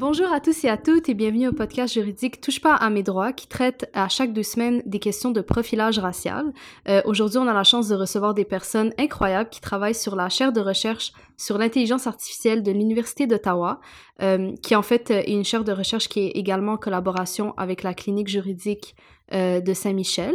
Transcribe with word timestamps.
Bonjour 0.00 0.32
à 0.32 0.40
tous 0.40 0.64
et 0.64 0.68
à 0.70 0.78
toutes 0.78 1.10
et 1.10 1.14
bienvenue 1.14 1.48
au 1.48 1.52
podcast 1.52 1.92
juridique 1.92 2.40
Touche 2.40 2.62
pas 2.62 2.74
à 2.74 2.88
mes 2.88 3.02
droits 3.02 3.34
qui 3.34 3.46
traite 3.46 3.90
à 3.92 4.08
chaque 4.08 4.32
deux 4.32 4.42
semaines 4.42 4.82
des 4.86 4.98
questions 4.98 5.30
de 5.30 5.42
profilage 5.42 5.98
racial. 5.98 6.54
Euh, 6.88 7.02
Aujourd'hui, 7.04 7.36
on 7.36 7.46
a 7.46 7.52
la 7.52 7.64
chance 7.64 7.88
de 7.88 7.94
recevoir 7.94 8.32
des 8.32 8.46
personnes 8.46 8.94
incroyables 8.98 9.50
qui 9.50 9.60
travaillent 9.60 9.94
sur 9.94 10.16
la 10.16 10.30
chaire 10.30 10.54
de 10.54 10.60
recherche 10.62 11.12
sur 11.36 11.58
l'intelligence 11.58 12.06
artificielle 12.06 12.62
de 12.62 12.72
l'Université 12.72 13.26
d'Ottawa, 13.26 13.78
euh, 14.22 14.56
qui 14.62 14.74
en 14.74 14.80
fait 14.80 15.10
est 15.10 15.32
une 15.32 15.44
chaire 15.44 15.64
de 15.64 15.72
recherche 15.72 16.08
qui 16.08 16.20
est 16.20 16.30
également 16.30 16.72
en 16.72 16.78
collaboration 16.78 17.52
avec 17.58 17.82
la 17.82 17.92
clinique 17.92 18.28
juridique 18.28 18.96
euh, 19.34 19.60
de 19.60 19.74
Saint-Michel. 19.74 20.34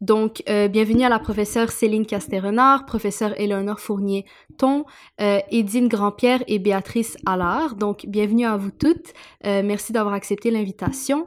Donc, 0.00 0.44
euh, 0.48 0.68
bienvenue 0.68 1.02
à 1.02 1.08
la 1.08 1.18
professeure 1.18 1.70
Céline 1.70 2.06
Castérenard, 2.06 2.86
professeure 2.86 3.38
Éléonore 3.40 3.80
Fournier-Ton, 3.80 4.84
euh, 5.20 5.40
Édine 5.50 5.88
Grandpierre 5.88 6.44
et 6.46 6.60
Béatrice 6.60 7.16
Allard. 7.26 7.74
Donc, 7.74 8.06
bienvenue 8.06 8.46
à 8.46 8.56
vous 8.56 8.70
toutes. 8.70 9.12
Euh, 9.44 9.62
merci 9.64 9.92
d'avoir 9.92 10.14
accepté 10.14 10.52
l'invitation. 10.52 11.26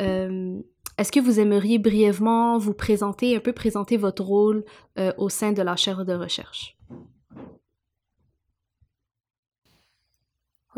Euh, 0.00 0.58
Est-ce 0.98 1.12
que 1.12 1.20
vous 1.20 1.40
aimeriez 1.40 1.78
brièvement 1.78 2.58
vous 2.58 2.74
présenter, 2.74 3.36
un 3.36 3.40
peu 3.40 3.52
présenter 3.52 3.96
votre 3.96 4.22
rôle 4.22 4.64
au 5.16 5.30
sein 5.30 5.52
de 5.52 5.62
la 5.62 5.74
chaire 5.76 6.04
de 6.04 6.12
recherche? 6.12 6.76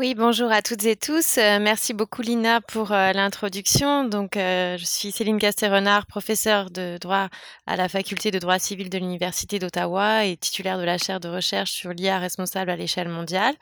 Oui, 0.03 0.15
bonjour 0.15 0.51
à 0.51 0.61
toutes 0.61 0.83
et 0.83 0.97
tous. 0.97 1.37
Euh, 1.37 1.59
merci 1.61 1.93
beaucoup 1.93 2.21
Lina 2.21 2.59
pour 2.59 2.91
euh, 2.91 3.13
l'introduction. 3.13 4.03
Donc, 4.03 4.35
euh, 4.35 4.77
je 4.77 4.83
suis 4.83 5.13
Céline 5.13 5.39
Casté-Renard, 5.39 6.07
professeure 6.07 6.71
de 6.71 6.97
droit 6.99 7.29
à 7.67 7.77
la 7.77 7.87
faculté 7.87 8.29
de 8.29 8.37
droit 8.37 8.59
civil 8.59 8.89
de 8.89 8.97
l'Université 8.97 9.59
d'Ottawa 9.59 10.25
et 10.25 10.35
titulaire 10.35 10.77
de 10.77 10.83
la 10.83 10.97
chaire 10.97 11.21
de 11.21 11.29
recherche 11.29 11.71
sur 11.71 11.91
l'IA 11.91 12.19
responsable 12.19 12.69
à 12.69 12.75
l'échelle 12.75 13.07
mondiale. 13.07 13.55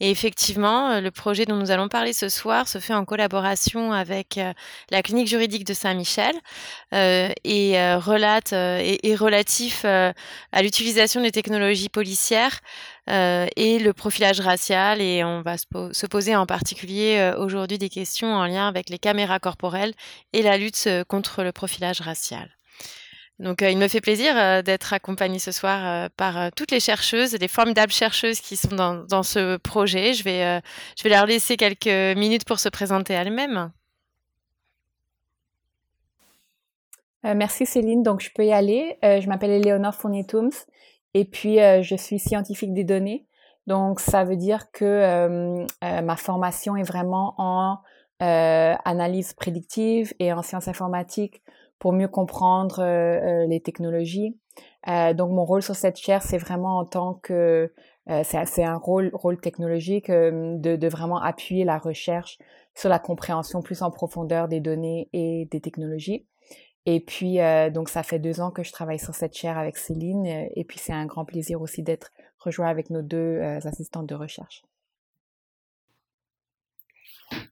Et 0.00 0.10
effectivement, 0.10 1.00
le 1.00 1.10
projet 1.10 1.46
dont 1.46 1.56
nous 1.56 1.70
allons 1.70 1.88
parler 1.88 2.12
ce 2.12 2.28
soir 2.28 2.68
se 2.68 2.76
fait 2.76 2.92
en 2.92 3.06
collaboration 3.06 3.94
avec 3.94 4.38
la 4.90 5.02
clinique 5.02 5.28
juridique 5.28 5.64
de 5.64 5.72
Saint-Michel 5.72 6.34
et 6.92 7.94
relate 7.94 8.52
et, 8.52 9.16
relatif 9.18 9.86
à 9.86 10.62
l'utilisation 10.62 11.22
des 11.22 11.32
technologies 11.32 11.88
policières 11.88 12.60
euh, 13.08 13.46
et 13.56 13.78
le 13.78 13.92
profilage 13.92 14.40
racial. 14.40 15.00
Et 15.00 15.22
on 15.24 15.42
va 15.42 15.58
se, 15.58 15.66
po- 15.66 15.92
se 15.92 16.06
poser 16.06 16.34
en 16.34 16.46
particulier 16.46 17.18
euh, 17.18 17.38
aujourd'hui 17.38 17.78
des 17.78 17.88
questions 17.88 18.32
en 18.32 18.46
lien 18.46 18.68
avec 18.68 18.88
les 18.88 18.98
caméras 18.98 19.38
corporelles 19.38 19.94
et 20.32 20.42
la 20.42 20.56
lutte 20.56 20.84
euh, 20.86 21.04
contre 21.04 21.42
le 21.42 21.52
profilage 21.52 22.00
racial. 22.00 22.50
Donc, 23.38 23.60
il 23.60 23.76
me 23.76 23.86
fait 23.86 24.00
plaisir 24.00 24.62
d'être 24.62 24.94
accompagnée 24.94 25.38
ce 25.38 25.52
soir 25.52 26.08
par 26.16 26.50
toutes 26.52 26.70
les 26.70 26.80
chercheuses, 26.80 27.32
des 27.32 27.48
formidables 27.48 27.92
chercheuses 27.92 28.40
qui 28.40 28.56
sont 28.56 28.74
dans, 28.74 29.22
ce 29.22 29.58
projet. 29.58 30.14
Je 30.14 30.24
vais, 30.24 30.62
je 30.96 31.02
vais 31.02 31.10
leur 31.10 31.26
laisser 31.26 31.58
quelques 31.58 32.16
minutes 32.16 32.46
pour 32.46 32.58
se 32.58 32.70
présenter 32.70 33.12
elles-mêmes. 33.12 33.70
Merci 37.24 37.66
Céline, 37.66 38.02
donc 38.02 38.22
je 38.22 38.30
peux 38.34 38.46
y 38.46 38.52
aller. 38.54 38.96
Je 39.02 39.28
m'appelle 39.28 39.50
Éléonore 39.50 39.94
Fournier-Tooms 39.94 40.64
et 41.16 41.24
puis 41.24 41.60
euh, 41.60 41.80
je 41.80 41.96
suis 41.96 42.18
scientifique 42.18 42.74
des 42.74 42.84
données. 42.84 43.26
Donc 43.66 44.00
ça 44.00 44.22
veut 44.24 44.36
dire 44.36 44.70
que 44.70 44.84
euh, 44.84 45.64
euh, 45.82 46.02
ma 46.02 46.16
formation 46.16 46.76
est 46.76 46.82
vraiment 46.82 47.34
en 47.38 47.78
analyse 48.20 49.32
prédictive 49.32 50.12
et 50.18 50.32
en 50.32 50.42
sciences 50.42 50.68
informatiques 50.68 51.42
pour 51.78 51.92
mieux 51.92 52.08
comprendre 52.08 52.82
les 53.46 53.60
technologies. 53.60 54.38
Donc 54.86 55.32
mon 55.32 55.44
rôle 55.44 55.60
sur 55.60 55.74
cette 55.74 55.98
chaire, 55.98 56.22
c'est 56.22 56.38
vraiment 56.38 56.78
en 56.78 56.86
tant 56.86 57.12
que 57.12 57.74
c'est 58.22 58.64
un 58.64 58.76
rôle 58.76 59.10
rôle 59.12 59.38
technologique 59.38 60.10
de 60.10 60.88
vraiment 60.88 61.20
appuyer 61.20 61.66
la 61.66 61.76
recherche 61.76 62.38
sur 62.74 62.88
la 62.88 62.98
compréhension 62.98 63.60
plus 63.60 63.82
en 63.82 63.90
profondeur 63.90 64.48
des 64.48 64.60
données 64.60 65.10
et 65.12 65.46
des 65.50 65.60
technologies. 65.60 66.24
Et 66.86 67.00
puis, 67.00 67.40
euh, 67.40 67.68
donc, 67.70 67.88
ça 67.90 68.02
fait 68.02 68.18
deux 68.18 68.40
ans 68.40 68.50
que 68.50 68.62
je 68.62 68.72
travaille 68.72 68.98
sur 68.98 69.14
cette 69.14 69.36
chaire 69.36 69.58
avec 69.58 69.76
Céline. 69.76 70.26
euh, 70.26 70.48
et 70.56 70.64
puis, 70.64 70.78
c'est 70.78 70.92
un 70.92 71.06
grand 71.06 71.24
plaisir 71.24 71.60
aussi 71.60 71.82
d'être 71.82 72.12
rejoint 72.38 72.68
avec 72.68 72.90
nos 72.90 73.02
deux 73.02 73.16
euh, 73.16 73.58
assistantes 73.64 74.06
de 74.06 74.14
recherche. 74.14 74.62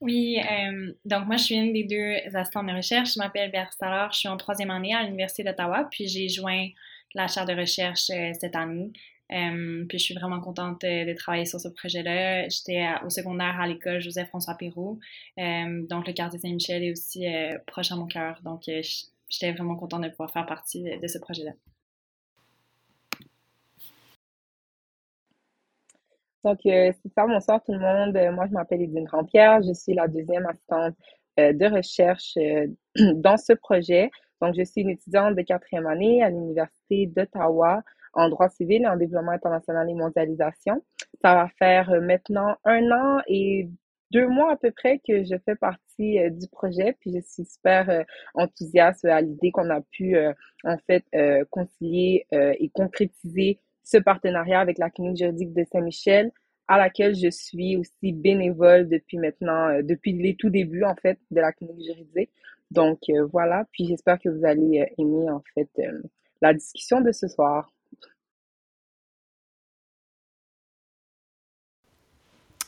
Oui, 0.01 0.39
euh, 0.39 0.93
donc 1.05 1.27
moi 1.27 1.37
je 1.37 1.45
suis 1.45 1.55
une 1.57 1.73
des 1.73 1.85
deux 1.85 2.15
assistantes 2.37 2.67
de 2.69 2.73
recherche. 2.75 3.15
Je 3.15 3.19
m'appelle 3.19 3.51
Allard, 3.81 4.13
je 4.13 4.19
suis 4.19 4.29
en 4.29 4.37
troisième 4.37 4.71
année 4.71 4.95
à 4.95 5.03
l'Université 5.03 5.43
d'Ottawa, 5.43 5.89
puis 5.91 6.07
j'ai 6.07 6.29
joint 6.29 6.69
la 7.15 7.27
chaire 7.27 7.45
de 7.45 7.55
recherche 7.55 8.03
cette 8.41 8.55
année. 8.55 8.93
Puis 9.29 9.99
je 9.99 10.05
suis 10.05 10.15
vraiment 10.15 10.41
contente 10.41 10.83
de 10.83 11.13
travailler 11.15 11.45
sur 11.47 11.59
ce 11.59 11.69
projet-là. 11.69 12.49
J'étais 12.49 12.87
au 13.05 13.11
secondaire 13.11 13.61
à 13.61 13.67
l'école 13.67 14.01
Joseph-François 14.01 14.55
Perrault, 14.55 15.01
donc 15.37 16.07
le 16.07 16.13
quartier 16.13 16.39
Saint-Michel 16.39 16.85
est 16.85 16.93
aussi 16.93 17.27
proche 17.67 17.91
à 17.91 17.97
mon 17.97 18.07
cœur. 18.07 18.41
Donc 18.45 18.69
euh, 18.69 18.81
j- 18.83 19.07
j'étais 19.29 19.53
vraiment 19.53 19.77
contente 19.77 20.03
de 20.03 20.09
pouvoir 20.09 20.31
faire 20.31 20.47
partie 20.47 20.83
de, 20.83 21.07
ce 21.07 21.19
projet-là. 21.19 21.53
Donc, 26.45 26.59
euh, 26.67 26.93
c'est 27.03 27.13
ça, 27.15 27.27
bonsoir 27.27 27.63
tout 27.65 27.73
le 27.73 27.79
monde. 27.79 28.17
Euh, 28.17 28.31
moi, 28.31 28.47
je 28.47 28.53
m'appelle 28.53 28.83
Edine 28.83 29.05
Grandpierre. 29.05 29.63
Je 29.63 29.73
suis 29.73 29.95
la 29.95 30.09
deuxième 30.09 30.47
assistante 30.47 30.95
euh, 31.41 31.53
de 31.53 31.67
recherche 31.67 32.37
euh, 32.37 32.67
dans 33.15 33.39
ce 33.39 33.55
projet. 33.55 34.11
Donc, 34.43 34.55
je 34.57 34.63
suis 34.63 34.83
une 34.83 34.91
étudiante 34.91 35.35
de 35.37 35.43
quatrième 35.43 35.87
année 35.87 36.23
à 36.23 36.29
l'Université 36.29 37.07
d'Ottawa 37.07 37.83
en 38.13 38.29
droit 38.29 38.51
civil 38.51 38.83
et 38.83 38.87
en 38.87 38.97
développement 38.97 39.33
international 39.33 39.89
et 39.89 39.95
mondialisation. 39.95 40.85
Ça 41.23 41.35
va 41.35 41.49
faire 41.59 41.91
maintenant 42.03 42.57
un 42.65 42.91
an 42.93 43.23
et 43.27 43.69
deux 44.11 44.29
mois 44.29 44.53
à 44.53 44.57
peu 44.57 44.71
près 44.71 45.01
que 45.01 45.25
je 45.25 45.35
fais 45.45 45.57
partie 45.57 45.84
euh, 46.01 46.31
du 46.31 46.49
projet. 46.49 46.97
Puis, 47.01 47.13
je 47.15 47.21
suis 47.21 47.45
super 47.45 47.89
euh, 47.89 48.03
enthousiaste 48.35 49.05
à 49.05 49.21
l'idée 49.21 49.51
qu'on 49.51 49.71
a 49.71 49.81
pu, 49.81 50.17
euh, 50.17 50.33
en 50.65 50.77
fait, 50.87 51.05
concilier 51.51 52.27
et 52.33 52.71
concrétiser 52.71 53.61
ce 53.83 53.99
partenariat 53.99 54.61
avec 54.61 54.79
la 54.79 54.89
clinique 54.89 55.19
juridique 55.19 55.53
de 55.53 55.63
Saint-Michel, 55.71 56.33
à 56.69 56.79
laquelle 56.79 57.15
je 57.15 57.29
suis 57.29 57.77
aussi 57.77 58.13
bénévole 58.13 58.89
depuis 58.89 59.19
maintenant, 59.19 59.83
depuis 59.83 60.15
les 60.15 60.37
tout 60.37 60.49
débuts, 60.49 60.85
en 60.85 60.95
fait, 60.97 61.19
de 61.31 61.41
la 61.41 61.53
clinique 61.53 61.85
juridique. 61.85 62.31
Donc, 62.71 62.99
voilà. 63.31 63.67
Puis, 63.73 63.85
j'espère 63.85 64.19
que 64.19 64.31
vous 64.31 64.47
allez 64.47 64.87
aimer, 64.97 65.29
en 65.29 65.43
fait, 65.55 65.69
la 66.41 66.55
discussion 66.55 67.03
de 67.03 67.13
ce 67.13 67.29
soir. 67.29 67.74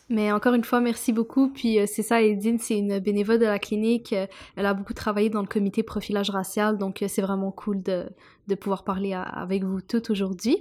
Mais 0.09 0.31
encore 0.31 0.55
une 0.55 0.63
fois, 0.63 0.81
merci 0.81 1.13
beaucoup. 1.13 1.49
Puis 1.49 1.81
euh, 1.81 1.85
c'est 1.87 2.03
ça, 2.03 2.23
Edine, 2.23 2.59
c'est 2.61 2.79
une 2.79 3.01
bénévole 3.01 3.39
de 3.39 3.45
la 3.45 3.59
clinique. 3.59 4.13
Euh, 4.13 4.27
elle 4.55 4.67
a 4.67 4.73
beaucoup 4.73 4.95
travaillé 4.95 5.31
dans 5.31 5.41
le 5.41 5.49
comité 5.49 5.83
profilage 5.83 6.31
racial, 6.31 6.79
donc 6.79 7.03
euh, 7.03 7.09
c'est 7.09 7.23
vraiment 7.23 7.51
cool 7.51 7.83
de, 7.83 8.07
de 8.47 8.55
pouvoir 8.55 8.85
parler 8.85 9.13
avec 9.13 9.65
vous 9.65 9.81
toutes 9.81 10.11
aujourd'hui. 10.11 10.59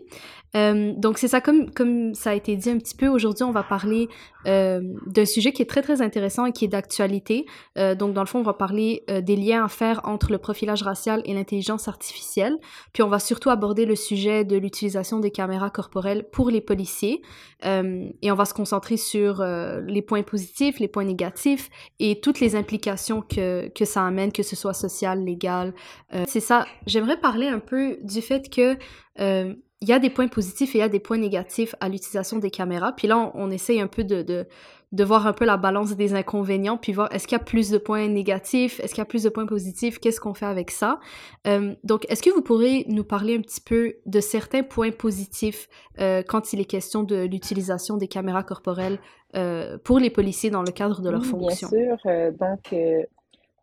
Donc 0.53 1.17
c'est 1.17 1.27
ça, 1.27 1.41
comme, 1.41 1.69
comme 1.71 2.13
ça 2.13 2.29
a 2.29 2.33
été 2.33 2.55
dit 2.55 2.69
un 2.69 2.77
petit 2.77 2.95
peu, 2.95 3.09
aujourd'hui 3.09 3.43
on 3.43 3.51
va 3.51 3.61
parler 3.61 4.07
d'un 4.45 5.25
sujet 5.25 5.51
qui 5.51 5.61
est 5.61 5.69
très 5.69 5.81
très 5.81 6.01
intéressant 6.01 6.45
et 6.45 6.53
qui 6.53 6.63
est 6.63 6.69
d'actualité. 6.69 7.45
Donc 7.75 8.13
dans 8.13 8.21
le 8.21 8.25
fond, 8.25 8.39
on 8.39 8.43
va 8.43 8.53
parler 8.53 9.03
des 9.21 9.35
liens 9.35 9.65
à 9.65 9.67
faire 9.67 9.99
entre 10.05 10.31
le 10.31 10.37
profilage 10.37 10.81
racial 10.81 11.21
et 11.25 11.33
l'intelligence 11.33 11.89
artificielle. 11.89 12.57
Puis 12.93 13.03
on 13.03 13.09
va 13.09 13.19
surtout 13.19 13.49
aborder 13.49 13.85
le 13.85 13.95
sujet 13.97 14.45
de 14.45 14.55
l'utilisation 14.55 15.19
des 15.19 15.29
caméras 15.29 15.69
corporelles 15.69 16.25
pour 16.31 16.49
les 16.49 16.61
policiers. 16.61 17.21
Et 17.63 18.31
on 18.31 18.35
va 18.35 18.45
se 18.45 18.53
concentrer 18.53 18.95
sur 18.95 19.34
euh, 19.41 19.81
les 19.81 20.01
points 20.01 20.23
positifs, 20.23 20.79
les 20.79 20.87
points 20.87 21.05
négatifs 21.05 21.69
et 21.99 22.19
toutes 22.19 22.39
les 22.39 22.55
implications 22.55 23.21
que, 23.21 23.69
que 23.69 23.85
ça 23.85 24.05
amène, 24.05 24.31
que 24.31 24.43
ce 24.43 24.55
soit 24.55 24.73
social, 24.73 25.23
légal. 25.23 25.73
Euh, 26.13 26.23
c'est 26.27 26.39
ça. 26.39 26.65
J'aimerais 26.85 27.17
parler 27.17 27.47
un 27.47 27.59
peu 27.59 27.97
du 28.01 28.21
fait 28.21 28.49
que 28.49 28.77
euh, 29.19 29.53
il 29.81 29.89
y 29.89 29.93
a 29.93 29.99
des 29.99 30.09
points 30.09 30.27
positifs 30.27 30.73
et 30.73 30.79
il 30.79 30.81
y 30.81 30.83
a 30.83 30.89
des 30.89 30.99
points 30.99 31.17
négatifs 31.17 31.75
à 31.79 31.89
l'utilisation 31.89 32.39
des 32.39 32.49
caméras. 32.49 32.93
Puis 32.93 33.07
là, 33.07 33.31
on, 33.35 33.51
essaye 33.51 33.79
un 33.81 33.87
peu 33.87 34.03
de, 34.03 34.47
de 34.91 35.03
voir 35.03 35.27
un 35.27 35.33
peu 35.33 35.45
la 35.45 35.57
balance 35.57 35.95
des 35.95 36.13
inconvénients, 36.13 36.77
puis 36.77 36.93
voir 36.93 37.11
est-ce 37.11 37.27
qu'il 37.27 37.37
y 37.37 37.41
a 37.41 37.43
plus 37.43 37.69
de 37.69 37.77
points 37.77 38.07
négatifs, 38.07 38.79
est-ce 38.79 38.93
qu'il 38.93 39.01
y 39.01 39.01
a 39.01 39.05
plus 39.05 39.23
de 39.23 39.29
points 39.29 39.45
positifs, 39.45 39.99
qu'est-ce 39.99 40.19
qu'on 40.19 40.33
fait 40.33 40.45
avec 40.45 40.71
ça. 40.71 40.99
Euh, 41.47 41.75
donc, 41.83 42.05
est-ce 42.09 42.21
que 42.21 42.29
vous 42.29 42.41
pourrez 42.41 42.85
nous 42.87 43.03
parler 43.03 43.35
un 43.37 43.41
petit 43.41 43.61
peu 43.61 43.95
de 44.05 44.19
certains 44.19 44.63
points 44.63 44.91
positifs 44.91 45.67
euh, 45.99 46.23
quand 46.27 46.53
il 46.53 46.61
est 46.61 46.65
question 46.65 47.03
de 47.03 47.25
l'utilisation 47.25 47.97
des 47.97 48.07
caméras 48.07 48.43
corporelles 48.43 48.99
euh, 49.35 49.77
pour 49.83 49.99
les 49.99 50.09
policiers 50.09 50.49
dans 50.49 50.61
le 50.61 50.71
cadre 50.71 51.01
de 51.01 51.09
leur 51.09 51.21
Oui, 51.21 51.27
fonction? 51.27 51.67
Bien 51.69 51.97
sûr. 51.97 52.31
Donc, 52.39 52.73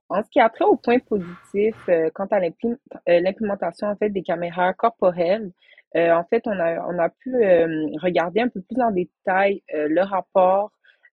En 0.09 0.23
ce 0.23 0.29
qui 0.29 0.41
a 0.41 0.51
trait 0.51 0.65
au 0.65 0.77
point 0.77 0.99
positif, 0.99 1.75
euh, 1.89 2.11
quant 2.13 2.27
à 2.31 2.41
l'implémentation 2.41 3.87
en 3.87 3.97
fait 3.97 4.11
des 4.11 4.23
caméras 4.23 4.75
corporelles, 4.75 5.51
en 5.95 6.25
fait, 6.25 6.43
on 6.47 6.59
a, 6.59 6.87
on 6.89 6.99
a 6.99 7.11
pu 7.11 7.31
regarder 8.03 8.41
un 8.41 8.49
peu 8.49 8.63
plus 8.63 8.81
en 8.81 8.91
détail 8.91 9.63
le 9.75 10.01
rapport 10.01 10.71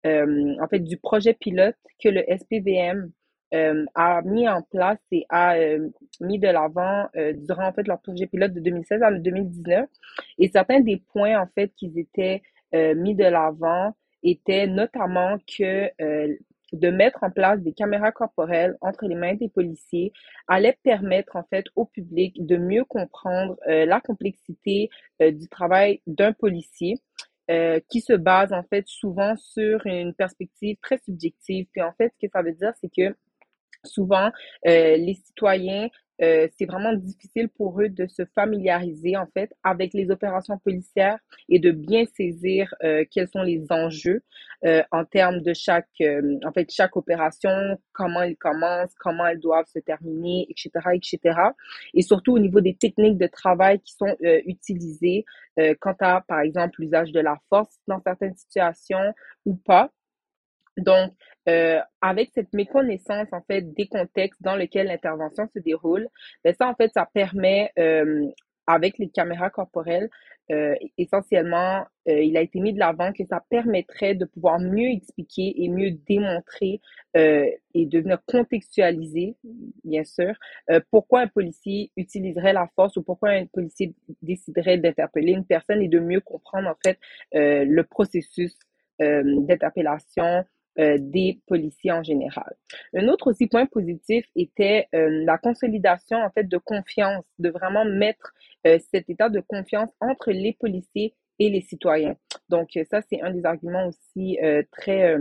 en 0.06 0.68
fait 0.68 0.80
du 0.80 0.96
projet 0.96 1.34
pilote 1.34 1.76
que 2.02 2.08
le 2.08 2.22
SPVM 2.28 3.10
a 3.94 4.22
mis 4.22 4.48
en 4.48 4.62
place 4.62 4.98
et 5.10 5.24
a 5.30 5.56
mis 6.20 6.38
de 6.38 6.48
l'avant 6.48 7.08
durant 7.34 7.68
en 7.68 7.72
fait 7.72 7.86
leur 7.86 8.00
projet 8.00 8.26
pilote 8.26 8.52
de 8.52 8.60
2016 8.60 9.02
à 9.02 9.10
2019. 9.10 9.88
Et 10.38 10.48
certains 10.48 10.80
des 10.80 10.96
points 11.12 11.40
en 11.40 11.46
fait 11.54 11.72
qui 11.76 11.92
étaient 11.96 12.42
mis 12.72 13.14
de 13.14 13.24
l'avant 13.24 13.94
étaient 14.22 14.66
notamment 14.66 15.38
que 15.46 15.90
de 16.72 16.90
mettre 16.90 17.22
en 17.22 17.30
place 17.30 17.60
des 17.60 17.72
caméras 17.72 18.10
corporelles 18.12 18.76
entre 18.80 19.06
les 19.06 19.14
mains 19.14 19.34
des 19.34 19.48
policiers 19.48 20.12
allait 20.48 20.76
permettre 20.82 21.36
en 21.36 21.44
fait 21.44 21.64
au 21.76 21.86
public 21.86 22.44
de 22.44 22.56
mieux 22.56 22.84
comprendre 22.84 23.56
la 23.66 24.00
complexité 24.00 24.90
du 25.20 25.48
travail 25.48 26.00
d'un 26.06 26.32
policier. 26.32 26.96
Euh, 27.48 27.78
qui 27.88 28.00
se 28.00 28.12
base 28.12 28.52
en 28.52 28.64
fait 28.64 28.82
souvent 28.88 29.36
sur 29.36 29.86
une 29.86 30.12
perspective 30.12 30.76
très 30.82 30.98
subjective. 30.98 31.66
Puis 31.72 31.80
en 31.80 31.92
fait, 31.92 32.12
ce 32.14 32.26
que 32.26 32.32
ça 32.32 32.42
veut 32.42 32.52
dire, 32.52 32.72
c'est 32.80 32.88
que 32.88 33.14
souvent, 33.86 34.30
euh, 34.66 34.96
les 34.96 35.14
citoyens 35.14 35.88
euh, 36.22 36.48
c'est 36.56 36.64
vraiment 36.64 36.94
difficile 36.94 37.50
pour 37.50 37.78
eux 37.78 37.90
de 37.90 38.06
se 38.06 38.22
familiariser 38.34 39.18
en 39.18 39.26
fait 39.26 39.52
avec 39.62 39.92
les 39.92 40.10
opérations 40.10 40.56
policières 40.56 41.18
et 41.50 41.58
de 41.58 41.72
bien 41.72 42.04
saisir 42.16 42.74
euh, 42.82 43.04
quels 43.10 43.28
sont 43.28 43.42
les 43.42 43.66
enjeux 43.70 44.22
en 44.90 45.04
termes 45.04 45.42
de 45.42 45.52
chaque 45.52 45.86
en 46.00 46.52
fait 46.52 46.72
chaque 46.72 46.96
opération, 46.96 47.78
comment 47.92 48.22
elles 48.22 48.36
commencent, 48.36 48.94
comment 48.98 49.26
elles 49.26 49.38
doivent 49.38 49.68
se 49.72 49.78
terminer, 49.78 50.46
etc., 50.48 50.70
etc. 50.94 51.38
Et 51.94 52.02
surtout 52.02 52.32
au 52.32 52.38
niveau 52.40 52.60
des 52.60 52.74
techniques 52.74 53.18
de 53.18 53.28
travail 53.28 53.78
qui 53.80 53.92
sont 53.92 54.16
utilisées 54.20 55.24
quant 55.78 55.94
à 56.00 56.22
par 56.26 56.40
exemple 56.40 56.80
l'usage 56.80 57.12
de 57.12 57.20
la 57.20 57.36
force 57.48 57.78
dans 57.86 58.00
certaines 58.00 58.34
situations 58.34 59.12
ou 59.44 59.54
pas. 59.54 59.92
Donc, 60.76 61.12
euh, 61.48 61.80
avec 62.00 62.30
cette 62.34 62.52
méconnaissance 62.52 63.28
en 63.32 63.40
fait 63.42 63.62
des 63.74 63.86
contextes 63.86 64.42
dans 64.42 64.56
lesquels 64.56 64.88
l'intervention 64.88 65.48
se 65.54 65.58
déroule, 65.58 66.08
ben 66.44 66.54
ça 66.58 66.68
en 66.68 66.74
fait 66.74 66.90
ça 66.92 67.08
permet 67.12 67.70
euh, 67.78 68.26
avec 68.66 68.98
les 68.98 69.08
caméras 69.08 69.50
corporelles 69.50 70.10
euh, 70.52 70.76
essentiellement 70.96 71.84
euh, 72.08 72.20
il 72.20 72.36
a 72.36 72.40
été 72.40 72.60
mis 72.60 72.72
de 72.72 72.78
l'avant 72.78 73.12
que 73.12 73.24
ça 73.24 73.42
permettrait 73.50 74.14
de 74.14 74.24
pouvoir 74.24 74.60
mieux 74.60 74.90
expliquer 74.90 75.64
et 75.64 75.68
mieux 75.68 75.90
démontrer 75.90 76.80
euh, 77.16 77.46
et 77.74 77.84
de 77.84 77.98
venir 77.98 78.18
contextualiser 78.26 79.34
bien 79.82 80.04
sûr 80.04 80.34
pourquoi 80.92 81.22
un 81.22 81.26
policier 81.26 81.90
utiliserait 81.96 82.52
la 82.52 82.68
force 82.76 82.96
ou 82.96 83.02
pourquoi 83.02 83.30
un 83.30 83.46
policier 83.46 83.96
déciderait 84.22 84.78
d'interpeller 84.78 85.32
une 85.32 85.44
personne 85.44 85.82
et 85.82 85.88
de 85.88 85.98
mieux 85.98 86.20
comprendre 86.20 86.68
en 86.68 86.76
fait 86.84 86.98
le 87.32 87.82
processus 87.82 88.56
d'interpellation 89.00 90.44
euh, 90.78 90.98
des 91.00 91.40
policiers 91.46 91.90
en 91.90 92.02
général. 92.02 92.54
Un 92.94 93.08
autre 93.08 93.30
aussi 93.30 93.46
point 93.46 93.64
positif 93.64 94.26
était 94.36 94.86
euh, 94.94 95.08
la 95.24 95.38
consolidation 95.38 96.18
en 96.18 96.28
fait 96.28 96.44
de 96.44 96.58
confiance, 96.58 97.24
de 97.38 97.48
vraiment 97.48 97.86
mettre 97.86 98.34
euh, 98.66 98.78
cet 98.90 99.08
état 99.08 99.30
de 99.30 99.40
confiance 99.40 99.88
entre 100.02 100.32
les 100.32 100.52
policiers 100.52 101.14
et 101.38 101.48
les 101.48 101.62
citoyens. 101.62 102.16
Donc 102.50 102.78
ça 102.90 103.00
c'est 103.08 103.22
un 103.22 103.30
des 103.30 103.46
arguments 103.46 103.86
aussi 103.86 104.38
très 104.70 105.16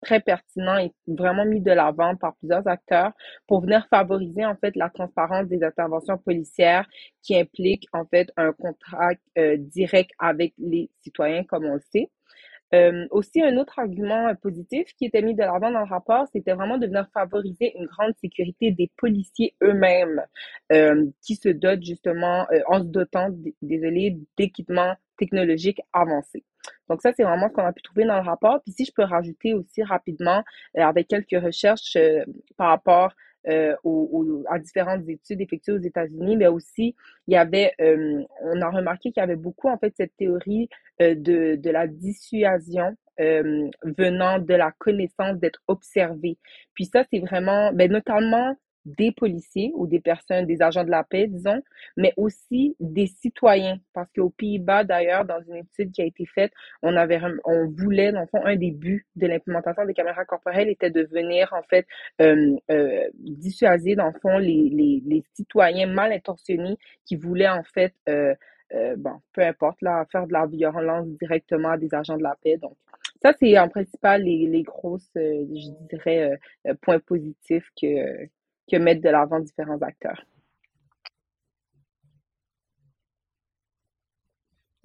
très 0.00 0.20
pertinent 0.20 0.78
et 0.78 0.92
vraiment 1.06 1.44
mis 1.44 1.60
de 1.60 1.72
l'avant 1.72 2.16
par 2.16 2.34
plusieurs 2.36 2.66
acteurs 2.66 3.12
pour 3.46 3.60
venir 3.60 3.86
favoriser 3.88 4.44
en 4.44 4.56
fait 4.56 4.74
la 4.76 4.88
transparence 4.90 5.46
des 5.46 5.62
interventions 5.62 6.18
policières 6.18 6.88
qui 7.22 7.36
impliquent 7.36 7.88
en 7.92 8.04
fait 8.04 8.32
un 8.36 8.52
contrat 8.52 9.12
direct 9.58 10.10
avec 10.18 10.54
les 10.58 10.90
citoyens 11.02 11.44
comme 11.44 11.64
on 11.66 11.74
le 11.74 11.82
sait. 11.92 12.10
Euh, 12.74 13.06
aussi, 13.10 13.42
un 13.42 13.56
autre 13.58 13.78
argument 13.78 14.28
euh, 14.28 14.34
positif 14.34 14.94
qui 14.96 15.04
était 15.04 15.20
mis 15.20 15.34
de 15.34 15.40
l'avant 15.40 15.70
dans 15.70 15.80
le 15.80 15.86
rapport, 15.88 16.26
c'était 16.32 16.54
vraiment 16.54 16.78
de 16.78 16.86
venir 16.86 17.06
favoriser 17.12 17.76
une 17.76 17.86
grande 17.86 18.14
sécurité 18.20 18.70
des 18.70 18.90
policiers 18.96 19.54
eux-mêmes 19.62 20.22
euh, 20.72 21.06
qui 21.22 21.36
se 21.36 21.50
dotent 21.50 21.82
justement, 21.82 22.46
euh, 22.50 22.60
en 22.68 22.80
se 22.80 22.86
dotant, 22.86 23.28
désolé, 23.60 24.18
d'équipements 24.38 24.94
technologiques 25.18 25.80
avancés. 25.92 26.44
Donc 26.88 27.02
ça, 27.02 27.12
c'est 27.14 27.24
vraiment 27.24 27.48
ce 27.48 27.52
qu'on 27.54 27.64
a 27.66 27.72
pu 27.72 27.82
trouver 27.82 28.04
dans 28.06 28.16
le 28.16 28.22
rapport. 28.22 28.62
Puis 28.62 28.72
si 28.72 28.84
je 28.86 28.92
peux 28.92 29.02
rajouter 29.02 29.52
aussi 29.52 29.82
rapidement, 29.82 30.42
avec 30.74 31.08
quelques 31.08 31.42
recherches 31.42 31.98
par 32.56 32.68
rapport 32.68 33.12
euh, 33.48 33.74
aux, 33.84 34.44
à 34.48 34.58
différentes 34.58 35.08
études 35.08 35.40
effectuées 35.40 35.72
aux 35.72 35.78
États-Unis, 35.78 36.36
mais 36.36 36.46
aussi 36.46 36.94
il 37.26 37.34
y 37.34 37.36
avait, 37.36 37.72
euh, 37.80 38.22
on 38.42 38.60
a 38.60 38.70
remarqué 38.70 39.12
qu'il 39.12 39.20
y 39.20 39.24
avait 39.24 39.36
beaucoup 39.36 39.68
en 39.68 39.78
fait 39.78 39.94
cette 39.96 40.16
théorie 40.16 40.68
euh, 41.00 41.14
de, 41.14 41.56
de 41.56 41.70
la 41.70 41.86
dissuasion 41.86 42.96
euh, 43.20 43.68
venant 43.98 44.38
de 44.38 44.54
la 44.54 44.72
connaissance 44.78 45.38
d'être 45.38 45.60
observé. 45.68 46.38
Puis 46.74 46.86
ça, 46.86 47.04
c'est 47.12 47.20
vraiment, 47.20 47.72
ben, 47.72 47.90
notamment 47.90 48.56
des 48.84 49.12
policiers 49.12 49.72
ou 49.74 49.86
des 49.86 50.00
personnes, 50.00 50.46
des 50.46 50.62
agents 50.62 50.84
de 50.84 50.90
la 50.90 51.04
paix, 51.04 51.26
disons, 51.28 51.62
mais 51.96 52.12
aussi 52.16 52.76
des 52.80 53.06
citoyens. 53.06 53.78
Parce 53.92 54.10
qu'aux 54.12 54.30
Pays-Bas, 54.30 54.84
d'ailleurs, 54.84 55.24
dans 55.24 55.40
une 55.42 55.56
étude 55.56 55.92
qui 55.92 56.02
a 56.02 56.04
été 56.06 56.26
faite, 56.26 56.52
on 56.82 56.96
avait, 56.96 57.20
on 57.44 57.68
voulait, 57.68 58.12
dans 58.12 58.20
le 58.20 58.26
fond, 58.26 58.44
un 58.44 58.56
des 58.56 58.70
buts 58.70 59.06
de 59.16 59.26
l'implémentation 59.26 59.84
des 59.84 59.94
caméras 59.94 60.24
corporelles 60.24 60.68
était 60.68 60.90
de 60.90 61.02
venir, 61.10 61.52
en 61.52 61.62
fait, 61.62 61.86
euh, 62.20 62.56
euh, 62.70 63.08
dissuader, 63.14 63.94
dans 63.94 64.06
le 64.06 64.18
fond, 64.20 64.38
les, 64.38 64.68
les, 64.70 65.02
les 65.06 65.22
citoyens 65.34 65.86
mal 65.86 66.12
intentionnés 66.12 66.76
qui 67.04 67.16
voulaient, 67.16 67.48
en 67.48 67.62
fait, 67.62 67.94
euh, 68.08 68.34
euh, 68.74 68.96
bon, 68.96 69.20
peu 69.32 69.42
importe, 69.42 69.80
là, 69.82 70.04
faire 70.10 70.26
de 70.26 70.32
la 70.32 70.46
violence 70.46 71.06
directement 71.20 71.70
à 71.70 71.78
des 71.78 71.94
agents 71.94 72.16
de 72.16 72.22
la 72.22 72.36
paix. 72.42 72.56
Donc, 72.56 72.76
ça, 73.20 73.32
c'est 73.38 73.56
en 73.58 73.68
principal 73.68 74.22
les, 74.22 74.46
les 74.46 74.62
grosses, 74.62 75.10
euh, 75.16 75.44
je 75.54 75.86
dirais, 75.88 76.38
euh, 76.66 76.74
points 76.80 76.98
positifs 76.98 77.68
que, 77.80 78.26
que 78.70 78.76
mettre 78.76 79.02
de 79.02 79.08
l'avant 79.10 79.40
différents 79.40 79.80
acteurs. 79.82 80.24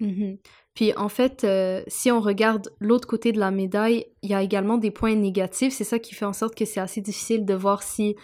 Mm-hmm. 0.00 0.38
Puis 0.74 0.94
en 0.96 1.08
fait, 1.08 1.42
euh, 1.42 1.82
si 1.88 2.10
on 2.12 2.20
regarde 2.20 2.68
l'autre 2.80 3.08
côté 3.08 3.32
de 3.32 3.40
la 3.40 3.50
médaille, 3.50 4.06
il 4.22 4.30
y 4.30 4.34
a 4.34 4.42
également 4.42 4.78
des 4.78 4.92
points 4.92 5.16
négatifs. 5.16 5.72
C'est 5.72 5.84
ça 5.84 5.98
qui 5.98 6.14
fait 6.14 6.24
en 6.24 6.32
sorte 6.32 6.54
que 6.54 6.64
c'est 6.64 6.80
assez 6.80 7.00
difficile 7.00 7.44
de 7.44 7.54
voir 7.54 7.82
si 7.82 8.14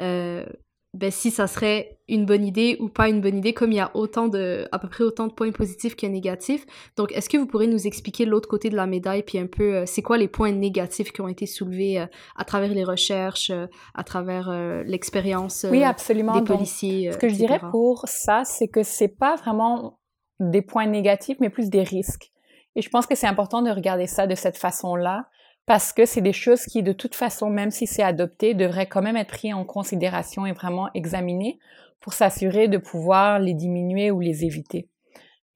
euh, 0.00 0.46
ben, 0.94 1.10
si 1.10 1.32
ça 1.32 1.48
serait 1.48 1.98
une 2.08 2.24
bonne 2.24 2.44
idée 2.44 2.76
ou 2.78 2.88
pas 2.88 3.08
une 3.08 3.20
bonne 3.20 3.36
idée, 3.36 3.52
comme 3.52 3.72
il 3.72 3.76
y 3.76 3.80
a 3.80 3.90
autant 3.94 4.28
de, 4.28 4.68
à 4.70 4.78
peu 4.78 4.88
près 4.88 5.02
autant 5.02 5.26
de 5.26 5.32
points 5.32 5.50
positifs 5.50 5.96
que 5.96 6.06
négatifs. 6.06 6.64
Donc, 6.96 7.10
est-ce 7.12 7.28
que 7.28 7.36
vous 7.36 7.46
pourrez 7.46 7.66
nous 7.66 7.88
expliquer 7.88 8.24
l'autre 8.26 8.48
côté 8.48 8.70
de 8.70 8.76
la 8.76 8.86
médaille, 8.86 9.24
puis 9.24 9.38
un 9.38 9.46
peu, 9.46 9.74
euh, 9.74 9.86
c'est 9.86 10.02
quoi 10.02 10.18
les 10.18 10.28
points 10.28 10.52
négatifs 10.52 11.12
qui 11.12 11.20
ont 11.20 11.26
été 11.26 11.46
soulevés 11.46 11.98
euh, 11.98 12.06
à 12.36 12.44
travers 12.44 12.70
les 12.70 12.84
recherches, 12.84 13.50
euh, 13.50 13.66
à 13.94 14.04
travers 14.04 14.50
l'expérience 14.86 15.66
oui, 15.68 15.82
absolument. 15.82 16.38
des 16.38 16.44
policiers 16.44 17.12
Ce 17.12 17.18
que 17.18 17.28
je 17.28 17.34
dirais 17.34 17.60
pour 17.70 18.04
ça, 18.06 18.44
c'est 18.44 18.68
que 18.68 18.84
c'est 18.84 19.08
pas 19.08 19.34
vraiment 19.34 19.98
des 20.38 20.62
points 20.62 20.86
négatifs, 20.86 21.38
mais 21.40 21.50
plus 21.50 21.70
des 21.70 21.82
risques. 21.82 22.30
Et 22.76 22.82
je 22.82 22.88
pense 22.88 23.06
que 23.06 23.14
c'est 23.14 23.26
important 23.26 23.62
de 23.62 23.70
regarder 23.70 24.06
ça 24.06 24.26
de 24.26 24.34
cette 24.34 24.56
façon-là, 24.56 25.26
parce 25.66 25.92
que 25.92 26.04
c'est 26.04 26.20
des 26.20 26.32
choses 26.32 26.64
qui, 26.64 26.82
de 26.82 26.92
toute 26.92 27.14
façon, 27.14 27.48
même 27.48 27.70
si 27.70 27.86
c'est 27.86 28.02
adopté, 28.02 28.54
devraient 28.54 28.86
quand 28.86 29.02
même 29.02 29.16
être 29.16 29.28
pris 29.28 29.52
en 29.52 29.64
considération 29.64 30.44
et 30.46 30.52
vraiment 30.52 30.90
examinées 30.94 31.58
pour 32.00 32.12
s'assurer 32.12 32.68
de 32.68 32.76
pouvoir 32.76 33.38
les 33.38 33.54
diminuer 33.54 34.10
ou 34.10 34.20
les 34.20 34.44
éviter. 34.44 34.88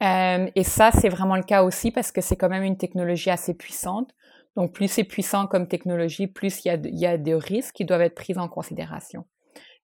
Euh, 0.03 0.49
et 0.55 0.65
ça, 0.65 0.91
c'est 0.93 1.09
vraiment 1.09 1.37
le 1.37 1.43
cas 1.43 1.63
aussi 1.63 1.91
parce 1.91 2.13
que 2.13 2.21
c'est 2.21 2.37
quand 2.37 2.49
même 2.49 2.63
une 2.63 2.79
technologie 2.79 3.31
assez 3.31 3.55
puissante. 3.55 4.11
Donc, 4.57 4.73
plus 4.73 4.89
c'est 4.89 5.05
puissant 5.05 5.47
comme 5.47 5.69
technologie, 5.69 6.27
plus 6.27 6.65
il 6.65 6.69
y 6.69 6.71
a, 6.71 6.75
il 6.75 6.99
y 6.99 7.07
a 7.07 7.19
des 7.19 7.35
risques 7.35 7.75
qui 7.75 7.85
doivent 7.85 8.01
être 8.03 8.15
pris 8.15 8.37
en 8.39 8.49
considération. 8.49 9.27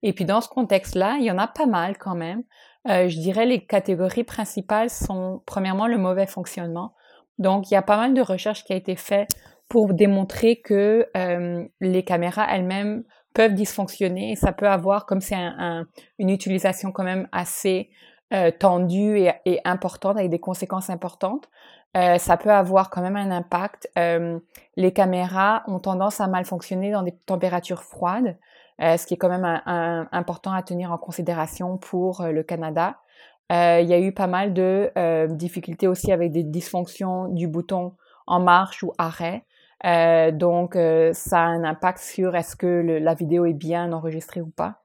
Et 0.02 0.12
puis, 0.12 0.24
dans 0.24 0.40
ce 0.40 0.48
contexte-là, 0.48 1.16
il 1.18 1.24
y 1.24 1.30
en 1.30 1.38
a 1.38 1.46
pas 1.46 1.66
mal 1.66 1.96
quand 1.98 2.14
même. 2.14 2.42
Euh, 2.88 3.08
je 3.08 3.18
dirais 3.18 3.46
les 3.46 3.64
catégories 3.64 4.24
principales 4.24 4.90
sont, 4.90 5.42
premièrement, 5.46 5.86
le 5.86 5.98
mauvais 5.98 6.26
fonctionnement. 6.26 6.94
Donc, 7.38 7.70
il 7.70 7.74
y 7.74 7.76
a 7.76 7.82
pas 7.82 7.96
mal 7.96 8.14
de 8.14 8.20
recherches 8.20 8.64
qui 8.64 8.72
a 8.72 8.76
été 8.76 8.96
faites 8.96 9.30
pour 9.70 9.94
démontrer 9.94 10.56
que 10.56 11.08
euh, 11.16 11.64
les 11.80 12.02
caméras 12.02 12.46
elles-mêmes 12.50 13.04
peuvent 13.32 13.54
dysfonctionner 13.54 14.32
et 14.32 14.36
ça 14.36 14.52
peut 14.52 14.68
avoir, 14.68 15.06
comme 15.06 15.20
c'est 15.20 15.36
un, 15.36 15.86
une 16.18 16.28
utilisation 16.28 16.90
quand 16.90 17.04
même 17.04 17.28
assez 17.30 17.88
euh, 18.34 18.50
tendue 18.50 19.18
et, 19.18 19.32
et, 19.46 19.60
importante 19.64 20.16
avec 20.16 20.28
des 20.28 20.40
conséquences 20.40 20.90
importantes, 20.90 21.48
euh, 21.96 22.18
ça 22.18 22.36
peut 22.36 22.50
avoir 22.50 22.90
quand 22.90 23.00
même 23.00 23.16
un 23.16 23.30
impact. 23.30 23.88
Euh, 23.96 24.40
les 24.76 24.92
caméras 24.92 25.62
ont 25.68 25.78
tendance 25.78 26.20
à 26.20 26.26
mal 26.26 26.44
fonctionner 26.44 26.90
dans 26.90 27.04
des 27.04 27.12
températures 27.12 27.84
froides, 27.84 28.36
euh, 28.80 28.96
ce 28.96 29.06
qui 29.06 29.14
est 29.14 29.16
quand 29.16 29.28
même 29.28 29.44
un, 29.44 29.62
un, 29.66 30.08
important 30.10 30.52
à 30.52 30.62
tenir 30.62 30.90
en 30.90 30.98
considération 30.98 31.78
pour 31.78 32.24
le 32.24 32.42
Canada. 32.42 32.98
il 33.50 33.86
y 33.86 33.94
a 33.94 34.00
eu 34.00 34.12
pas 34.12 34.26
mal 34.26 34.52
de 34.52 34.90
difficultés 35.30 35.86
aussi 35.86 36.10
avec 36.10 36.32
des 36.32 36.42
dysfonctions 36.42 37.28
du 37.28 37.46
bouton 37.46 37.94
en 38.26 38.40
marche 38.40 38.82
ou 38.82 38.92
arrêt. 38.98 39.44
Euh, 39.86 40.30
donc, 40.30 40.76
euh, 40.76 41.12
ça 41.12 41.40
a 41.40 41.44
un 41.44 41.64
impact 41.64 41.98
sur 41.98 42.36
est-ce 42.36 42.56
que 42.56 42.66
la 42.66 43.14
vidéo 43.14 43.46
est 43.46 43.54
bien 43.54 43.92
enregistrée 43.92 44.40
ou 44.40 44.50
pas. 44.50 44.82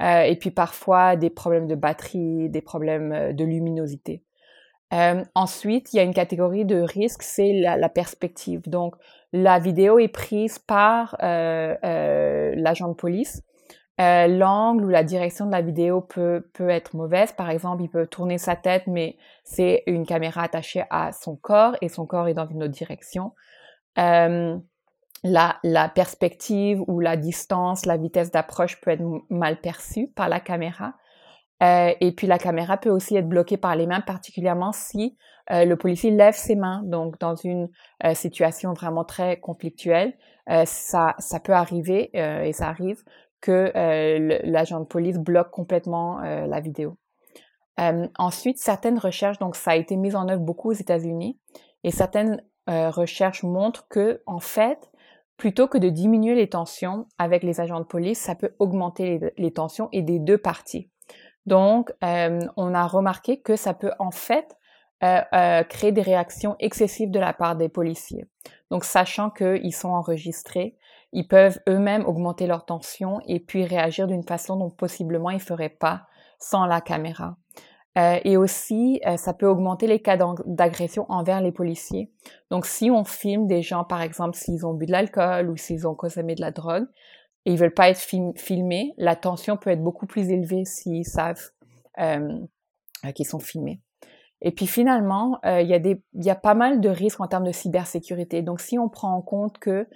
Euh, 0.00 0.22
et 0.22 0.36
puis 0.36 0.50
parfois 0.50 1.16
des 1.16 1.30
problèmes 1.30 1.66
de 1.66 1.74
batterie, 1.74 2.48
des 2.48 2.62
problèmes 2.62 3.34
de 3.34 3.44
luminosité. 3.44 4.22
ensuite, 5.34 5.92
il 5.92 5.96
y 5.96 6.00
a 6.00 6.02
une 6.02 6.14
catégorie 6.14 6.64
de 6.64 6.80
risque, 6.80 7.22
c'est 7.22 7.52
la, 7.52 7.76
la, 7.76 7.88
perspective. 7.88 8.62
Donc, 8.68 8.94
la 9.32 9.58
vidéo 9.58 9.98
est 9.98 10.08
prise 10.08 10.58
par 10.58 11.16
l'agent 11.20 12.88
de 12.88 12.94
police. 12.94 13.42
L'angle 13.98 14.84
ou 14.84 14.88
la 14.88 15.02
direction 15.02 15.46
de 15.46 15.52
la 15.52 15.60
vidéo 15.60 16.00
peut, 16.00 16.48
peut 16.54 16.70
être 16.70 16.94
mauvaise. 16.96 17.32
Par 17.32 17.50
exemple, 17.50 17.82
il 17.82 17.90
peut 17.90 18.06
tourner 18.06 18.38
sa 18.38 18.56
tête, 18.56 18.86
mais 18.86 19.16
c'est 19.44 19.82
une 19.86 20.06
caméra 20.06 20.42
attachée 20.42 20.84
à 20.90 21.12
son 21.12 21.36
corps 21.36 21.76
et 21.82 21.88
son 21.88 22.06
corps 22.06 22.28
est 22.28 22.34
dans 22.34 22.46
une 22.46 22.62
autre 22.62 22.72
direction. 22.72 23.32
Euh, 23.98 24.56
la, 25.24 25.88
perspective 25.94 26.82
ou 26.86 27.00
la 27.00 27.16
distance, 27.16 27.86
la 27.86 27.96
vitesse 27.96 28.30
d'approche 28.30 28.80
peut 28.80 28.92
être 28.92 29.04
mal 29.30 29.60
perçue 29.60 30.08
par 30.14 30.28
la 30.28 30.40
caméra. 30.40 30.94
Euh, 31.60 31.92
et 32.00 32.12
puis 32.12 32.28
la 32.28 32.38
caméra 32.38 32.76
peut 32.76 32.90
aussi 32.90 33.16
être 33.16 33.28
bloquée 33.28 33.56
par 33.56 33.74
les 33.74 33.88
mains, 33.88 34.00
particulièrement 34.00 34.70
si 34.70 35.18
euh, 35.50 35.64
le 35.64 35.76
policier 35.76 36.12
lève 36.12 36.34
ses 36.34 36.54
mains. 36.54 36.82
Donc 36.84 37.18
dans 37.18 37.34
une 37.34 37.68
situation 38.14 38.72
vraiment 38.72 39.04
très 39.04 39.40
conflictuelle, 39.40 40.16
ça, 40.64 41.14
ça 41.18 41.40
peut 41.40 41.52
arriver, 41.52 42.10
et 42.14 42.52
ça 42.54 42.68
arrive, 42.68 43.02
que 43.42 43.70
l'agent 44.44 44.80
de 44.80 44.86
police 44.86 45.18
bloque 45.18 45.50
complètement 45.50 46.20
la 46.20 46.60
vidéo. 46.60 46.96
ensuite, 48.16 48.58
certaines 48.58 48.98
recherches, 48.98 49.38
donc 49.38 49.56
ça 49.56 49.72
a 49.72 49.76
été 49.76 49.96
mis 49.96 50.14
en 50.14 50.28
œuvre 50.28 50.40
beaucoup 50.40 50.70
aux 50.70 50.74
États-Unis, 50.74 51.38
et 51.84 51.90
certaines 51.90 52.40
euh, 52.68 52.90
recherches 52.90 53.42
montrent 53.42 53.86
que, 53.88 54.22
en 54.26 54.40
fait, 54.40 54.90
plutôt 55.36 55.68
que 55.68 55.78
de 55.78 55.88
diminuer 55.88 56.34
les 56.34 56.48
tensions 56.48 57.06
avec 57.18 57.42
les 57.42 57.60
agents 57.60 57.80
de 57.80 57.84
police, 57.84 58.18
ça 58.18 58.34
peut 58.34 58.54
augmenter 58.58 59.32
les, 59.36 59.52
tensions 59.52 59.88
et 59.92 60.02
des 60.02 60.18
deux 60.18 60.38
parties. 60.38 60.90
Donc, 61.46 61.92
euh, 62.04 62.40
on 62.56 62.74
a 62.74 62.86
remarqué 62.86 63.40
que 63.40 63.56
ça 63.56 63.72
peut 63.72 63.92
en 63.98 64.10
fait 64.10 64.56
euh, 65.04 65.62
créer 65.62 65.92
des 65.92 66.02
réactions 66.02 66.56
excessives 66.58 67.12
de 67.12 67.20
la 67.20 67.32
part 67.32 67.54
des 67.54 67.68
policiers. 67.68 68.26
Donc, 68.70 68.84
sachant 68.84 69.30
qu'ils 69.30 69.74
sont 69.74 69.90
enregistrés, 69.90 70.76
ils 71.12 71.26
peuvent 71.26 71.60
eux-mêmes 71.68 72.04
augmenter 72.04 72.46
leur 72.46 72.66
tension 72.66 73.20
et 73.26 73.40
puis 73.40 73.64
réagir 73.64 74.08
d'une 74.08 74.24
façon 74.24 74.56
dont 74.56 74.70
possiblement 74.70 75.30
ils 75.30 75.36
ne 75.36 75.40
feraient 75.40 75.68
pas 75.68 76.06
sans 76.38 76.66
la 76.66 76.80
caméra. 76.80 77.36
Euh, 77.98 78.20
et 78.24 78.36
aussi, 78.36 79.00
euh, 79.06 79.16
ça 79.16 79.32
peut 79.32 79.46
augmenter 79.46 79.86
les 79.86 80.00
cas 80.00 80.16
d'agression 80.46 81.06
envers 81.08 81.40
les 81.40 81.52
policiers. 81.52 82.12
Donc, 82.50 82.66
si 82.66 82.90
on 82.90 83.04
filme 83.04 83.46
des 83.46 83.62
gens, 83.62 83.84
par 83.84 84.02
exemple, 84.02 84.36
s'ils 84.36 84.66
ont 84.66 84.74
bu 84.74 84.86
de 84.86 84.92
l'alcool 84.92 85.50
ou 85.50 85.56
s'ils 85.56 85.86
ont 85.88 85.94
consommé 85.94 86.34
de 86.34 86.40
la 86.40 86.50
drogue, 86.50 86.86
et 87.44 87.52
ils 87.52 87.58
veulent 87.58 87.74
pas 87.74 87.88
être 87.88 87.98
filmés, 88.36 88.94
la 88.98 89.16
tension 89.16 89.56
peut 89.56 89.70
être 89.70 89.82
beaucoup 89.82 90.06
plus 90.06 90.30
élevée 90.30 90.64
s'ils 90.64 91.06
savent 91.06 91.50
euh, 91.98 92.38
qu'ils 93.14 93.26
sont 93.26 93.38
filmés. 93.38 93.80
Et 94.40 94.52
puis 94.52 94.68
finalement, 94.68 95.40
il 95.44 95.66
y, 95.66 95.74
a 95.74 95.80
y 96.14 96.30
a 96.30 96.34
pas 96.36 96.54
mal 96.54 96.80
de 96.80 96.88
risques 96.88 97.20
en 97.20 97.26
termes 97.26 97.46
de 97.46 97.52
cybersécurité. 97.52 98.42
Donc 98.42 98.60
si 98.60 98.78
on 98.78 98.88
prend 98.88 99.12
en 99.12 99.22
compte 99.22 99.58
que 99.58 99.88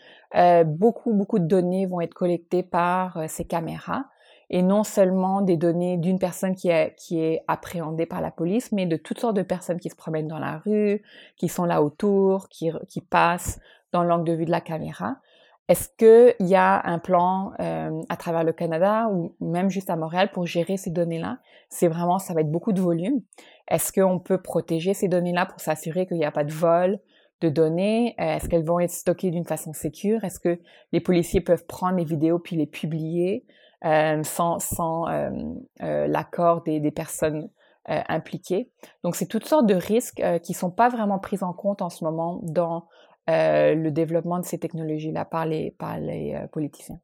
beaucoup, 0.64 1.12
beaucoup 1.12 1.38
de 1.38 1.44
données 1.44 1.87
vont 1.87 2.00
être 2.00 2.14
collectées 2.14 2.64
par 2.64 3.23
ces 3.28 3.44
caméras, 3.44 4.06
et 4.52 4.61
non 4.61 4.85
seulement 4.85 5.40
des 5.40 5.56
données 5.56 5.97
d'une 5.97 6.18
personne 6.18 6.54
qui 6.54 6.68
est, 6.68 6.94
qui 6.97 7.18
est 7.18 7.42
appréhendée 7.49 8.04
par 8.04 8.21
la 8.21 8.30
police, 8.30 8.71
mais 8.71 8.85
de 8.85 8.97
toutes 8.97 9.18
sortes 9.18 9.35
de 9.37 9.42
personnes 9.42 9.80
qui 9.80 9.88
se 9.88 9.97
promènent 9.97 10.28
dans 10.28 10.38
la 10.38 10.59
rue, 10.59 11.02
qui 11.38 11.49
sont 11.49 11.64
là 11.64 11.82
autour, 11.82 12.50
qui, 12.50 12.71
qui 12.87 13.00
passent 13.00 13.59
dans 13.92 14.04
l'angle 14.04 14.25
de 14.25 14.35
vue 14.35 14.44
de 14.44 14.50
la 14.50 14.61
caméra. 14.61 15.16
Est-ce 15.68 15.88
qu'il 15.97 16.47
y 16.47 16.54
a 16.54 16.87
un 16.87 16.99
plan 16.99 17.52
euh, 17.61 18.02
à 18.11 18.16
travers 18.18 18.44
le 18.44 18.52
Canada 18.52 19.09
ou 19.11 19.35
même 19.40 19.71
juste 19.71 19.88
à 19.88 19.97
Montréal 19.97 20.30
pour 20.30 20.44
gérer 20.44 20.76
ces 20.76 20.90
données-là? 20.90 21.38
C'est 21.71 21.88
vraiment, 21.88 22.18
ça 22.18 22.35
va 22.35 22.42
être 22.42 22.50
beaucoup 22.50 22.75
de 22.75 22.80
volume. 22.80 23.23
Est-ce 23.68 23.90
qu'on 23.90 24.18
peut 24.18 24.42
protéger 24.42 24.92
ces 24.92 25.09
données-là 25.09 25.47
pour 25.47 25.61
s'assurer 25.61 26.06
qu'il 26.06 26.18
n'y 26.18 26.26
a 26.26 26.30
pas 26.30 26.44
de 26.44 26.52
vol 26.52 26.99
de 27.40 27.49
données? 27.49 28.14
Est-ce 28.18 28.50
qu'elles 28.50 28.66
vont 28.66 28.80
être 28.80 28.90
stockées 28.90 29.30
d'une 29.30 29.47
façon 29.47 29.73
sécure? 29.73 30.25
Est-ce 30.25 30.40
que 30.40 30.61
les 30.92 31.00
policiers 31.00 31.40
peuvent 31.40 31.64
prendre 31.64 31.97
les 31.97 32.04
vidéos 32.04 32.38
puis 32.38 32.56
les 32.56 32.66
publier? 32.66 33.47
euh, 33.47 33.62
sans, 33.82 34.58
sans 34.58 35.08
euh, 35.08 35.30
euh, 35.82 36.06
l'accord 36.06 36.62
des, 36.62 36.80
des, 36.80 36.90
personnes 36.90 37.50
impliquées. 37.86 38.70
Donc, 39.02 39.16
c'est 39.16 39.26
toutes 39.26 39.44
sortes 39.44 39.66
de 39.66 39.74
risques 39.74 40.22
qui 40.44 40.54
sont 40.54 40.70
pas 40.70 40.88
vraiment 40.88 41.18
pris 41.18 41.42
en 41.42 41.52
compte 41.52 41.82
en 41.82 41.90
ce 41.90 42.04
moment 42.04 42.38
dans 42.44 42.86
le 43.26 43.88
développement 43.90 44.38
de 44.38 44.44
ces 44.44 44.58
technologies-là 44.58 45.24
par 45.24 45.46
les, 45.46 45.72
par 45.72 45.98
les 45.98 46.46
politiciens. 46.52 47.00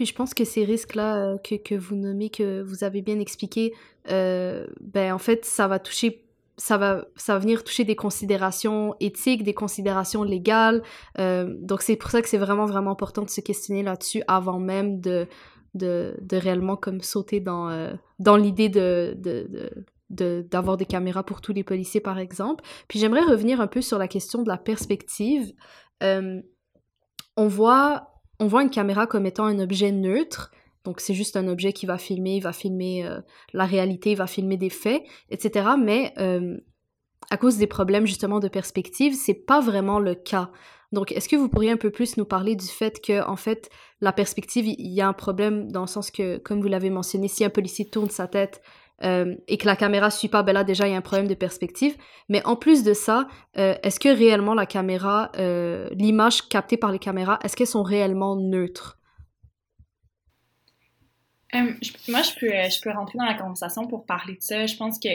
Puis 0.00 0.06
je 0.06 0.14
pense 0.14 0.32
que 0.32 0.46
ces 0.46 0.64
risques-là 0.64 1.36
que, 1.44 1.56
que, 1.56 1.74
vous 1.74 1.94
nommez, 1.94 2.30
que 2.30 2.62
vous 2.62 2.84
avez 2.84 3.02
bien 3.02 3.20
expliqué, 3.20 3.74
euh, 4.10 4.66
ben 4.80 5.12
en 5.12 5.18
fait, 5.18 5.44
ça 5.44 5.68
va 5.68 5.78
toucher 5.78 6.24
ça 6.60 6.76
va, 6.76 7.06
ça 7.16 7.38
venir 7.38 7.64
toucher 7.64 7.84
des 7.84 7.96
considérations 7.96 8.94
éthiques, 9.00 9.44
des 9.44 9.54
considérations 9.54 10.22
légales. 10.22 10.82
Euh, 11.18 11.56
donc 11.62 11.80
c'est 11.80 11.96
pour 11.96 12.10
ça 12.10 12.20
que 12.20 12.28
c'est 12.28 12.38
vraiment, 12.38 12.66
vraiment 12.66 12.90
important 12.90 13.22
de 13.22 13.30
se 13.30 13.40
questionner 13.40 13.82
là-dessus 13.82 14.22
avant 14.28 14.58
même 14.58 15.00
de, 15.00 15.26
de, 15.72 16.14
de, 16.20 16.36
réellement 16.36 16.76
comme 16.76 17.00
sauter 17.00 17.40
dans, 17.40 17.70
euh, 17.70 17.94
dans 18.18 18.36
l'idée 18.36 18.68
de, 18.68 19.16
de, 19.16 20.42
d'avoir 20.50 20.76
des 20.76 20.84
caméras 20.84 21.22
pour 21.22 21.40
tous 21.40 21.54
les 21.54 21.64
policiers, 21.64 22.00
par 22.00 22.18
exemple. 22.18 22.62
Puis 22.88 22.98
j'aimerais 22.98 23.24
revenir 23.24 23.62
un 23.62 23.66
peu 23.66 23.80
sur 23.80 23.96
la 23.96 24.06
question 24.06 24.42
de 24.42 24.48
la 24.48 24.58
perspective. 24.58 25.54
Euh, 26.02 26.42
on, 27.38 27.48
voit, 27.48 28.20
on 28.38 28.48
voit 28.48 28.62
une 28.62 28.70
caméra 28.70 29.06
comme 29.06 29.24
étant 29.24 29.46
un 29.46 29.60
objet 29.60 29.92
neutre, 29.92 30.50
donc 30.84 31.00
c'est 31.00 31.14
juste 31.14 31.36
un 31.36 31.48
objet 31.48 31.72
qui 31.72 31.86
va 31.86 31.98
filmer, 31.98 32.36
il 32.36 32.42
va 32.42 32.52
filmer 32.52 33.04
euh, 33.04 33.20
la 33.52 33.66
réalité, 33.66 34.12
il 34.12 34.16
va 34.16 34.26
filmer 34.26 34.56
des 34.56 34.70
faits, 34.70 35.02
etc. 35.30 35.70
Mais 35.78 36.12
euh, 36.18 36.56
à 37.30 37.36
cause 37.36 37.58
des 37.58 37.66
problèmes 37.66 38.06
justement 38.06 38.40
de 38.40 38.48
perspective, 38.48 39.14
c'est 39.14 39.34
pas 39.34 39.60
vraiment 39.60 39.98
le 39.98 40.14
cas. 40.14 40.50
Donc 40.92 41.12
est-ce 41.12 41.28
que 41.28 41.36
vous 41.36 41.48
pourriez 41.48 41.70
un 41.70 41.76
peu 41.76 41.90
plus 41.90 42.16
nous 42.16 42.24
parler 42.24 42.56
du 42.56 42.66
fait 42.66 43.00
que 43.00 43.24
en 43.26 43.36
fait 43.36 43.70
la 44.00 44.12
perspective, 44.12 44.66
il 44.66 44.92
y 44.92 45.00
a 45.00 45.08
un 45.08 45.12
problème 45.12 45.70
dans 45.70 45.82
le 45.82 45.86
sens 45.86 46.10
que, 46.10 46.38
comme 46.38 46.60
vous 46.60 46.68
l'avez 46.68 46.90
mentionné, 46.90 47.28
si 47.28 47.44
un 47.44 47.50
policier 47.50 47.84
tourne 47.84 48.08
sa 48.08 48.26
tête 48.26 48.62
euh, 49.04 49.34
et 49.46 49.58
que 49.58 49.66
la 49.66 49.76
caméra 49.76 50.10
suit 50.10 50.28
pas, 50.28 50.42
ben 50.42 50.52
là 50.52 50.64
déjà 50.64 50.88
il 50.88 50.92
y 50.92 50.94
a 50.94 50.96
un 50.96 51.02
problème 51.02 51.28
de 51.28 51.34
perspective. 51.34 51.94
Mais 52.30 52.44
en 52.46 52.56
plus 52.56 52.82
de 52.82 52.94
ça, 52.94 53.28
est-ce 53.54 54.00
que 54.00 54.08
réellement 54.08 54.54
la 54.54 54.66
caméra, 54.66 55.30
l'image 55.92 56.48
captée 56.48 56.78
par 56.78 56.90
les 56.90 56.98
caméras, 56.98 57.38
est-ce 57.44 57.54
qu'elles 57.54 57.66
sont 57.66 57.82
réellement 57.82 58.34
neutres? 58.34 58.99
Euh, 61.54 61.72
moi, 62.08 62.22
je 62.22 62.38
peux, 62.38 62.52
euh, 62.52 62.68
je 62.68 62.80
peux 62.80 62.90
rentrer 62.90 63.18
dans 63.18 63.24
la 63.24 63.34
conversation 63.34 63.86
pour 63.86 64.06
parler 64.06 64.34
de 64.34 64.42
ça. 64.42 64.66
Je 64.66 64.76
pense 64.76 64.98
que 64.98 65.08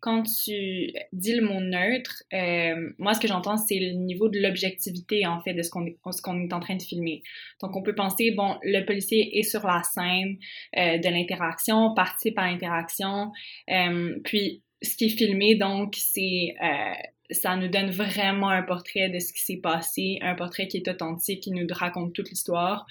quand 0.00 0.22
tu 0.22 0.92
dis 1.12 1.34
le 1.34 1.42
mot 1.42 1.60
neutre, 1.60 2.22
euh, 2.32 2.90
moi, 2.98 3.14
ce 3.14 3.20
que 3.20 3.28
j'entends, 3.28 3.56
c'est 3.56 3.78
le 3.78 3.92
niveau 3.92 4.28
de 4.28 4.38
l'objectivité, 4.38 5.26
en 5.26 5.40
fait, 5.40 5.54
de 5.54 5.62
ce 5.62 5.70
qu'on 5.70 5.86
est, 5.86 5.96
ce 6.04 6.20
est 6.20 6.52
en 6.52 6.60
train 6.60 6.76
de 6.76 6.82
filmer. 6.82 7.22
Donc, 7.62 7.74
on 7.76 7.82
peut 7.82 7.94
penser, 7.94 8.30
bon, 8.32 8.56
le 8.62 8.84
policier 8.84 9.38
est 9.38 9.42
sur 9.42 9.66
la 9.66 9.82
scène 9.82 10.36
de 10.74 11.08
l'interaction, 11.08 11.94
participe 11.94 12.38
à 12.38 12.50
l'interaction, 12.50 13.32
puis 14.24 14.62
ce 14.82 14.96
qui 14.96 15.06
est 15.06 15.16
filmé, 15.16 15.56
donc, 15.56 15.94
c'est 15.96 16.54
ça 17.30 17.56
nous 17.56 17.68
donne 17.68 17.90
vraiment 17.90 18.48
un 18.48 18.62
portrait 18.62 19.08
de 19.08 19.18
ce 19.18 19.32
qui 19.32 19.40
s'est 19.40 19.56
passé, 19.56 20.18
un 20.22 20.34
portrait 20.34 20.68
qui 20.68 20.76
est 20.76 20.88
authentique, 20.88 21.42
qui 21.42 21.50
nous 21.50 21.66
raconte 21.70 22.12
toute 22.12 22.30
l'histoire, 22.30 22.86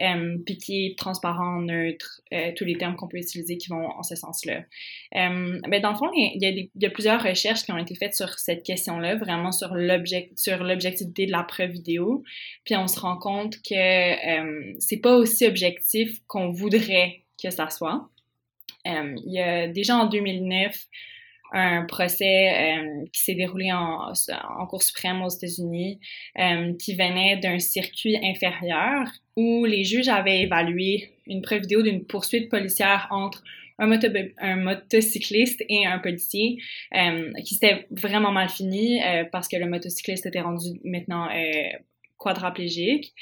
euh, 0.00 0.36
puis 0.44 0.58
qui 0.58 0.86
est 0.86 0.98
transparent, 0.98 1.60
neutre, 1.60 2.20
euh, 2.32 2.52
tous 2.56 2.64
les 2.64 2.76
termes 2.76 2.96
qu'on 2.96 3.08
peut 3.08 3.18
utiliser 3.18 3.58
qui 3.58 3.68
vont 3.68 3.86
en 3.86 4.02
ce 4.02 4.14
sens-là. 4.14 4.64
Euh, 5.16 5.60
ben 5.68 5.82
dans 5.82 5.90
le 5.90 5.96
fond, 5.96 6.10
il 6.14 6.40
y, 6.40 6.46
a 6.46 6.50
y, 6.50 6.86
a 6.86 6.90
plusieurs 6.90 7.22
recherches 7.22 7.62
qui 7.64 7.72
ont 7.72 7.78
été 7.78 7.94
faites 7.94 8.14
sur 8.14 8.38
cette 8.38 8.62
question-là, 8.62 9.16
vraiment 9.16 9.52
sur 9.52 9.74
l'objectivité 9.74 11.26
de 11.26 11.32
la 11.32 11.42
preuve 11.42 11.70
vidéo, 11.70 12.22
puis 12.64 12.76
on 12.76 12.86
se 12.86 13.00
rend 13.00 13.16
compte 13.18 13.56
que 13.62 13.74
euh, 13.74 14.72
c'est 14.78 14.98
pas 14.98 15.16
aussi 15.16 15.46
objectif 15.46 16.20
qu'on 16.26 16.50
voudrait 16.50 17.22
que 17.42 17.50
ça 17.50 17.70
soit. 17.70 18.08
Il 18.84 19.20
y 19.26 19.40
a 19.40 19.68
déjà 19.68 19.96
en 19.96 20.06
2009 20.06 20.74
un 21.52 21.84
procès 21.84 22.78
euh, 22.78 23.04
qui 23.12 23.22
s'est 23.22 23.34
déroulé 23.34 23.72
en, 23.72 24.12
en 24.58 24.66
Cour 24.66 24.82
suprême 24.82 25.22
aux 25.22 25.28
États-Unis, 25.28 26.00
euh, 26.38 26.74
qui 26.78 26.94
venait 26.94 27.36
d'un 27.38 27.58
circuit 27.58 28.16
inférieur 28.22 29.08
où 29.36 29.64
les 29.64 29.84
juges 29.84 30.08
avaient 30.08 30.42
évalué 30.42 31.10
une 31.26 31.42
preuve 31.42 31.62
vidéo 31.62 31.82
d'une 31.82 32.04
poursuite 32.04 32.50
policière 32.50 33.08
entre 33.10 33.42
un, 33.78 33.86
moto 33.86 34.08
un 34.38 34.56
motocycliste 34.56 35.64
et 35.68 35.86
un 35.86 35.98
policier 35.98 36.58
euh, 36.94 37.32
qui 37.44 37.54
s'était 37.54 37.86
vraiment 37.90 38.32
mal 38.32 38.48
fini 38.48 39.00
parce 39.32 39.48
que 39.48 39.56
le 39.56 39.66
motocycliste 39.66 40.26
était 40.26 40.40
rendu 40.42 40.80
maintenant 40.84 41.28
quadraplégique. 42.20 43.12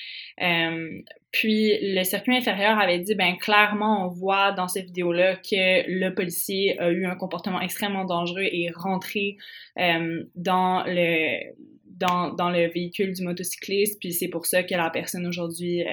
puis 1.30 1.78
le 1.80 2.02
circuit 2.04 2.36
inférieur 2.36 2.78
avait 2.78 2.98
dit, 2.98 3.14
ben 3.14 3.36
clairement, 3.36 4.06
on 4.06 4.08
voit 4.08 4.52
dans 4.52 4.68
cette 4.68 4.86
vidéo-là 4.86 5.36
que 5.36 5.88
le 5.88 6.10
policier 6.14 6.78
a 6.80 6.90
eu 6.90 7.06
un 7.06 7.14
comportement 7.14 7.60
extrêmement 7.60 8.04
dangereux 8.04 8.42
et 8.42 8.64
est 8.64 8.76
rentré 8.76 9.36
dans 9.76 10.84
le 10.86 11.54
dans, 11.86 12.32
dans, 12.32 12.48
le 12.48 12.68
véhicule 12.68 13.12
du 13.12 13.24
motocycliste, 13.24 13.98
puis 13.98 14.12
c'est 14.12 14.28
pour 14.28 14.46
ça 14.46 14.62
que 14.62 14.72
la 14.72 14.88
personne 14.88 15.26
aujourd'hui 15.26 15.84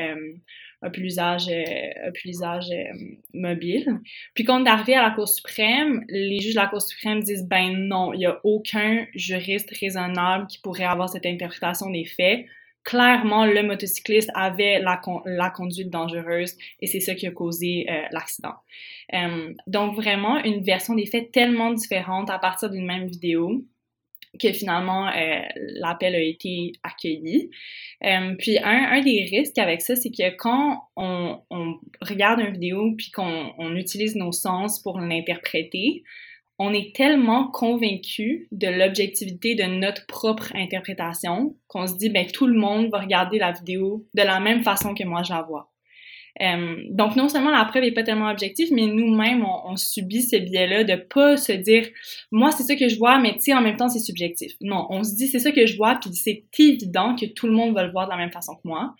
a 0.86 0.90
plus 0.90 1.04
l'usage 1.04 1.48
euh, 1.50 2.12
l'usage 2.24 2.70
euh, 2.72 3.16
mobile. 3.34 4.00
Puis 4.34 4.44
quand 4.44 4.62
on 4.62 4.66
est 4.66 4.70
arrivé 4.70 4.96
à 4.96 5.02
la 5.02 5.12
Cour 5.12 5.28
suprême, 5.28 6.04
les 6.10 6.40
juges 6.40 6.56
de 6.56 6.60
la 6.60 6.68
Cour 6.68 6.82
suprême 6.82 7.22
disent 7.22 7.48
ben 7.48 7.72
non, 7.88 8.14
il 8.14 8.22
y 8.22 8.26
a 8.26 8.40
aucun 8.44 9.06
juriste 9.14 9.70
raisonnable 9.80 10.48
qui 10.48 10.60
pourrait 10.60 10.86
avoir 10.86 11.10
cette 11.10 11.26
interprétation 11.26 11.90
des 11.90 12.06
faits. 12.06 12.46
Clairement, 12.86 13.46
le 13.46 13.64
motocycliste 13.64 14.30
avait 14.36 14.80
la, 14.80 15.50
conduite 15.50 15.90
dangereuse 15.90 16.56
et 16.80 16.88
c'est 16.88 17.00
ça 17.00 17.16
qui 17.16 17.28
a 17.28 17.32
causé 17.32 17.88
euh, 17.90 18.02
l'accident. 18.12 18.54
donc 19.68 19.96
vraiment 19.96 20.44
une 20.44 20.64
version 20.64 20.94
des 20.96 21.08
faits 21.08 21.32
tellement 21.32 21.74
différente 21.74 22.30
à 22.30 22.40
partir 22.40 22.70
d'une 22.70 22.86
même 22.86 23.08
vidéo 23.08 23.66
que 24.40 24.52
finalement 24.52 25.08
euh, 25.08 25.42
l'appel 25.56 26.16
a 26.16 26.20
été 26.20 26.74
accueilli. 26.84 27.50
Euh, 28.04 28.36
puis 28.38 28.58
un, 28.60 29.02
des 29.02 29.28
risques 29.32 29.58
avec 29.58 29.82
ça, 29.82 29.96
c'est 29.96 30.12
que 30.12 30.36
quand 30.36 30.84
on, 30.96 31.40
on, 31.50 31.76
regarde 32.02 32.40
une 32.40 32.54
vidéo 32.54 32.94
puis 32.98 33.12
qu'on 33.12 33.54
on 33.58 33.76
utilise 33.76 34.16
nos 34.16 34.32
sens 34.32 34.82
pour 34.82 35.00
l'interpréter, 35.00 36.04
on 36.58 36.74
est 36.74 36.96
tellement 36.96 37.48
convaincu 37.50 38.48
de 38.52 38.68
l'objectivité 38.68 39.56
de 39.56 39.64
notre 39.64 40.06
propre 40.08 40.56
interprétation 40.56 41.56
qu'on 41.68 41.88
se 41.88 41.96
dit 41.96 42.10
ben 42.10 42.28
tout 42.28 42.48
le 42.48 42.58
monde 42.58 42.90
va 42.90 43.00
regarder 43.00 43.40
la 43.40 43.52
vidéo 43.52 44.06
de 44.14 44.22
la 44.22 44.40
même 44.40 44.64
façon 44.64 44.94
que 44.94 45.04
moi 45.04 45.24
je 45.24 45.34
la 45.34 45.42
vois. 45.42 45.72
Euh, 46.42 46.84
donc, 46.90 47.16
non 47.16 47.30
seulement 47.30 47.52
la 47.52 47.64
preuve 47.66 47.84
n'est 47.84 47.92
pas 47.92 48.04
tellement 48.04 48.30
objective, 48.30 48.70
mais 48.74 48.88
nous-mêmes, 48.88 49.46
on, 49.46 49.76
subit 49.78 50.22
ce 50.22 50.36
biais-là 50.36 50.84
de 50.84 50.96
pas 50.96 51.38
se 51.38 51.52
dire, 51.52 51.88
moi, 52.32 52.52
c'est 52.52 52.64
ça 52.64 52.76
que 52.76 52.90
je 52.90 52.98
vois, 52.98 53.20
mais 53.20 53.34
tu 53.34 53.42
sais, 53.42 53.54
en 53.54 53.62
même 53.62 53.78
temps, 53.78 53.88
c'est 53.88 54.00
subjectif. 54.00 54.54
Non, 54.62 54.86
on 54.90 55.04
se 55.04 55.16
dit, 55.16 55.28
c'est 55.28 55.40
ça 55.40 55.52
que 55.52 55.66
je 55.66 55.78
vois, 55.78 55.96
puis 55.96 56.12
c'est 56.14 56.44
évident 56.60 57.16
que 57.16 57.26
tout 57.26 57.48
le 57.48 57.54
monde 57.54 57.74
va 57.74 57.84
le 57.84 57.92
voir 57.92 58.06
de 58.06 58.12
la 58.12 58.18
même 58.18 58.32
façon 58.32 58.56
que 58.56 58.68
moi. 58.68 58.96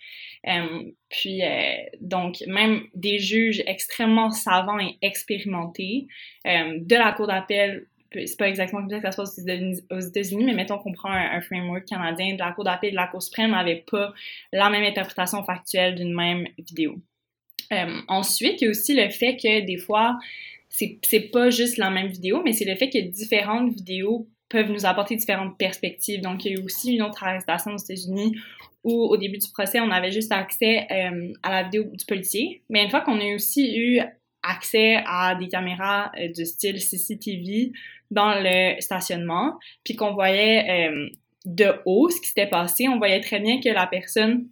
Euh, 0.48 0.82
puis, 1.08 1.42
euh, 1.42 1.74
donc, 2.00 2.42
même 2.46 2.82
des 2.94 3.18
juges 3.18 3.62
extrêmement 3.66 4.30
savants 4.30 4.78
et 4.78 4.96
expérimentés 5.02 6.06
de 6.44 6.94
la 6.94 7.12
Cour 7.12 7.26
d'appel 7.26 7.86
c'est 8.24 8.38
pas 8.38 8.48
exactement 8.48 8.80
comme 8.82 8.90
ça 8.90 8.96
que 8.96 9.02
ça 9.02 9.12
se 9.12 9.16
passe 9.16 9.38
aux 9.90 10.00
États-Unis, 10.00 10.44
mais 10.44 10.54
mettons 10.54 10.78
qu'on 10.78 10.92
prend 10.92 11.10
un, 11.10 11.40
framework 11.40 11.84
canadien 11.84 12.34
de 12.34 12.38
la 12.38 12.52
Cour 12.52 12.64
d'appel 12.64 12.88
et 12.88 12.92
de 12.92 12.96
la 12.96 13.08
Cour 13.08 13.22
suprême 13.22 13.50
n'avait 13.50 13.84
pas 13.90 14.12
la 14.52 14.70
même 14.70 14.84
interprétation 14.84 15.44
factuelle 15.44 15.96
d'une 15.96 16.14
même 16.14 16.46
vidéo. 16.58 16.96
Euh, 17.72 18.00
ensuite, 18.08 18.60
il 18.60 18.64
y 18.64 18.68
a 18.68 18.70
aussi 18.70 18.94
le 18.94 19.08
fait 19.10 19.36
que 19.36 19.64
des 19.64 19.76
fois, 19.76 20.18
c'est 20.68 21.30
pas 21.32 21.50
juste 21.50 21.78
la 21.78 21.90
même 21.90 22.08
vidéo, 22.08 22.42
mais 22.44 22.52
c'est 22.52 22.64
le 22.64 22.76
fait 22.76 22.90
que 22.90 22.98
différentes 22.98 23.72
vidéos 23.72 24.28
peuvent 24.48 24.70
nous 24.70 24.86
apporter 24.86 25.16
différentes 25.16 25.58
perspectives. 25.58 26.20
Donc, 26.20 26.44
il 26.44 26.52
y 26.52 26.54
a 26.54 26.60
eu 26.60 26.64
aussi 26.64 26.94
une 26.94 27.02
autre 27.02 27.24
arrestation 27.24 27.72
aux 27.72 27.78
États-Unis 27.78 28.36
où, 28.84 28.92
au 28.92 29.16
début 29.16 29.38
du 29.38 29.48
procès, 29.52 29.80
on 29.80 29.90
avait 29.90 30.12
juste 30.12 30.30
accès 30.32 30.86
euh, 30.90 31.32
à 31.42 31.50
la 31.50 31.62
vidéo 31.64 31.84
du 31.84 32.04
policier. 32.04 32.62
Mais 32.68 32.84
une 32.84 32.90
fois 32.90 33.00
qu'on 33.00 33.18
a 33.20 33.34
aussi 33.34 33.76
eu 33.76 34.00
accès 34.42 35.02
à 35.06 35.34
des 35.34 35.48
caméras 35.48 36.12
euh, 36.18 36.28
de 36.36 36.44
style 36.44 36.80
CCTV 36.80 37.72
dans 38.10 38.40
le 38.40 38.80
stationnement, 38.80 39.58
puis 39.82 39.96
qu'on 39.96 40.14
voyait 40.14 40.88
de 41.46 41.72
haut 41.86 42.10
ce 42.10 42.20
qui 42.20 42.28
s'était 42.28 42.48
passé, 42.48 42.86
on 42.88 42.98
voyait 42.98 43.20
très 43.20 43.40
bien 43.40 43.60
que 43.60 43.68
la 43.68 43.86
personne 43.86 44.48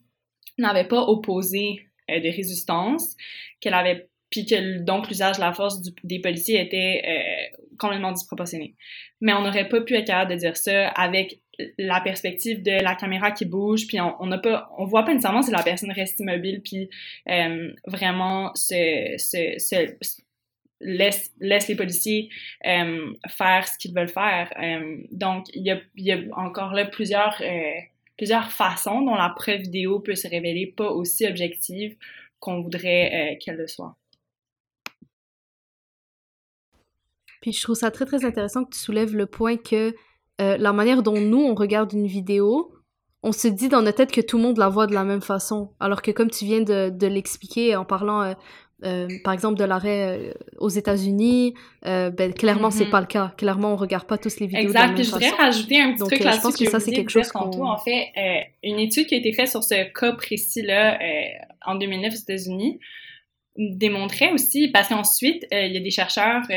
n'avait 0.59 0.89
pas 0.89 1.03
opposé 1.03 1.81
euh, 1.81 1.94
de 2.09 2.37
résistance, 2.37 3.17
qu'elle 3.61 3.75
avait, 3.75 4.09
puis 4.31 4.47
que 4.47 4.79
donc 4.79 5.09
l'usage 5.09 5.37
de 5.37 5.41
la 5.41 5.53
force 5.53 5.81
des 6.03 6.21
policiers 6.21 6.61
était 6.61 7.03
euh, 7.07 7.57
complètement 7.79 8.13
disproportionné. 8.13 8.75
Mais 9.21 9.33
on 9.33 9.43
n'aurait 9.43 9.69
pas 9.69 9.81
pu 9.81 9.95
être 9.95 10.07
capable 10.07 10.33
de 10.33 10.37
dire 10.37 10.57
ça 10.57 10.89
avec 10.89 11.41
la 11.79 12.01
perspective 12.01 12.63
de 12.63 12.83
la 12.83 12.97
caméra 12.97 13.31
qui 13.31 13.45
bouge, 13.45 13.87
puis 13.87 14.01
on 14.01 14.27
n'a 14.27 14.39
pas, 14.39 14.69
on 14.77 14.87
voit 14.87 15.05
pas 15.05 15.13
nécessairement 15.13 15.43
si 15.43 15.53
la 15.53 15.63
personne 15.63 15.93
reste 15.93 16.19
immobile, 16.19 16.61
puis 16.63 16.91
euh, 17.29 17.73
vraiment 17.87 18.53
se, 18.57 19.15
se, 19.19 19.59
se, 19.59 19.95
laisse, 20.81 21.33
laisse 21.39 21.69
les 21.69 21.77
policiers 21.77 22.29
faire 22.65 23.69
ce 23.69 23.79
qu'ils 23.79 23.95
veulent 23.95 24.09
faire. 24.09 24.53
donc, 25.13 25.47
il 25.55 25.63
y 25.63 25.71
a, 25.71 25.81
y 25.95 26.11
a 26.11 26.19
encore 26.37 26.73
là 26.73 26.87
plusieurs 26.87 27.41
plusieurs 28.17 28.51
façons 28.51 29.01
dont 29.03 29.15
la 29.15 29.31
preuve 29.31 29.61
vidéo 29.61 30.01
peut 30.01 30.15
se 30.15 30.29
révéler 30.29 30.73
pas 30.77 30.91
aussi 30.91 31.27
objective 31.27 31.97
qu'on 32.39 32.61
voudrait 32.61 33.35
euh, 33.35 33.39
qu'elle 33.41 33.57
le 33.57 33.67
soit. 33.67 33.97
Puis 37.41 37.53
je 37.53 37.63
trouve 37.63 37.77
ça 37.77 37.91
très 37.91 38.07
très 38.07 38.25
intéressant 38.25 38.65
que 38.65 38.75
tu 38.75 38.79
soulèves 38.79 39.15
le 39.15 39.27
point 39.27 39.57
que 39.57 39.95
euh, 40.41 40.57
la 40.57 40.73
manière 40.73 41.03
dont 41.03 41.21
nous 41.21 41.43
on 41.43 41.55
regarde 41.55 41.93
une 41.93 42.07
vidéo, 42.07 42.73
on 43.23 43.33
se 43.33 43.49
dit 43.49 43.69
dans 43.69 43.83
notre 43.83 43.99
tête 43.99 44.13
que 44.13 44.21
tout 44.21 44.37
le 44.37 44.43
monde 44.43 44.59
la 44.59 44.69
voit 44.69 44.87
de 44.87 44.95
la 44.95 45.05
même 45.05 45.21
façon, 45.23 45.73
alors 45.81 46.03
que 46.03 46.11
comme 46.11 46.31
tu 46.31 46.45
viens 46.45 46.63
de, 46.63 47.07
l'expliquer 47.07 47.77
en 47.77 47.85
parlant 47.85 48.23
euh, 48.23 48.35
euh, 48.85 49.09
par 49.23 49.33
exemple, 49.33 49.59
de 49.59 49.65
l'arrêt 49.65 50.19
euh, 50.19 50.33
aux 50.59 50.69
États-Unis, 50.69 51.55
euh, 51.87 52.11
ben, 52.11 52.33
clairement, 52.33 52.71
c'est 52.71 52.85
mm-hmm. 52.85 52.91
pas 52.91 53.01
le 53.01 53.07
cas. 53.07 53.33
Clairement, 53.37 53.73
on 53.73 53.77
regarde 53.77 54.07
pas 54.07 54.19
tous 54.19 54.39
les 54.41 54.47
vidéos 54.47 54.63
exact. 54.63 54.81
de 54.81 54.89
la 54.89 54.95
même 54.95 55.05
je 55.05 55.11
voudrais 55.11 55.31
rajouter 55.31 55.81
un 55.81 55.93
petit 55.93 55.99
Donc, 55.99 56.09
truc 56.09 56.21
là-dessus. 56.21 56.39
je 56.39 56.43
pense 56.43 56.57
que, 56.57 56.71
ça, 56.71 56.81
c'est 56.81 56.93
quelque 56.93 57.11
chose 57.11 57.31
qu'on... 57.31 57.65
En 57.65 57.79
fait, 57.79 58.09
une 58.63 58.79
étude 58.79 59.07
qui 59.07 59.15
a 59.15 59.19
été 59.19 59.33
faite 59.33 59.49
sur 59.49 59.65
ce 59.65 59.91
cas 59.93 60.13
précis-là 60.13 60.99
en 61.67 61.77
2009 61.77 62.13
aux 62.13 62.17
États-Unis, 62.17 62.79
démontrait 63.57 64.33
aussi, 64.33 64.69
parce 64.69 64.89
qu'ensuite, 64.89 65.47
euh, 65.53 65.67
il 65.67 65.75
y 65.75 65.77
a 65.77 65.81
des 65.81 65.91
chercheurs 65.91 66.43
euh, 66.51 66.57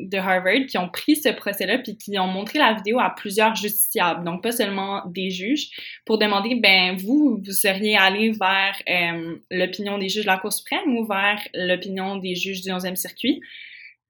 de 0.00 0.18
Harvard 0.18 0.66
qui 0.68 0.78
ont 0.78 0.88
pris 0.88 1.14
ce 1.14 1.28
procès-là 1.28 1.78
puis 1.78 1.96
qui 1.96 2.18
ont 2.18 2.26
montré 2.26 2.58
la 2.58 2.72
vidéo 2.74 2.98
à 2.98 3.10
plusieurs 3.10 3.54
justiciables, 3.54 4.24
donc 4.24 4.42
pas 4.42 4.50
seulement 4.50 5.02
des 5.06 5.30
juges, 5.30 5.68
pour 6.04 6.18
demander, 6.18 6.56
ben 6.56 6.96
vous, 6.96 7.40
vous 7.44 7.52
seriez 7.52 7.96
allé 7.96 8.32
vers 8.32 8.76
euh, 8.88 9.36
l'opinion 9.50 9.96
des 9.96 10.08
juges 10.08 10.24
de 10.24 10.30
la 10.30 10.38
Cour 10.38 10.52
suprême 10.52 10.96
ou 10.96 11.06
vers 11.06 11.40
l'opinion 11.54 12.16
des 12.16 12.34
juges 12.34 12.62
du 12.62 12.70
11e 12.70 12.96
circuit. 12.96 13.40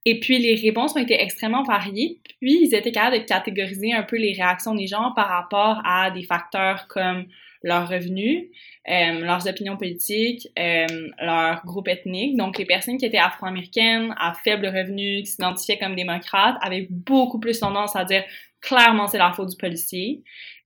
Et 0.07 0.19
puis 0.21 0.39
les 0.39 0.55
réponses 0.55 0.95
ont 0.97 1.01
été 1.01 1.21
extrêmement 1.21 1.63
variées, 1.63 2.21
puis 2.41 2.59
ils 2.63 2.75
étaient 2.75 2.93
capables 2.93 3.19
de 3.19 3.25
catégoriser 3.25 3.93
un 3.93 4.03
peu 4.03 4.17
les 4.17 4.33
réactions 4.33 4.75
des 4.75 4.87
gens 4.87 5.13
par 5.15 5.29
rapport 5.29 5.83
à 5.85 6.11
des 6.11 6.23
facteurs 6.23 6.87
comme 6.89 7.27
leurs 7.65 7.89
revenus, 7.89 8.45
euh, 8.89 9.21
leurs 9.21 9.49
opinions 9.49 9.77
politiques, 9.77 10.47
euh, 10.59 10.87
leur 11.19 11.65
groupe 11.65 11.89
ethnique. 11.89 12.37
Donc, 12.37 12.59
les 12.59 12.67
personnes 12.67 12.99
qui 12.99 13.07
étaient 13.07 13.19
afro-américaines, 13.19 14.15
à 14.19 14.35
faible 14.35 14.67
revenu, 14.67 15.23
qui 15.23 15.27
s'identifiaient 15.27 15.79
comme 15.79 15.97
démocrates, 15.97 16.57
avaient 16.61 16.87
beaucoup 16.91 17.41
plus 17.41 17.59
tendance 17.59 17.97
à 17.97 18.05
dire 18.05 18.23
clairement 18.61 19.07
c'est 19.07 19.19
la 19.19 19.33
faute 19.33 19.49
du 19.49 19.57
policier. 19.57 20.23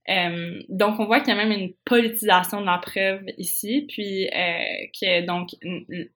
Euh, 0.09 0.61
donc, 0.67 0.99
on 0.99 1.05
voit 1.05 1.21
qu'il 1.21 1.29
y 1.29 1.31
a 1.31 1.35
même 1.35 1.57
une 1.57 1.71
politisation 1.85 2.59
de 2.59 2.65
la 2.65 2.79
preuve 2.79 3.23
ici, 3.37 3.85
puis 3.87 4.27
euh, 4.27 4.87
que 4.99 5.25
donc 5.25 5.49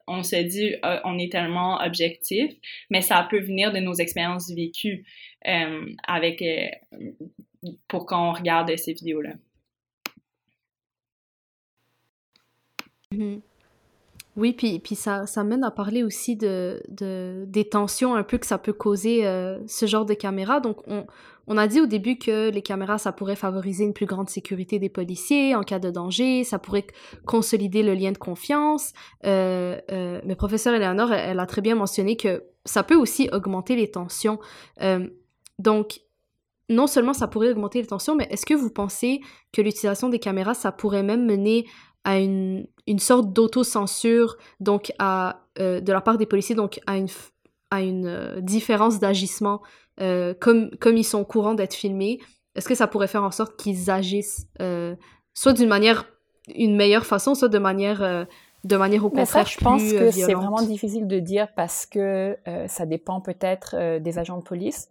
on 0.07 0.23
se 0.23 0.35
dit 0.35 0.75
on 1.03 1.17
est 1.19 1.31
tellement 1.31 1.79
objectif, 1.81 2.51
mais 2.89 3.01
ça 3.01 3.25
peut 3.29 3.39
venir 3.39 3.71
de 3.71 3.79
nos 3.79 3.93
expériences 3.93 4.51
vécues 4.51 5.05
avec 6.07 6.43
pour 7.87 8.05
qu'on 8.07 8.33
regarde 8.33 8.75
ces 8.77 8.93
vidéos-là. 8.93 9.33
Mhm. 13.17 13.41
Oui, 14.35 14.53
puis, 14.53 14.79
puis 14.79 14.95
ça, 14.95 15.27
ça 15.27 15.43
mène 15.43 15.63
à 15.63 15.69
parler 15.69 16.03
aussi 16.03 16.35
de, 16.35 16.81
de, 16.89 17.45
des 17.47 17.65
tensions 17.65 18.15
un 18.15 18.23
peu 18.23 18.39
que 18.39 18.47
ça 18.47 18.57
peut 18.57 18.73
causer 18.73 19.27
euh, 19.27 19.59
ce 19.67 19.85
genre 19.85 20.05
de 20.05 20.15
caméra. 20.15 20.59
Donc, 20.59 20.77
on, 20.87 21.05
on 21.47 21.57
a 21.57 21.67
dit 21.67 21.81
au 21.81 21.85
début 21.85 22.17
que 22.17 22.49
les 22.49 22.61
caméras, 22.61 22.97
ça 22.97 23.11
pourrait 23.11 23.35
favoriser 23.35 23.83
une 23.83 23.93
plus 23.93 24.05
grande 24.05 24.29
sécurité 24.29 24.79
des 24.79 24.89
policiers 24.89 25.55
en 25.55 25.63
cas 25.63 25.79
de 25.79 25.89
danger, 25.91 26.43
ça 26.43 26.57
pourrait 26.57 26.87
consolider 27.25 27.83
le 27.83 27.93
lien 27.93 28.11
de 28.11 28.17
confiance. 28.17 28.93
Euh, 29.25 29.77
euh, 29.91 30.21
mais 30.25 30.35
professeur 30.35 30.73
Eleanor, 30.73 31.11
elle, 31.11 31.31
elle, 31.31 31.39
a 31.39 31.45
très 31.45 31.61
bien 31.61 31.75
mentionné 31.75 32.15
que 32.15 32.43
ça 32.65 32.83
peut 32.83 32.95
aussi 32.95 33.29
augmenter 33.33 33.75
les 33.75 33.91
tensions. 33.91 34.39
Euh, 34.81 35.07
donc, 35.59 35.99
non 36.69 36.87
seulement 36.87 37.13
ça 37.13 37.27
pourrait 37.27 37.51
augmenter 37.51 37.81
les 37.81 37.87
tensions, 37.87 38.15
mais 38.15 38.27
est-ce 38.31 38.45
que 38.45 38.53
vous 38.53 38.69
pensez 38.69 39.19
que 39.51 39.61
l'utilisation 39.61 40.07
des 40.07 40.19
caméras, 40.19 40.53
ça 40.53 40.71
pourrait 40.71 41.03
même 41.03 41.25
mener 41.25 41.65
à 42.03 42.19
une, 42.19 42.67
une 42.87 42.99
sorte 42.99 43.31
d'autocensure, 43.31 44.37
donc 44.59 44.91
à, 44.99 45.41
euh, 45.59 45.79
de 45.79 45.91
la 45.91 46.01
part 46.01 46.17
des 46.17 46.25
policiers, 46.25 46.55
donc 46.55 46.79
à 46.87 46.97
une, 46.97 47.07
à 47.71 47.81
une 47.81 48.07
euh, 48.07 48.41
différence 48.41 48.99
d'agissement, 48.99 49.61
euh, 50.01 50.33
comme, 50.39 50.71
comme 50.77 50.97
ils 50.97 51.03
sont 51.05 51.23
courants 51.23 51.53
d'être 51.53 51.73
filmés, 51.73 52.19
est-ce 52.55 52.67
que 52.67 52.75
ça 52.75 52.87
pourrait 52.87 53.07
faire 53.07 53.23
en 53.23 53.31
sorte 53.31 53.55
qu'ils 53.57 53.89
agissent 53.89 54.47
soit 55.33 55.53
d'une 55.53 55.69
manière, 55.69 56.05
une 56.53 56.75
meilleure 56.75 57.05
façon, 57.05 57.33
soit 57.33 57.47
de 57.49 57.57
manière, 57.57 58.27
de 58.63 58.77
manière 58.77 59.03
au 59.03 59.09
contraire 59.09 59.27
ça, 59.27 59.43
je 59.43 59.57
pense 59.57 59.81
que 59.81 60.11
c'est 60.11 60.33
vraiment 60.35 60.61
difficile 60.61 61.07
de 61.07 61.17
dire 61.17 61.47
parce 61.55 61.87
que 61.87 62.37
ça 62.67 62.85
dépend 62.85 63.21
peut-être 63.21 63.97
des 63.97 64.19
agents 64.19 64.37
de 64.37 64.43
police. 64.43 64.87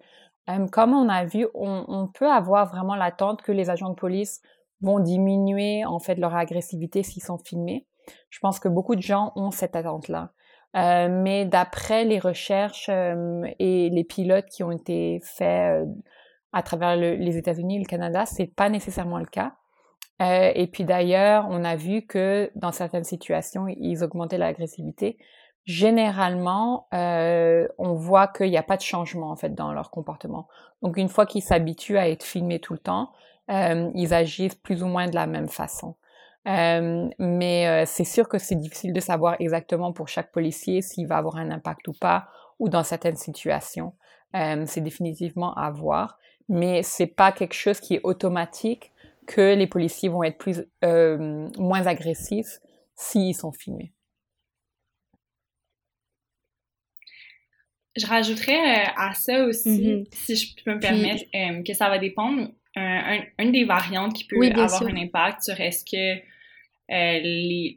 comme 0.72 0.92
on 0.92 1.08
a 1.08 1.24
vu, 1.24 1.46
on, 1.54 1.84
on 1.86 2.08
peut 2.08 2.28
avoir 2.28 2.68
vraiment 2.68 2.96
l'attente 2.96 3.42
que 3.42 3.52
les 3.52 3.70
agents 3.70 3.90
de 3.90 3.94
police 3.94 4.42
vont 4.82 4.98
diminuer 4.98 5.84
en 5.84 5.98
fait 5.98 6.16
leur 6.16 6.34
agressivité 6.34 7.02
s'ils 7.02 7.22
sont 7.22 7.38
filmés. 7.38 7.86
Je 8.30 8.38
pense 8.40 8.58
que 8.58 8.68
beaucoup 8.68 8.96
de 8.96 9.02
gens 9.02 9.32
ont 9.36 9.50
cette 9.50 9.76
attente-là. 9.76 10.32
Euh, 10.74 11.08
mais 11.10 11.44
d'après 11.44 12.04
les 12.04 12.18
recherches 12.18 12.88
euh, 12.88 13.42
et 13.58 13.90
les 13.90 14.04
pilotes 14.04 14.46
qui 14.46 14.62
ont 14.62 14.70
été 14.70 15.20
faits 15.22 15.82
euh, 15.82 15.86
à 16.52 16.62
travers 16.62 16.96
les 16.96 17.36
États-Unis 17.36 17.76
et 17.76 17.78
le 17.78 17.86
Canada, 17.86 18.24
c'est 18.26 18.46
pas 18.46 18.68
nécessairement 18.68 19.18
le 19.18 19.26
cas. 19.26 19.54
et 20.20 20.66
puis 20.70 20.84
d'ailleurs, 20.84 21.46
on 21.48 21.64
a 21.64 21.76
vu 21.76 22.02
que 22.06 22.50
dans 22.54 22.72
certaines 22.72 23.04
situations, 23.04 23.66
ils 23.68 24.04
augmentaient 24.04 24.38
l'agressivité. 24.38 25.16
Généralement, 25.64 26.88
on 26.92 27.94
voit 27.94 28.28
qu'il 28.28 28.50
n'y 28.50 28.58
a 28.58 28.62
pas 28.62 28.76
de 28.76 28.82
changement 28.82 29.30
en 29.30 29.36
fait 29.36 29.54
dans 29.54 29.72
leur 29.72 29.90
comportement. 29.90 30.46
Donc 30.82 30.98
une 30.98 31.08
fois 31.08 31.24
qu'ils 31.24 31.42
s'habituent 31.42 31.96
à 31.96 32.10
être 32.10 32.22
filmés 32.22 32.60
tout 32.60 32.74
le 32.74 32.78
temps, 32.78 33.12
ils 33.94 34.14
agissent 34.14 34.54
plus 34.54 34.82
ou 34.82 34.86
moins 34.86 35.08
de 35.08 35.14
la 35.14 35.26
même 35.26 35.48
façon. 35.48 35.94
Euh, 36.48 37.08
mais 37.18 37.68
euh, 37.68 37.84
c'est 37.86 38.04
sûr 38.04 38.28
que 38.28 38.38
c'est 38.38 38.56
difficile 38.56 38.92
de 38.92 39.00
savoir 39.00 39.36
exactement 39.38 39.92
pour 39.92 40.08
chaque 40.08 40.32
policier 40.32 40.82
s'il 40.82 41.06
va 41.06 41.16
avoir 41.16 41.36
un 41.36 41.50
impact 41.50 41.86
ou 41.88 41.92
pas, 41.92 42.28
ou 42.58 42.68
dans 42.68 42.82
certaines 42.82 43.16
situations. 43.16 43.94
Euh, 44.34 44.64
c'est 44.66 44.80
définitivement 44.80 45.54
à 45.54 45.70
voir, 45.70 46.18
mais 46.48 46.82
c'est 46.82 47.06
pas 47.06 47.32
quelque 47.32 47.54
chose 47.54 47.80
qui 47.80 47.94
est 47.94 48.00
automatique 48.02 48.92
que 49.26 49.54
les 49.54 49.68
policiers 49.68 50.08
vont 50.08 50.24
être 50.24 50.38
plus 50.38 50.64
moins 50.82 51.86
agressifs 51.86 52.58
s'ils 52.96 53.36
sont 53.36 53.52
filmés. 53.52 53.92
Je 57.94 58.06
rajouterais 58.06 58.86
à 58.96 59.12
ça 59.12 59.44
aussi, 59.44 59.68
mm-hmm. 59.68 60.06
si 60.12 60.34
je 60.34 60.64
peux 60.64 60.74
me 60.74 60.80
permettre, 60.80 61.24
que 61.62 61.74
ça 61.74 61.88
va 61.88 61.98
dépendre. 61.98 62.48
Une 62.76 63.52
des 63.52 63.64
variantes 63.64 64.14
qui 64.14 64.24
peut 64.24 64.44
avoir 64.54 64.82
un 64.82 64.96
impact 64.96 65.42
sur 65.42 65.60
est-ce 65.60 65.84
que 65.84 66.22
euh, 66.90 67.20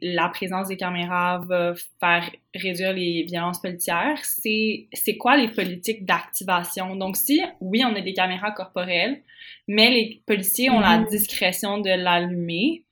la 0.02 0.28
présence 0.28 0.68
des 0.68 0.76
caméras 0.76 1.38
va 1.38 1.74
faire 2.00 2.30
réduire 2.54 2.92
les 2.92 3.22
violences 3.22 3.60
policières, 3.60 4.18
c'est 4.24 4.88
c'est 4.92 5.16
quoi 5.16 5.36
les 5.36 5.48
politiques 5.48 6.04
d'activation? 6.04 6.96
Donc 6.96 7.16
si 7.16 7.40
oui, 7.60 7.82
on 7.84 7.94
a 7.94 8.00
des 8.00 8.12
caméras 8.12 8.50
corporelles, 8.50 9.22
mais 9.68 9.90
les 9.90 10.22
policiers 10.26 10.68
ont 10.70 10.80
la 10.80 10.98
mm-hmm. 10.98 11.10
discrétion 11.10 11.78
de 11.78 11.88
l'allumer, 11.90 12.84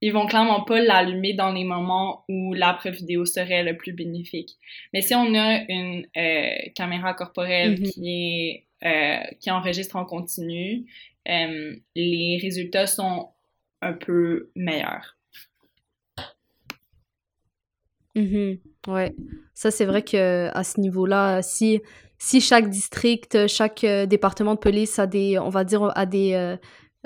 ils 0.00 0.12
vont 0.12 0.26
clairement 0.26 0.62
pas 0.62 0.80
l'allumer 0.80 1.34
dans 1.34 1.52
les 1.52 1.64
moments 1.64 2.24
où 2.28 2.54
la 2.54 2.72
preuve 2.72 2.94
vidéo 2.94 3.26
serait 3.26 3.64
le 3.64 3.76
plus 3.76 3.92
bénéfique. 3.92 4.56
Mais 4.94 5.02
si 5.02 5.14
on 5.14 5.34
a 5.34 5.60
une 5.68 6.06
euh, 6.16 6.70
caméra 6.76 7.12
corporelle 7.14 7.74
mm-hmm. 7.74 7.92
qui 7.92 8.08
est 8.08 8.64
euh, 8.86 9.18
qui 9.40 9.50
enregistre 9.50 9.96
en 9.96 10.04
continu, 10.04 10.86
les 11.28 12.38
résultats 12.42 12.86
sont 12.86 13.30
un 13.82 13.92
peu 13.92 14.50
meilleurs. 14.56 15.18
Mmh 18.14 18.54
ouais. 18.88 19.14
Ça, 19.54 19.70
c'est 19.70 19.84
vrai 19.84 20.02
que 20.02 20.48
à 20.52 20.64
ce 20.64 20.80
niveau-là, 20.80 21.42
si, 21.42 21.80
si 22.18 22.40
chaque 22.40 22.68
district, 22.68 23.46
chaque 23.46 23.84
euh, 23.84 24.06
département 24.06 24.54
de 24.54 24.58
police 24.58 24.98
a 24.98 25.06
des, 25.06 25.38
on 25.38 25.50
va 25.50 25.64
dire, 25.64 25.92
a 25.94 26.06
des, 26.06 26.32
euh, 26.34 26.56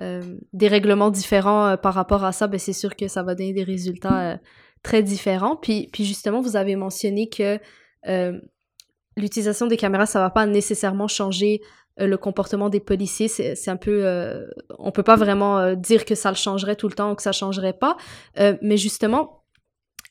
euh, 0.00 0.22
des 0.52 0.68
règlements 0.68 1.10
différents 1.10 1.76
par 1.76 1.94
rapport 1.94 2.24
à 2.24 2.32
ça, 2.32 2.46
ben 2.46 2.58
c'est 2.58 2.72
sûr 2.72 2.96
que 2.96 3.08
ça 3.08 3.22
va 3.22 3.34
donner 3.34 3.52
des 3.52 3.64
résultats 3.64 4.38
très 4.82 5.02
différents. 5.02 5.56
Puis, 5.56 5.88
puis 5.92 6.04
justement, 6.04 6.40
vous 6.40 6.56
avez 6.56 6.76
mentionné 6.76 7.28
que 7.28 7.58
l'utilisation 9.16 9.66
des 9.66 9.76
caméras, 9.76 10.06
ça 10.06 10.18
va 10.20 10.30
pas 10.30 10.46
nécessairement 10.46 11.08
changer 11.08 11.60
le 11.98 12.16
comportement 12.16 12.68
des 12.68 12.80
policiers. 12.80 13.28
C'est 13.28 13.68
un 13.70 13.76
peu... 13.76 14.46
on 14.78 14.90
peut 14.92 15.02
pas 15.02 15.16
vraiment 15.16 15.74
dire 15.74 16.04
que 16.04 16.14
ça 16.14 16.30
le 16.30 16.36
changerait 16.36 16.76
tout 16.76 16.88
le 16.88 16.94
temps 16.94 17.12
ou 17.12 17.14
que 17.14 17.22
ça 17.22 17.32
changerait 17.32 17.72
pas. 17.74 17.96
mais 18.62 18.76
justement, 18.76 19.41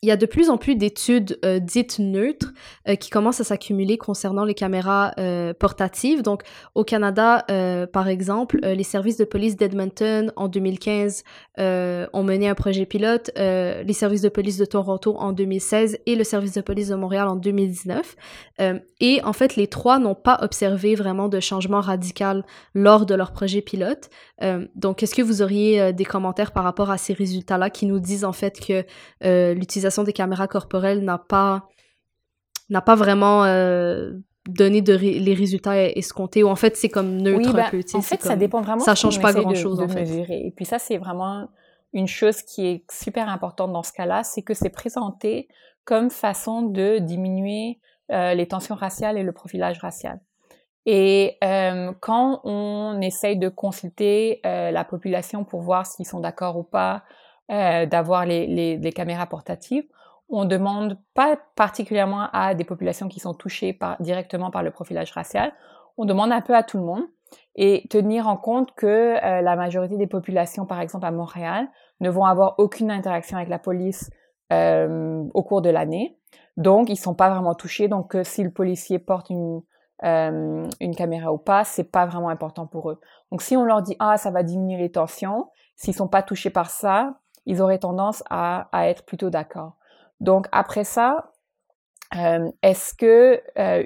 il 0.03 0.09
y 0.09 0.11
a 0.11 0.17
de 0.17 0.25
plus 0.25 0.49
en 0.49 0.57
plus 0.57 0.75
d'études 0.75 1.37
euh, 1.45 1.59
dites 1.59 1.99
neutres 1.99 2.53
euh, 2.87 2.95
qui 2.95 3.11
commencent 3.11 3.39
à 3.39 3.43
s'accumuler 3.43 3.99
concernant 3.99 4.45
les 4.45 4.55
caméras 4.55 5.11
euh, 5.19 5.53
portatives. 5.53 6.23
Donc, 6.23 6.41
au 6.73 6.83
Canada, 6.83 7.45
par 7.93 8.07
exemple, 8.07 8.59
les 8.61 8.83
services 8.83 9.17
de 9.17 9.25
police 9.25 9.55
d'Edmonton 9.55 10.31
en 10.35 10.47
2015 10.47 11.23
ont 11.57 12.23
mené 12.23 12.47
un 12.47 12.55
projet 12.55 12.85
pilote, 12.85 13.29
les 13.37 13.93
services 13.93 14.21
de 14.21 14.29
police 14.29 14.57
de 14.57 14.65
Toronto 14.65 15.15
en 15.17 15.31
2016 15.31 15.99
et 16.05 16.15
le 16.15 16.23
service 16.23 16.53
de 16.53 16.61
police 16.61 16.87
de 16.89 16.95
Montréal 16.95 17.27
en 17.27 17.35
2019. 17.35 18.15
et 18.99 19.21
en 19.23 19.33
fait, 19.33 19.55
les 19.55 19.67
trois 19.67 19.99
n'ont 19.99 20.15
pas 20.15 20.39
observé 20.41 20.95
vraiment 20.95 21.27
de 21.27 21.39
changement 21.39 21.81
radical 21.81 22.45
lors 22.73 23.05
de 23.05 23.15
leur 23.15 23.31
projet 23.31 23.61
pilote. 23.61 24.09
donc, 24.75 25.03
est-ce 25.03 25.15
que 25.15 25.21
vous 25.21 25.41
auriez 25.41 25.93
des 25.93 26.05
commentaires 26.05 26.51
par 26.51 26.63
rapport 26.63 26.89
à 26.89 26.97
ces 26.97 27.13
résultats-là 27.13 27.69
qui 27.69 27.85
nous 27.85 27.99
disent 27.99 28.25
en 28.25 28.33
fait 28.33 28.59
que 28.59 28.83
l'utilisation 29.53 29.90
des 30.03 30.13
caméras 30.13 30.47
corporelles 30.47 31.03
n'a 31.03 31.17
pas 31.17 31.67
n'a 32.69 32.81
pas 32.81 32.95
vraiment 32.95 33.43
euh, 33.43 34.13
donné 34.47 34.81
de 34.81 34.93
les 34.93 35.33
résultats 35.33 35.89
escomptés 35.89 36.41
ou 36.41 36.47
en 36.47 36.55
fait 36.55 36.75
c'est 36.75 36.89
comme 36.89 37.17
neutre 37.17 37.49
un 37.49 37.53
ben, 37.53 37.69
peu 37.69 37.81
en 37.93 38.01
fait 38.01 38.21
ça 38.21 38.35
dépend 38.35 38.61
vraiment 38.61 38.79
ça 38.81 38.95
change 38.95 39.21
pas 39.21 39.33
grand 39.33 39.53
chose 39.53 39.79
en 39.79 39.87
fait. 39.87 40.07
et 40.29 40.53
puis 40.55 40.65
ça 40.65 40.79
c'est 40.79 40.97
vraiment 40.97 41.49
une 41.93 42.07
chose 42.07 42.41
qui 42.41 42.65
est 42.65 42.85
super 42.91 43.29
importante 43.29 43.73
dans 43.73 43.83
ce 43.83 43.91
cas-là 43.91 44.23
c'est 44.23 44.41
que 44.41 44.53
c'est 44.53 44.69
présenté 44.69 45.47
comme 45.83 46.09
façon 46.09 46.63
de 46.63 46.99
diminuer 46.99 47.79
euh, 48.11 48.33
les 48.33 48.47
tensions 48.47 48.75
raciales 48.75 49.17
et 49.17 49.23
le 49.23 49.31
profilage 49.31 49.79
racial. 49.79 50.19
Et 50.85 51.37
euh, 51.43 51.91
quand 51.99 52.41
on 52.43 52.99
essaye 53.01 53.37
de 53.37 53.49
consulter 53.49 54.41
la 54.43 54.83
population 54.83 55.43
pour 55.43 55.61
voir 55.61 55.85
s'ils 55.85 56.07
sont 56.07 56.19
d'accord 56.19 56.57
ou 56.57 56.63
pas 56.63 57.03
euh, 57.51 57.85
d'avoir 57.85 58.25
les, 58.25 58.77
les, 58.77 58.91
caméras 58.93 59.25
portatives. 59.25 59.83
On 60.29 60.45
demande 60.45 60.97
pas 61.13 61.37
particulièrement 61.57 62.29
à 62.31 62.55
des 62.55 62.63
populations 62.63 63.09
qui 63.09 63.19
sont 63.19 63.33
touchées 63.33 63.73
par, 63.73 64.01
directement 64.01 64.51
par 64.51 64.63
le 64.63 64.71
profilage 64.71 65.11
racial. 65.11 65.51
On 65.97 66.05
demande 66.05 66.31
un 66.31 66.39
peu 66.39 66.55
à 66.55 66.63
tout 66.63 66.77
le 66.77 66.85
monde 66.85 67.03
et 67.57 67.85
tenir 67.89 68.29
en 68.29 68.37
compte 68.37 68.73
que 68.75 68.87
euh, 68.87 69.41
la 69.41 69.57
majorité 69.57 69.97
des 69.97 70.07
populations, 70.07 70.65
par 70.65 70.79
exemple 70.79 71.05
à 71.05 71.11
Montréal, 71.11 71.67
ne 71.99 72.09
vont 72.09 72.23
avoir 72.23 72.55
aucune 72.57 72.89
interaction 72.89 73.35
avec 73.35 73.49
la 73.49 73.59
police 73.59 74.09
euh, 74.53 75.21
au 75.33 75.43
cours 75.43 75.61
de 75.61 75.69
l'année. 75.69 76.17
Donc, 76.55 76.89
ils 76.89 76.95
sont 76.95 77.15
pas 77.15 77.29
vraiment 77.29 77.53
touchés. 77.53 77.89
Donc, 77.89 78.15
si 78.23 78.43
le 78.43 78.51
policier 78.51 78.97
porte 78.97 79.29
une, 79.29 79.61
une 80.03 80.95
caméra 80.95 81.33
ou 81.33 81.37
pas, 81.37 81.65
c'est 81.65 81.91
pas 81.91 82.05
vraiment 82.05 82.29
important 82.29 82.65
pour 82.65 82.91
eux. 82.91 83.01
Donc, 83.29 83.41
si 83.41 83.57
on 83.57 83.65
leur 83.65 83.81
dit 83.81 83.97
ah 83.99 84.15
ça 84.15 84.31
va 84.31 84.41
diminuer 84.41 84.77
les 84.77 84.91
tensions, 84.91 85.49
s'ils 85.75 85.93
sont 85.93 86.07
pas 86.07 86.23
touchés 86.23 86.49
par 86.49 86.69
ça, 86.69 87.17
ils 87.45 87.61
auraient 87.61 87.79
tendance 87.79 88.23
à, 88.29 88.69
à 88.71 88.87
être 88.87 89.05
plutôt 89.05 89.29
d'accord. 89.29 89.77
Donc 90.19 90.47
après 90.51 90.83
ça, 90.83 91.31
euh, 92.15 92.51
est-ce 92.61 92.93
que 92.93 93.41
euh, 93.57 93.85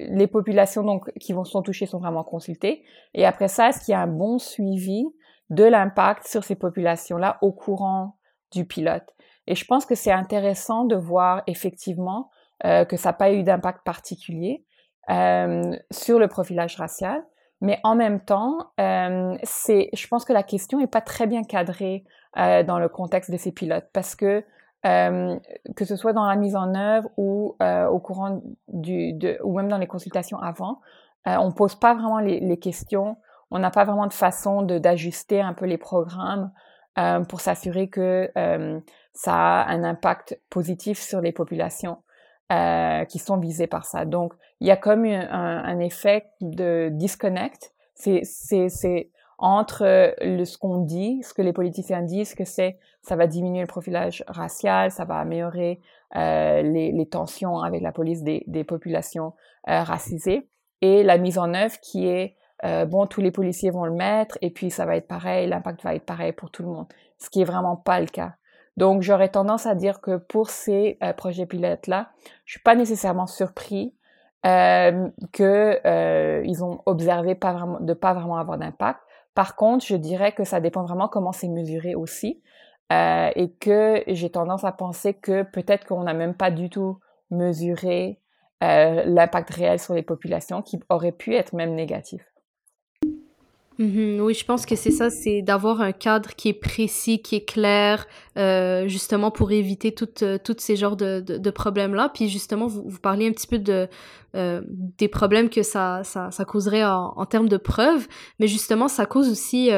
les 0.00 0.26
populations 0.26 0.82
donc 0.82 1.10
qui 1.18 1.32
vont 1.32 1.44
sont 1.44 1.62
touchées 1.62 1.86
sont 1.86 1.98
vraiment 1.98 2.24
consultées? 2.24 2.84
Et 3.14 3.24
après 3.24 3.48
ça, 3.48 3.68
est-ce 3.68 3.84
qu'il 3.84 3.92
y 3.92 3.94
a 3.94 4.00
un 4.00 4.06
bon 4.06 4.38
suivi 4.38 5.04
de 5.50 5.64
l'impact 5.64 6.26
sur 6.26 6.44
ces 6.44 6.56
populations-là 6.56 7.38
au 7.40 7.52
courant 7.52 8.18
du 8.52 8.66
pilote? 8.66 9.14
Et 9.46 9.54
je 9.54 9.64
pense 9.64 9.86
que 9.86 9.94
c'est 9.94 10.12
intéressant 10.12 10.84
de 10.84 10.96
voir 10.96 11.42
effectivement 11.46 12.30
euh, 12.64 12.84
que 12.84 12.96
ça 12.96 13.10
n'a 13.10 13.14
pas 13.14 13.32
eu 13.32 13.42
d'impact 13.42 13.84
particulier 13.84 14.64
euh, 15.10 15.76
sur 15.90 16.18
le 16.18 16.28
profilage 16.28 16.76
racial. 16.76 17.24
Mais 17.62 17.78
en 17.84 17.94
même 17.94 18.20
temps, 18.20 18.72
euh, 18.80 19.36
c'est, 19.44 19.88
je 19.94 20.08
pense 20.08 20.24
que 20.24 20.32
la 20.32 20.42
question 20.42 20.78
n'est 20.80 20.88
pas 20.88 21.00
très 21.00 21.28
bien 21.28 21.44
cadrée 21.44 22.04
euh, 22.36 22.64
dans 22.64 22.80
le 22.80 22.88
contexte 22.88 23.30
de 23.30 23.36
ces 23.36 23.52
pilotes 23.52 23.88
parce 23.92 24.16
que 24.16 24.44
euh, 24.84 25.38
que 25.76 25.84
ce 25.84 25.94
soit 25.94 26.12
dans 26.12 26.26
la 26.26 26.34
mise 26.34 26.56
en 26.56 26.74
œuvre 26.74 27.08
ou 27.16 27.54
euh, 27.62 27.86
au 27.86 28.00
courant 28.00 28.42
du, 28.66 29.12
de, 29.12 29.38
ou 29.44 29.56
même 29.56 29.68
dans 29.68 29.78
les 29.78 29.86
consultations 29.86 30.40
avant, 30.40 30.80
euh, 31.28 31.36
on 31.36 31.52
pose 31.52 31.76
pas 31.76 31.94
vraiment 31.94 32.18
les, 32.18 32.40
les 32.40 32.58
questions, 32.58 33.16
on 33.52 33.60
n'a 33.60 33.70
pas 33.70 33.84
vraiment 33.84 34.08
de 34.08 34.12
façon 34.12 34.62
de, 34.62 34.78
d'ajuster 34.78 35.40
un 35.40 35.54
peu 35.54 35.66
les 35.66 35.78
programmes 35.78 36.50
euh, 36.98 37.20
pour 37.20 37.40
s'assurer 37.40 37.88
que 37.88 38.28
ça 39.14 39.34
a 39.34 39.70
un 39.70 39.84
impact 39.84 40.40
positif 40.50 40.98
sur 40.98 41.20
les 41.20 41.30
populations 41.30 41.98
qui 43.08 43.18
sont 43.18 43.38
visées 43.38 43.66
par 43.66 43.84
ça. 43.84 44.04
Donc, 44.04 44.34
il 44.60 44.66
y 44.66 44.70
a 44.70 44.76
comme 44.76 45.04
un, 45.04 45.78
effet 45.78 46.26
de 46.40 46.88
disconnect. 46.92 47.72
C'est, 47.94 49.10
entre 49.38 49.84
euh, 49.84 50.44
ce 50.44 50.56
qu'on 50.56 50.78
dit, 50.78 51.22
ce 51.22 51.34
que 51.34 51.42
les 51.42 51.52
politiciens 51.52 52.02
disent, 52.02 52.34
que 52.34 52.44
c'est 52.44 52.78
ça 53.02 53.16
va 53.16 53.26
diminuer 53.26 53.60
le 53.60 53.66
profilage 53.66 54.24
racial, 54.28 54.90
ça 54.90 55.04
va 55.04 55.16
améliorer 55.16 55.80
euh, 56.16 56.62
les, 56.62 57.06
tensions 57.06 57.58
avec 57.60 57.82
la 57.82 57.90
police 57.92 58.22
des, 58.22 58.64
populations 58.64 59.34
euh, 59.68 59.82
racisées, 59.82 60.48
et 60.80 61.02
la 61.02 61.18
mise 61.18 61.38
en 61.38 61.52
œuvre 61.54 61.74
qui 61.80 62.06
est 62.06 62.36
euh, 62.64 62.84
bon, 62.84 63.06
tous 63.06 63.20
les 63.20 63.32
policiers 63.32 63.70
vont 63.70 63.84
le 63.84 63.92
mettre, 63.92 64.38
et 64.40 64.50
puis 64.50 64.70
ça 64.70 64.86
va 64.86 64.96
être 64.96 65.08
pareil, 65.08 65.48
l'impact 65.48 65.82
va 65.82 65.96
être 65.96 66.06
pareil 66.06 66.32
pour 66.32 66.50
tout 66.50 66.62
le 66.62 66.68
monde, 66.68 66.86
ce 67.18 67.28
qui 67.28 67.40
est 67.40 67.44
vraiment 67.44 67.76
pas 67.76 67.98
le 67.98 68.06
cas. 68.06 68.34
Donc 68.76 69.02
j'aurais 69.02 69.28
tendance 69.28 69.66
à 69.66 69.74
dire 69.74 70.00
que 70.00 70.16
pour 70.16 70.50
ces 70.50 70.98
euh, 71.02 71.12
projets 71.12 71.46
pilotes 71.46 71.86
là, 71.86 72.10
je 72.44 72.52
suis 72.54 72.62
pas 72.62 72.74
nécessairement 72.74 73.26
surpris 73.26 73.94
euh, 74.44 75.08
que 75.32 75.78
euh, 75.86 76.42
ils 76.44 76.64
ont 76.64 76.80
observé 76.86 77.34
pas 77.34 77.52
vraiment 77.52 77.80
de 77.80 77.94
pas 77.94 78.12
vraiment 78.14 78.38
avoir 78.38 78.58
d'impact 78.58 79.00
Par 79.34 79.56
contre, 79.56 79.84
je 79.84 79.96
dirais 79.96 80.32
que 80.32 80.44
ça 80.44 80.60
dépend 80.60 80.84
vraiment 80.84 81.08
comment 81.08 81.32
c'est 81.32 81.48
mesuré 81.48 81.94
aussi. 81.94 82.42
Euh, 82.92 83.30
et 83.36 83.52
que 83.52 84.02
j'ai 84.06 84.28
tendance 84.28 84.64
à 84.64 84.72
penser 84.72 85.14
que 85.14 85.44
peut-être 85.44 85.86
qu'on 85.86 86.02
n'a 86.02 86.12
même 86.12 86.34
pas 86.34 86.50
du 86.50 86.68
tout 86.68 86.98
mesuré 87.30 88.20
euh, 88.62 89.02
l'impact 89.06 89.50
réel 89.50 89.78
sur 89.78 89.94
les 89.94 90.02
populations 90.02 90.60
qui 90.60 90.78
aurait 90.90 91.12
pu 91.12 91.34
être 91.34 91.54
même 91.54 91.74
négatif. 91.74 92.31
Mhm, 93.78 94.20
oui, 94.20 94.34
je 94.34 94.44
pense 94.44 94.66
que 94.66 94.76
c'est 94.76 94.90
ça, 94.90 95.10
c'est 95.10 95.42
d'avoir 95.42 95.80
un 95.80 95.92
cadre 95.92 96.30
qui 96.34 96.50
est 96.50 96.54
précis, 96.54 97.22
qui 97.22 97.36
est 97.36 97.44
clair, 97.44 98.06
euh, 98.36 98.86
justement 98.86 99.30
pour 99.30 99.50
éviter 99.50 99.92
toutes 99.92 100.24
toutes 100.44 100.60
ces 100.60 100.76
genres 100.76 100.96
de, 100.96 101.50
problèmes-là. 101.50 102.10
Puis 102.12 102.28
justement, 102.28 102.66
vous, 102.66 102.84
vous 102.86 102.98
parliez 102.98 103.28
un 103.28 103.32
petit 103.32 103.46
peu 103.46 103.58
de 103.58 103.88
des 104.34 105.08
problèmes 105.08 105.50
que 105.50 105.62
ça, 105.62 106.02
causerait 106.46 106.84
en, 106.84 107.26
termes 107.26 107.48
de 107.48 107.58
preuves, 107.58 108.06
mais 108.38 108.46
justement, 108.46 108.88
ça 108.88 109.06
cause 109.06 109.28
aussi 109.30 109.70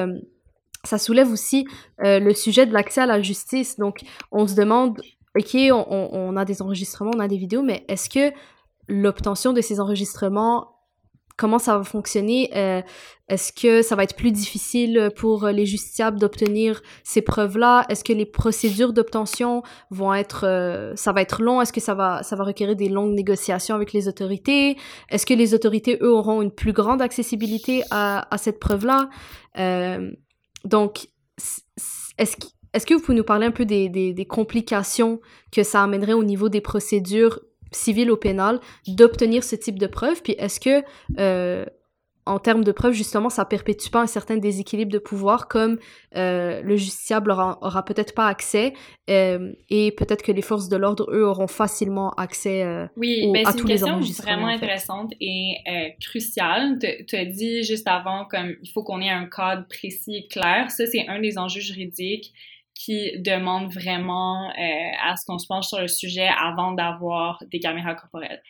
ça 0.84 0.98
soulève 0.98 1.30
aussi 1.32 1.66
euh, 2.04 2.20
le 2.20 2.34
sujet 2.34 2.66
de 2.66 2.72
l'accès 2.72 3.00
à 3.00 3.06
la 3.06 3.20
justice. 3.20 3.78
Donc, 3.78 4.00
on 4.30 4.46
se 4.46 4.54
demande, 4.54 5.00
OK, 5.36 5.56
on, 5.72 6.08
on, 6.12 6.36
a 6.36 6.44
des 6.44 6.62
enregistrements, 6.62 7.12
on 7.14 7.20
a 7.20 7.28
des 7.28 7.38
vidéos, 7.38 7.62
mais 7.62 7.84
est-ce 7.88 8.08
que 8.08 8.34
l'obtention 8.86 9.52
de 9.52 9.60
ces 9.60 9.80
enregistrements, 9.80 10.73
comment 11.36 11.58
ça 11.58 11.76
va 11.78 11.84
fonctionner? 11.84 12.50
Euh, 12.54 12.82
est-ce 13.28 13.52
que 13.52 13.82
ça 13.82 13.96
va 13.96 14.04
être 14.04 14.16
plus 14.16 14.32
difficile 14.32 15.10
pour 15.16 15.46
les 15.46 15.64
justiciables 15.64 16.18
d'obtenir 16.18 16.82
ces 17.04 17.22
preuves-là? 17.22 17.86
Est-ce 17.88 18.04
que 18.04 18.12
les 18.12 18.26
procédures 18.26 18.92
d'obtention 18.92 19.62
vont 19.90 20.12
être, 20.12 20.44
euh, 20.46 20.92
ça 20.94 21.12
va 21.12 21.22
être 21.22 21.42
long? 21.42 21.60
Est-ce 21.60 21.72
que 21.72 21.80
ça 21.80 21.94
va, 21.94 22.22
ça 22.22 22.36
va 22.36 22.44
requérir 22.44 22.76
des 22.76 22.88
longues 22.88 23.14
négociations 23.14 23.74
avec 23.74 23.92
les 23.92 24.08
autorités? 24.08 24.76
Est-ce 25.08 25.24
que 25.24 25.34
les 25.34 25.54
autorités, 25.54 25.98
eux, 26.02 26.12
auront 26.12 26.42
une 26.42 26.52
plus 26.52 26.72
grande 26.72 27.00
accessibilité 27.00 27.82
à, 27.90 28.32
à 28.32 28.38
cette 28.38 28.60
preuve-là? 28.60 29.08
Euh, 29.58 30.10
donc, 30.64 31.08
est-ce 32.18 32.36
que, 32.36 32.46
est 32.72 32.86
que 32.86 32.94
vous 32.94 33.00
pouvez 33.00 33.16
nous 33.16 33.24
parler 33.24 33.46
un 33.46 33.52
peu 33.52 33.64
des, 33.64 33.88
des, 33.88 34.26
complications 34.26 35.20
que 35.52 35.62
ça 35.62 35.82
amènerait 35.82 36.12
au 36.12 36.24
niveau 36.24 36.48
des 36.48 36.60
procédures 36.60 37.40
civiles 37.74 38.10
ou 38.10 38.16
pénales 38.16 38.60
d'obtenir 38.86 39.44
ce 39.44 39.56
type 39.56 39.78
de 39.78 39.86
preuves? 39.86 40.22
Puis 40.22 40.34
est-ce 40.38 40.60
que 40.60 40.84
euh, 41.18 41.64
en 42.26 42.38
termes 42.38 42.64
de 42.64 42.72
preuves, 42.72 42.94
justement, 42.94 43.28
ça 43.28 43.44
perpétue 43.44 43.90
pas 43.90 44.00
un 44.00 44.06
certain 44.06 44.38
déséquilibre 44.38 44.90
de 44.90 44.98
pouvoir, 44.98 45.46
comme 45.46 45.78
euh, 46.16 46.62
le 46.62 46.76
justiciable 46.76 47.30
aura, 47.30 47.58
aura 47.60 47.84
peut-être 47.84 48.14
pas 48.14 48.28
accès, 48.28 48.72
euh, 49.10 49.52
et 49.68 49.92
peut-être 49.92 50.22
que 50.22 50.32
les 50.32 50.40
forces 50.40 50.70
de 50.70 50.78
l'ordre, 50.78 51.06
eux, 51.12 51.26
auront 51.26 51.48
facilement 51.48 52.12
accès 52.12 52.88
oui, 52.96 53.30
ben, 53.30 53.46
à 53.46 53.52
tous 53.52 53.66
les 53.66 53.84
enregistrements. 53.84 54.26
C'est 54.26 54.36
vraiment 54.36 54.46
intéressante 54.46 55.12
et 55.20 55.56
cruciale. 56.00 56.78
Tu 57.06 57.14
as 57.14 57.26
dit 57.26 57.62
juste 57.62 57.86
avant, 57.86 58.24
comme 58.24 58.54
il 58.62 58.70
faut 58.70 58.82
qu'on 58.82 59.02
ait 59.02 59.10
un 59.10 59.26
cadre 59.26 59.66
précis 59.68 60.16
et 60.16 60.26
clair. 60.26 60.70
Ça, 60.70 60.86
c'est 60.86 61.06
un 61.06 61.20
des 61.20 61.36
enjeux 61.36 61.60
juridiques 61.60 62.32
qui 62.84 63.18
demande 63.20 63.72
vraiment 63.72 64.50
à 65.02 65.16
ce 65.16 65.24
qu'on 65.26 65.38
se 65.38 65.46
penche 65.46 65.66
sur 65.66 65.80
le 65.80 65.88
sujet 65.88 66.28
avant 66.28 66.72
d'avoir 66.72 67.42
des 67.50 67.60
caméras 67.60 67.94
corporelles. 67.94 68.42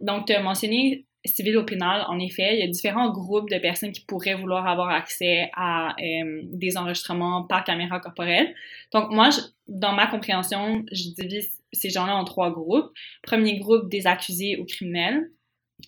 donc, 0.00 0.26
tu 0.26 0.32
as 0.32 0.42
mentionné 0.42 1.06
civil 1.24 1.56
au 1.56 1.64
pénal, 1.64 2.04
en 2.08 2.18
effet, 2.18 2.54
il 2.54 2.60
y 2.60 2.62
a 2.62 2.66
différents 2.68 3.10
groupes 3.10 3.48
de 3.50 3.58
personnes 3.58 3.92
qui 3.92 4.04
pourraient 4.04 4.34
vouloir 4.34 4.66
avoir 4.66 4.90
accès 4.90 5.50
à 5.54 5.94
euh, 6.00 6.42
des 6.52 6.76
enregistrements 6.76 7.44
par 7.44 7.64
caméra 7.64 7.98
corporelle. 8.00 8.54
Donc, 8.92 9.10
moi, 9.10 9.30
dans 9.66 9.92
ma 9.92 10.06
compréhension, 10.06 10.84
je 10.92 11.14
divise 11.14 11.50
ces 11.72 11.90
gens-là 11.90 12.14
en 12.14 12.24
trois 12.24 12.52
groupes. 12.52 12.90
Premier 13.22 13.58
groupe, 13.58 13.88
des 13.88 14.06
accusés 14.06 14.58
ou 14.60 14.66
criminels. 14.66 15.30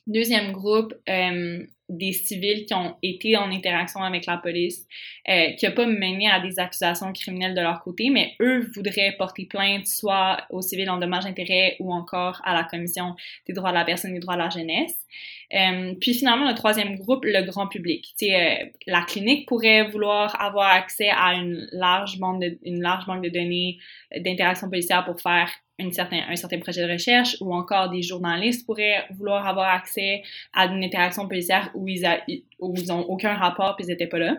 Deuxième 0.07 0.53
groupe, 0.53 0.95
euh, 1.09 1.65
des 1.89 2.13
civils 2.13 2.67
qui 2.67 2.75
ont 2.75 2.97
été 3.03 3.37
en 3.37 3.51
interaction 3.51 4.03
avec 4.03 4.27
la 4.27 4.39
police, 4.39 4.87
euh, 5.29 5.53
qui 5.53 5.67
n'ont 5.67 5.75
pas 5.75 5.87
mené 5.87 6.29
à 6.29 6.41
des 6.41 6.59
accusations 6.59 7.13
criminelles 7.13 7.55
de 7.55 7.61
leur 7.61 7.81
côté, 7.83 8.11
mais 8.11 8.35
eux 8.41 8.69
voudraient 8.75 9.15
porter 9.17 9.47
plainte 9.47 9.87
soit 9.87 10.39
au 10.51 10.63
civil 10.63 10.91
en 10.91 10.99
dommages 10.99 11.27
intérêts 11.27 11.77
ou 11.79 11.93
encore 11.93 12.41
à 12.45 12.55
la 12.55 12.65
Commission 12.65 13.15
des 13.47 13.53
droits 13.53 13.71
de 13.71 13.77
la 13.77 13.85
personne 13.85 14.11
et 14.11 14.15
des 14.15 14.21
droits 14.21 14.35
de 14.35 14.41
la 14.41 14.51
jeunesse. 14.51 15.07
Euh, 15.55 15.95
puis 16.01 16.15
finalement, 16.15 16.49
le 16.49 16.55
troisième 16.55 16.97
groupe, 16.97 17.25
le 17.25 17.43
grand 17.45 17.69
public. 17.69 18.15
Euh, 18.23 18.55
la 18.87 19.03
clinique 19.03 19.47
pourrait 19.47 19.89
vouloir 19.89 20.41
avoir 20.41 20.71
accès 20.71 21.09
à 21.11 21.35
une 21.35 21.69
large 21.71 22.19
banque 22.19 22.43
de, 22.43 22.59
une 22.65 22.83
large 22.83 23.07
banque 23.07 23.23
de 23.23 23.29
données 23.29 23.79
d'interaction 24.17 24.69
policière 24.69 25.05
pour 25.05 25.21
faire 25.21 25.51
certain, 25.91 26.21
un 26.29 26.37
certain 26.37 26.59
projet 26.59 26.87
de 26.87 26.93
recherche 26.93 27.37
ou 27.41 27.55
encore 27.55 27.91
des 27.91 28.03
journalistes 28.03 28.67
pourraient 28.67 29.05
vouloir 29.11 29.47
avoir 29.47 29.69
accès 29.69 30.23
à 30.53 30.67
une 30.67 30.83
interaction 30.83 31.29
policière 31.29 31.71
où 31.75 31.89
ils, 31.89 32.05
a, 32.07 32.21
ont 32.61 33.03
aucun 33.09 33.35
rapport 33.35 33.77
puis 33.77 33.85
ils 33.85 33.89
n'étaient 33.89 34.07
pas 34.07 34.19
là. 34.19 34.37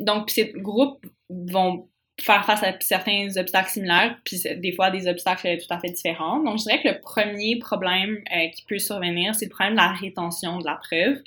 Donc, 0.00 0.30
ces 0.30 0.52
groupes 0.52 1.04
vont 1.28 1.88
faire 2.20 2.44
face 2.44 2.62
à 2.62 2.72
certains 2.80 3.36
obstacles 3.36 3.70
similaires, 3.70 4.16
puis 4.24 4.40
des 4.56 4.72
fois 4.72 4.90
des 4.90 5.08
obstacles 5.08 5.58
tout 5.58 5.72
à 5.72 5.78
fait 5.80 5.90
différents. 5.90 6.40
Donc, 6.40 6.58
je 6.58 6.64
dirais 6.64 6.82
que 6.82 6.88
le 6.88 7.00
premier 7.00 7.58
problème 7.58 8.22
euh, 8.34 8.48
qui 8.54 8.64
peut 8.64 8.78
survenir, 8.78 9.34
c'est 9.34 9.46
le 9.46 9.50
problème 9.50 9.74
de 9.74 9.78
la 9.78 9.92
rétention 9.92 10.58
de 10.58 10.64
la 10.64 10.76
preuve. 10.76 11.18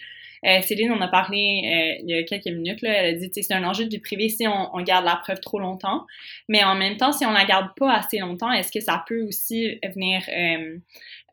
Euh, 0.46 0.62
Céline 0.62 0.92
en 0.92 1.02
a 1.02 1.08
parlé 1.08 1.38
euh, 1.38 2.02
il 2.04 2.10
y 2.10 2.14
a 2.14 2.24
quelques 2.24 2.46
minutes. 2.46 2.80
Elle 2.84 3.16
a 3.16 3.18
dit 3.18 3.30
c'est 3.34 3.54
un 3.54 3.64
enjeu 3.64 3.86
de 3.86 3.90
vie 3.90 4.00
privée 4.00 4.30
si 4.30 4.48
on, 4.48 4.82
garde 4.82 5.06
la 5.06 5.16
preuve 5.16 5.40
trop 5.40 5.60
longtemps. 5.60 6.06
Mais 6.48 6.64
en 6.64 6.76
même 6.76 6.98
temps, 6.98 7.12
si 7.12 7.26
on 7.26 7.32
la 7.32 7.46
garde 7.46 7.70
pas 7.76 7.94
assez 7.94 8.20
longtemps, 8.20 8.52
est-ce 8.52 8.72
que 8.72 8.80
ça 8.80 9.04
peut 9.08 9.24
aussi 9.24 9.80
venir 9.96 10.22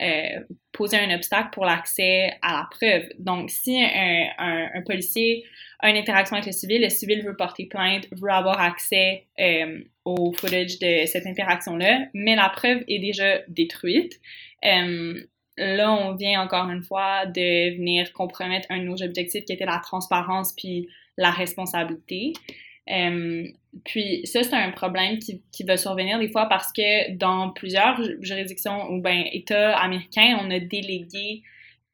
euh, 0.02 0.40
poser 0.72 0.96
un 0.96 1.14
obstacle 1.14 1.50
pour 1.52 1.64
l'accès 1.64 2.34
à 2.42 2.52
la 2.52 2.68
preuve? 2.70 3.08
Donc, 3.18 3.50
si 3.50 3.82
un, 3.82 4.82
policier 4.86 5.44
a 5.80 5.90
une 5.90 5.96
interaction 5.96 6.36
avec 6.36 6.46
le 6.46 6.52
civil, 6.52 6.82
le 6.82 6.88
civil 6.88 7.22
veut 7.22 7.36
porter 7.36 7.66
plainte, 7.66 8.06
veut 8.12 8.30
avoir 8.30 8.60
accès 8.60 9.26
au 10.04 10.32
footage 10.32 10.78
de 10.78 11.06
cette 11.06 11.26
interaction-là, 11.26 12.06
mais 12.12 12.36
la 12.36 12.48
preuve 12.48 12.82
est 12.88 12.98
déjà 12.98 13.38
détruite. 13.48 14.20
Là, 15.56 15.92
on 15.92 16.14
vient 16.14 16.42
encore 16.42 16.68
une 16.70 16.82
fois 16.82 17.26
de 17.26 17.76
venir 17.76 18.12
compromettre 18.12 18.66
un 18.70 18.78
de 18.78 18.84
nos 18.84 19.02
objectifs 19.02 19.44
qui 19.44 19.52
était 19.52 19.66
la 19.66 19.78
transparence 19.78 20.52
puis 20.52 20.88
la 21.16 21.30
responsabilité. 21.30 22.32
Euh, 22.90 23.46
puis 23.84 24.26
ça, 24.26 24.42
c'est 24.42 24.54
un 24.54 24.70
problème 24.70 25.18
qui, 25.18 25.42
qui, 25.52 25.64
va 25.64 25.76
survenir 25.76 26.18
des 26.18 26.28
fois 26.28 26.46
parce 26.46 26.70
que 26.72 27.12
dans 27.16 27.50
plusieurs 27.50 27.98
juridictions 28.20 28.90
ou 28.90 29.00
ben 29.00 29.24
États 29.32 29.78
américains, 29.78 30.38
on 30.42 30.50
a 30.50 30.58
délégué 30.58 31.42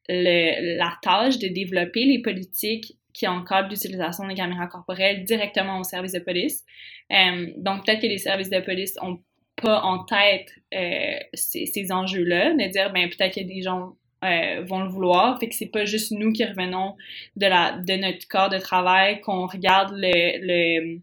la 0.09 0.97
tâche 1.01 1.37
de 1.39 1.47
développer 1.47 2.03
les 2.03 2.21
politiques 2.21 2.97
qui 3.13 3.27
encadrent 3.27 3.69
l'utilisation 3.69 4.27
des 4.27 4.35
caméras 4.35 4.67
corporelles 4.67 5.23
directement 5.23 5.79
au 5.79 5.83
service 5.83 6.13
de 6.13 6.19
police. 6.19 6.63
Euh, 7.11 7.47
donc 7.57 7.85
peut-être 7.85 8.01
que 8.01 8.07
les 8.07 8.17
services 8.17 8.49
de 8.49 8.59
police 8.59 8.97
ont 9.01 9.19
pas 9.61 9.81
en 9.81 10.03
tête 10.03 10.53
euh, 10.73 11.19
ces, 11.33 11.65
ces 11.65 11.91
enjeux-là, 11.91 12.53
de 12.53 12.71
dire 12.71 12.91
ben 12.91 13.09
peut-être 13.09 13.35
que 13.35 13.41
des 13.41 13.61
gens 13.61 13.95
euh, 14.23 14.63
vont 14.65 14.83
le 14.83 14.89
vouloir, 14.89 15.39
fait 15.39 15.49
que 15.49 15.55
c'est 15.55 15.71
pas 15.71 15.85
juste 15.85 16.11
nous 16.11 16.31
qui 16.31 16.45
revenons 16.45 16.95
de 17.35 17.45
la 17.45 17.77
de 17.77 17.93
notre 17.93 18.27
corps 18.27 18.49
de 18.49 18.57
travail 18.57 19.21
qu'on 19.21 19.47
regarde 19.47 19.93
le, 19.93 20.11
le 20.41 20.99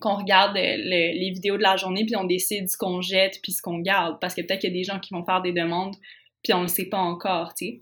qu'on 0.00 0.16
regarde 0.16 0.54
les 0.54 1.30
vidéos 1.34 1.58
de 1.58 1.62
la 1.62 1.76
journée 1.76 2.04
puis 2.06 2.16
on 2.16 2.24
décide 2.24 2.68
ce 2.70 2.76
qu'on 2.78 3.02
jette 3.02 3.38
puis 3.42 3.52
ce 3.52 3.60
qu'on 3.60 3.78
garde. 3.78 4.18
Parce 4.18 4.34
que 4.34 4.40
peut-être 4.40 4.60
qu'il 4.60 4.70
y 4.70 4.72
a 4.72 4.76
des 4.76 4.84
gens 4.84 4.98
qui 4.98 5.12
vont 5.12 5.24
faire 5.24 5.42
des 5.42 5.52
demandes 5.52 5.94
puis 6.42 6.52
on 6.54 6.58
ne 6.58 6.62
le 6.62 6.68
sait 6.68 6.88
pas 6.88 6.98
encore, 6.98 7.54
tu 7.54 7.66
sais. 7.66 7.80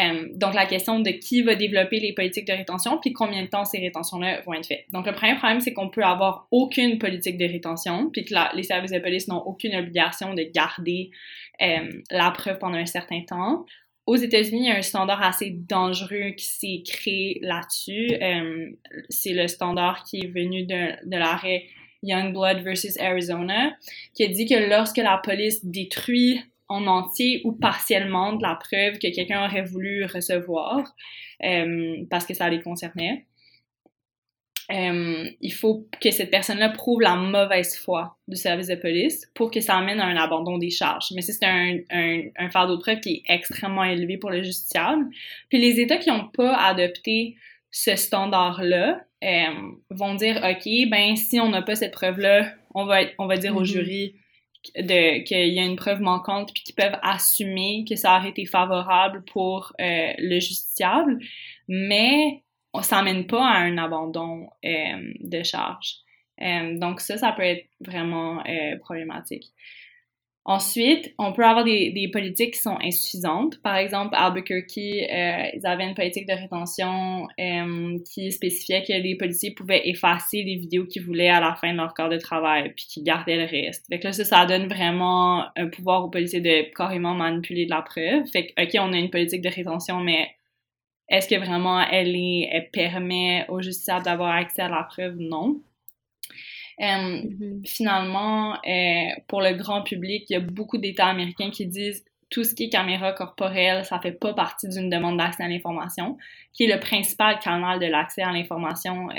Euh, 0.00 0.28
donc, 0.34 0.54
la 0.54 0.66
question 0.66 1.00
de 1.00 1.10
qui 1.10 1.42
va 1.42 1.54
développer 1.54 2.00
les 2.00 2.12
politiques 2.14 2.46
de 2.46 2.52
rétention, 2.52 2.98
puis 2.98 3.12
combien 3.12 3.42
de 3.42 3.48
temps 3.48 3.64
ces 3.64 3.78
rétentions-là 3.78 4.40
vont 4.42 4.54
être 4.54 4.66
faites. 4.66 4.86
Donc, 4.92 5.06
le 5.06 5.12
premier 5.12 5.36
problème, 5.36 5.60
c'est 5.60 5.72
qu'on 5.72 5.90
peut 5.90 6.02
avoir 6.02 6.48
aucune 6.50 6.98
politique 6.98 7.36
de 7.36 7.44
rétention, 7.44 8.10
puis 8.10 8.24
que 8.24 8.34
les 8.56 8.62
services 8.62 8.92
de 8.92 8.98
police 8.98 9.28
n'ont 9.28 9.42
aucune 9.42 9.74
obligation 9.74 10.34
de 10.34 10.42
garder 10.42 11.10
euh, 11.60 11.90
la 12.10 12.30
preuve 12.30 12.58
pendant 12.58 12.78
un 12.78 12.86
certain 12.86 13.20
temps. 13.22 13.66
Aux 14.06 14.16
États-Unis, 14.16 14.60
il 14.62 14.68
y 14.68 14.70
a 14.70 14.76
un 14.76 14.82
standard 14.82 15.22
assez 15.22 15.50
dangereux 15.50 16.30
qui 16.34 16.46
s'est 16.46 16.82
créé 16.86 17.40
là-dessus. 17.42 18.14
Euh, 18.22 18.70
c'est 19.10 19.34
le 19.34 19.46
standard 19.48 20.02
qui 20.04 20.20
est 20.20 20.28
venu 20.28 20.64
de, 20.64 20.92
de 21.06 21.16
l'arrêt 21.18 21.66
Youngblood 22.02 22.62
versus 22.62 22.98
Arizona, 22.98 23.76
qui 24.14 24.24
a 24.24 24.28
dit 24.28 24.46
que 24.46 24.54
lorsque 24.70 24.96
la 24.96 25.20
police 25.22 25.64
détruit 25.64 26.40
en 26.68 26.86
entier 26.86 27.40
ou 27.44 27.52
partiellement 27.52 28.34
de 28.34 28.42
la 28.42 28.54
preuve 28.54 28.98
que 28.98 29.14
quelqu'un 29.14 29.44
aurait 29.44 29.62
voulu 29.62 30.04
recevoir 30.04 30.94
euh, 31.44 31.96
parce 32.10 32.26
que 32.26 32.34
ça 32.34 32.48
les 32.48 32.60
concernait. 32.60 33.26
Euh, 34.70 35.30
il 35.40 35.52
faut 35.52 35.88
que 35.98 36.10
cette 36.10 36.30
personne-là 36.30 36.68
prouve 36.68 37.00
la 37.00 37.16
mauvaise 37.16 37.74
foi 37.78 38.18
du 38.28 38.36
service 38.36 38.66
de 38.66 38.74
police 38.74 39.26
pour 39.34 39.50
que 39.50 39.62
ça 39.62 39.76
amène 39.78 39.98
à 39.98 40.04
un 40.04 40.16
abandon 40.16 40.58
des 40.58 40.68
charges. 40.68 41.06
Mais 41.14 41.22
c'est 41.22 41.42
un, 41.42 41.78
un, 41.90 42.22
un 42.36 42.50
fardeau 42.50 42.76
de 42.76 42.82
preuve 42.82 43.00
qui 43.00 43.14
est 43.14 43.32
extrêmement 43.32 43.84
élevé 43.84 44.18
pour 44.18 44.28
le 44.28 44.42
justiciable. 44.42 45.06
Puis 45.48 45.58
les 45.58 45.80
États 45.80 45.96
qui 45.96 46.10
n'ont 46.10 46.28
pas 46.28 46.54
adopté 46.54 47.36
ce 47.70 47.96
standard-là 47.96 49.00
euh, 49.24 49.44
vont 49.90 50.14
dire, 50.14 50.36
OK, 50.36 50.68
ben 50.90 51.16
si 51.16 51.40
on 51.40 51.48
n'a 51.48 51.62
pas 51.62 51.74
cette 51.74 51.92
preuve-là, 51.92 52.52
on 52.74 52.84
va, 52.84 53.00
on 53.18 53.26
va 53.26 53.38
dire 53.38 53.56
au 53.56 53.62
mm-hmm. 53.62 53.64
jury 53.64 54.14
de 54.76 55.22
qu'il 55.24 55.54
y 55.54 55.60
a 55.60 55.64
une 55.64 55.76
preuve 55.76 56.00
manquante 56.00 56.52
puis 56.52 56.62
qu'ils 56.62 56.74
peuvent 56.74 56.98
assumer 57.02 57.84
que 57.88 57.96
ça 57.96 58.16
aurait 58.16 58.30
été 58.30 58.44
favorable 58.46 59.24
pour 59.24 59.72
euh, 59.80 60.12
le 60.18 60.40
justiciable 60.40 61.18
mais 61.68 62.42
on 62.74 62.82
s'amène 62.82 63.26
pas 63.26 63.44
à 63.44 63.58
un 63.58 63.78
abandon 63.78 64.48
de 64.62 65.42
charge. 65.42 65.94
donc 66.38 67.00
ça, 67.00 67.16
ça 67.16 67.32
peut 67.32 67.42
être 67.42 67.66
vraiment 67.80 68.42
problématique. 68.82 69.52
Ensuite, 70.50 71.14
on 71.18 71.34
peut 71.34 71.44
avoir 71.44 71.62
des, 71.62 72.08
politiques 72.10 72.54
qui 72.54 72.60
sont 72.60 72.78
insuffisantes. 72.82 73.60
Par 73.60 73.76
exemple, 73.76 74.14
Albuquerque, 74.16 74.78
euh, 74.78 75.50
ils 75.52 75.66
avaient 75.66 75.84
une 75.84 75.94
politique 75.94 76.26
de 76.26 76.32
rétention 76.32 77.28
euh, 77.38 77.98
qui 78.10 78.32
spécifiait 78.32 78.82
que 78.82 78.94
les 78.94 79.14
policiers 79.14 79.50
pouvaient 79.50 79.86
effacer 79.86 80.42
les 80.42 80.56
vidéos 80.56 80.86
qu'ils 80.86 81.04
voulaient 81.04 81.28
à 81.28 81.40
la 81.40 81.54
fin 81.54 81.72
de 81.72 81.76
leur 81.76 81.92
corps 81.92 82.08
de 82.08 82.16
travail, 82.16 82.72
puis 82.74 82.86
qu'ils 82.86 83.04
gardaient 83.04 83.36
le 83.36 83.44
reste. 83.44 83.84
Fait 83.90 83.98
que 83.98 84.06
là, 84.06 84.12
ça, 84.14 84.24
ça 84.24 84.46
donne 84.46 84.68
vraiment 84.68 85.44
un 85.54 85.68
pouvoir 85.68 86.06
aux 86.06 86.08
policiers 86.08 86.40
de 86.40 86.74
carrément 86.74 87.12
manipuler 87.12 87.66
de 87.66 87.70
la 87.70 87.82
preuve. 87.82 88.24
Fait 88.32 88.46
que, 88.46 88.62
OK, 88.62 88.70
on 88.80 88.94
a 88.94 88.96
une 88.96 89.10
politique 89.10 89.42
de 89.42 89.50
rétention, 89.50 90.00
mais 90.00 90.30
est-ce 91.10 91.28
que 91.28 91.34
vraiment 91.34 91.82
elle, 91.82 92.16
elle 92.16 92.70
permet 92.70 93.44
aux 93.50 93.60
justiciables 93.60 94.06
d'avoir 94.06 94.34
accès 94.34 94.62
à 94.62 94.70
la 94.70 94.84
preuve? 94.84 95.16
Non. 95.18 95.60
Mm-hmm. 96.78 97.66
Finalement, 97.66 98.54
euh, 98.54 99.20
pour 99.26 99.40
le 99.40 99.54
grand 99.54 99.82
public, 99.82 100.24
il 100.28 100.32
y 100.32 100.36
a 100.36 100.40
beaucoup 100.40 100.78
d'États 100.78 101.06
américains 101.06 101.50
qui 101.50 101.66
disent 101.66 102.04
tout 102.30 102.44
ce 102.44 102.54
qui 102.54 102.64
est 102.64 102.68
caméra 102.68 103.12
corporelle, 103.12 103.84
ça 103.84 103.98
fait 104.00 104.12
pas 104.12 104.34
partie 104.34 104.68
d'une 104.68 104.90
demande 104.90 105.16
d'accès 105.16 105.42
à 105.42 105.48
l'information, 105.48 106.18
qui 106.52 106.64
est 106.64 106.74
le 106.74 106.78
principal 106.78 107.38
canal 107.38 107.80
de 107.80 107.86
l'accès 107.86 108.22
à 108.22 108.32
l'information 108.32 109.08
euh, 109.10 109.14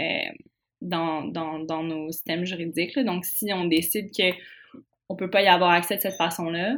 dans, 0.81 1.23
dans, 1.23 1.59
dans, 1.59 1.83
nos 1.83 2.11
systèmes 2.11 2.45
juridiques. 2.45 2.97
Donc, 2.99 3.25
si 3.25 3.51
on 3.51 3.65
décide 3.65 4.11
que 4.15 4.31
on 5.09 5.15
peut 5.15 5.29
pas 5.29 5.41
y 5.41 5.47
avoir 5.47 5.71
accès 5.71 5.97
de 5.97 6.01
cette 6.01 6.17
façon-là, 6.17 6.75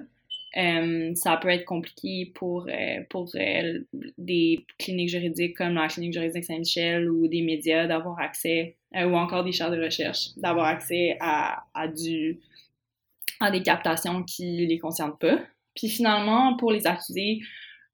euh, 0.57 1.11
ça 1.15 1.37
peut 1.37 1.49
être 1.49 1.65
compliqué 1.65 2.31
pour, 2.35 2.67
euh, 2.67 3.03
pour 3.09 3.29
euh, 3.35 3.79
des 4.17 4.65
cliniques 4.77 5.09
juridiques 5.09 5.55
comme 5.55 5.75
la 5.75 5.87
clinique 5.87 6.13
juridique 6.13 6.43
Saint-Michel 6.43 7.09
ou 7.09 7.27
des 7.27 7.41
médias 7.41 7.87
d'avoir 7.87 8.19
accès, 8.19 8.75
ou 8.93 9.15
encore 9.15 9.43
des 9.43 9.51
chaires 9.51 9.71
de 9.71 9.81
recherche, 9.81 10.35
d'avoir 10.37 10.65
accès 10.65 11.17
à, 11.19 11.63
à, 11.73 11.87
des 11.87 13.63
captations 13.63 14.23
qui 14.23 14.65
les 14.67 14.79
concernent 14.79 15.17
pas. 15.17 15.39
Puis 15.75 15.87
finalement, 15.87 16.57
pour 16.57 16.71
les 16.71 16.85
accusés, 16.85 17.39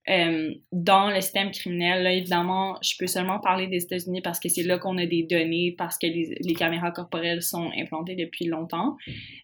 euh, 0.10 0.54
dans 0.72 1.10
le 1.10 1.20
système 1.20 1.52
criminel, 1.52 2.04
là, 2.04 2.14
évidemment, 2.14 2.78
je 2.82 2.96
peux 2.98 3.08
seulement 3.08 3.40
parler 3.40 3.68
des 3.68 3.84
États-Unis 3.84 4.22
parce 4.22 4.40
que 4.40 4.48
c'est 4.48 4.64
là 4.64 4.78
qu'on 4.78 4.98
a 4.98 5.06
des 5.06 5.24
données, 5.24 5.76
parce 5.78 5.98
que 5.98 6.08
les, 6.08 6.38
les, 6.40 6.54
caméras 6.54 6.92
corporelles 6.92 7.42
sont 7.42 7.72
implantées 7.78 8.16
depuis 8.16 8.46
longtemps. 8.46 8.96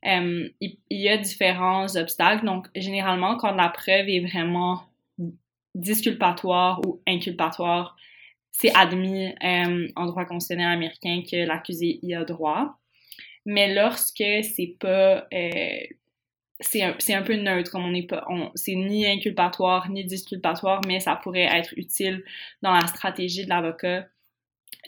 Euh, 0.07 0.47
il, 0.61 0.77
y 0.89 1.09
a 1.09 1.17
différents 1.17 1.93
obstacles. 1.97 2.45
Donc, 2.45 2.67
généralement, 2.77 3.35
quand 3.35 3.51
la 3.51 3.67
preuve 3.67 4.07
est 4.07 4.21
vraiment 4.21 4.83
disculpatoire 5.75 6.79
ou 6.87 7.01
inculpatoire, 7.07 7.97
c'est 8.53 8.73
admis 8.73 9.33
euh, 9.43 9.87
en 9.95 10.05
droit 10.05 10.25
constitutionnel 10.25 10.71
américain 10.71 11.21
que 11.29 11.45
l'accusé 11.45 11.99
y 12.01 12.15
a 12.15 12.23
droit. 12.23 12.77
Mais 13.45 13.73
lorsque 13.73 14.23
c'est 14.43 14.77
pas 14.79 15.27
c'est 16.63 16.81
un, 16.81 16.95
un, 17.09 17.21
peu 17.23 17.35
neutre, 17.35 17.71
comme 17.71 17.85
on 17.85 17.91
n'est 17.91 18.07
pas, 18.07 18.25
c'est 18.55 18.75
ni 18.75 19.05
inculpatoire 19.05 19.89
ni 19.89 20.05
disculpatoire, 20.05 20.81
mais 20.87 20.99
ça 20.99 21.15
pourrait 21.15 21.49
être 21.51 21.73
utile 21.77 22.23
dans 22.61 22.73
la 22.73 22.87
stratégie 22.87 23.43
de 23.43 23.49
l'avocat 23.49 24.07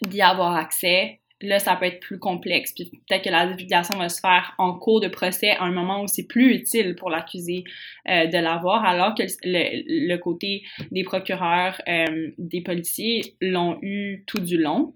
d'y 0.02 0.22
avoir 0.22 0.56
accès. 0.56 1.20
Là, 1.42 1.60
ça 1.60 1.76
peut 1.76 1.86
être 1.86 2.00
plus 2.00 2.18
complexe. 2.18 2.72
Puis 2.72 2.90
peut-être 3.08 3.24
que 3.24 3.30
la 3.30 3.46
divulgation 3.46 3.98
va 3.98 4.08
se 4.08 4.22
faire 4.22 4.54
en 4.58 4.74
cours 4.74 5.02
de 5.02 5.10
procès 5.10 5.52
à 5.52 5.64
un 5.64 5.72
moment 5.72 6.02
où 6.02 6.08
c'est 6.08 6.28
plus 6.28 6.54
utile 6.56 6.96
pour 6.96 7.10
l'accusé 7.10 7.66
euh, 8.08 8.28
de 8.28 8.38
l'avoir, 8.38 8.86
alors 8.86 9.14
que 9.16 9.24
le, 9.44 10.16
côté 10.18 10.64
des 10.92 11.04
procureurs, 11.04 11.82
euh, 11.90 12.32
des 12.38 12.62
policiers 12.62 13.36
l'ont 13.42 13.78
eu 13.82 14.24
tout 14.28 14.40
du 14.40 14.58
long. 14.58 14.96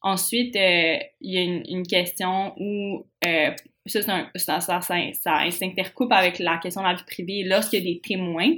Ensuite, 0.00 0.56
euh, 0.56 0.96
il 1.20 1.32
y 1.32 1.38
a 1.38 1.42
une, 1.42 1.86
question 1.86 2.54
où 2.58 3.06
ça, 3.86 4.00
ça, 4.36 4.80
s'intercoupe 4.80 6.12
avec 6.12 6.38
la 6.38 6.58
question 6.58 6.82
de 6.82 6.86
la 6.88 6.94
vie 6.94 7.04
privée. 7.04 7.42
Lorsqu'il 7.44 7.84
y 7.84 7.90
a 7.90 7.94
des 7.94 8.00
témoins, 8.00 8.52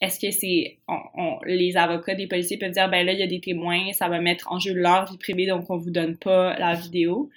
est-ce 0.00 0.20
que 0.20 0.30
c'est 0.30 0.78
on, 0.86 1.38
les 1.44 1.76
avocats 1.76 2.14
des 2.14 2.28
policiers 2.28 2.56
peuvent 2.56 2.70
dire 2.70 2.88
ben 2.88 3.04
là 3.04 3.12
il 3.12 3.18
y 3.18 3.22
a 3.22 3.26
des 3.26 3.40
témoins 3.40 3.92
ça 3.92 4.08
va 4.08 4.20
mettre 4.20 4.52
en 4.52 4.60
jeu 4.60 4.72
leur 4.72 5.10
vie 5.10 5.18
privée 5.18 5.46
donc 5.46 5.68
on 5.70 5.76
vous 5.76 5.90
donne 5.90 6.16
pas 6.16 6.56
la 6.56 6.74
vidéo. 6.74 7.30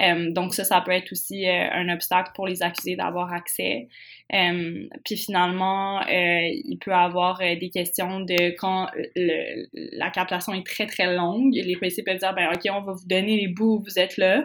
Euh, 0.00 0.30
donc 0.30 0.54
ça 0.54 0.64
ça 0.64 0.80
peut 0.80 0.92
être 0.92 1.12
aussi 1.12 1.46
euh, 1.46 1.68
un 1.70 1.90
obstacle 1.90 2.30
pour 2.34 2.46
les 2.46 2.62
accusés 2.62 2.96
d'avoir 2.96 3.34
accès. 3.34 3.88
Euh, 4.32 4.88
puis 5.04 5.16
finalement 5.18 6.00
il 6.08 6.78
peut 6.80 6.94
avoir 6.94 7.38
des 7.38 7.70
questions 7.70 8.20
de 8.20 8.56
quand 8.56 8.88
la 9.14 10.10
captation 10.10 10.54
est 10.54 10.66
très 10.66 10.86
très 10.86 11.14
longue. 11.14 11.52
Les 11.52 11.76
policiers 11.76 12.02
peuvent 12.02 12.18
dire 12.18 12.34
ben 12.34 12.50
ok 12.54 12.62
on 12.70 12.80
va 12.80 12.92
vous 12.92 13.06
donner 13.06 13.36
les 13.36 13.48
bouts 13.48 13.82
vous 13.84 13.98
êtes 13.98 14.16
là. 14.16 14.44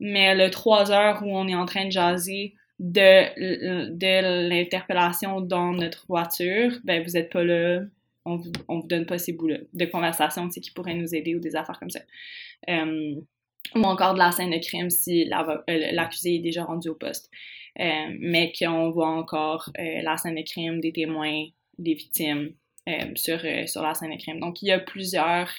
Mais 0.00 0.34
le 0.34 0.50
trois 0.50 0.90
heures 0.90 1.22
où 1.22 1.36
on 1.36 1.46
est 1.48 1.54
en 1.54 1.66
train 1.66 1.84
de 1.84 1.92
jaser 1.92 2.54
de, 2.78 4.48
l'interpellation 4.48 5.40
dans 5.40 5.72
notre 5.72 6.06
voiture, 6.06 6.72
ben 6.84 7.02
vous 7.02 7.16
êtes 7.16 7.30
pas 7.30 7.44
là, 7.44 7.82
on 8.24 8.36
vous, 8.36 8.52
on 8.68 8.80
vous 8.80 8.86
donne 8.86 9.06
pas 9.06 9.18
ces 9.18 9.32
bouts-là 9.32 9.58
de 9.72 9.84
conversation 9.84 10.48
qui 10.48 10.70
pourraient 10.70 10.94
nous 10.94 11.14
aider 11.14 11.34
ou 11.34 11.40
des 11.40 11.56
affaires 11.56 11.78
comme 11.78 11.90
ça. 11.90 12.00
Euh, 12.68 13.14
ou 13.74 13.82
encore 13.82 14.14
de 14.14 14.18
la 14.18 14.32
scène 14.32 14.50
de 14.50 14.58
crime 14.58 14.90
si 14.90 15.30
euh, 15.32 15.92
l'accusé 15.92 16.36
est 16.36 16.40
déjà 16.40 16.64
rendu 16.64 16.88
au 16.88 16.94
poste. 16.94 17.30
Euh, 17.80 18.16
mais 18.20 18.52
qu'on 18.56 18.90
voit 18.90 19.08
encore 19.08 19.70
la 19.76 20.16
scène 20.16 20.36
de 20.36 20.42
crime, 20.42 20.80
des 20.80 20.92
témoins, 20.92 21.46
des 21.78 21.94
victimes 21.94 22.52
sur, 23.16 23.40
sur 23.66 23.82
la 23.82 23.94
scène 23.94 24.12
de 24.12 24.18
crime. 24.18 24.38
Donc, 24.38 24.62
il 24.62 24.68
y 24.68 24.70
a 24.70 24.78
plusieurs 24.78 25.50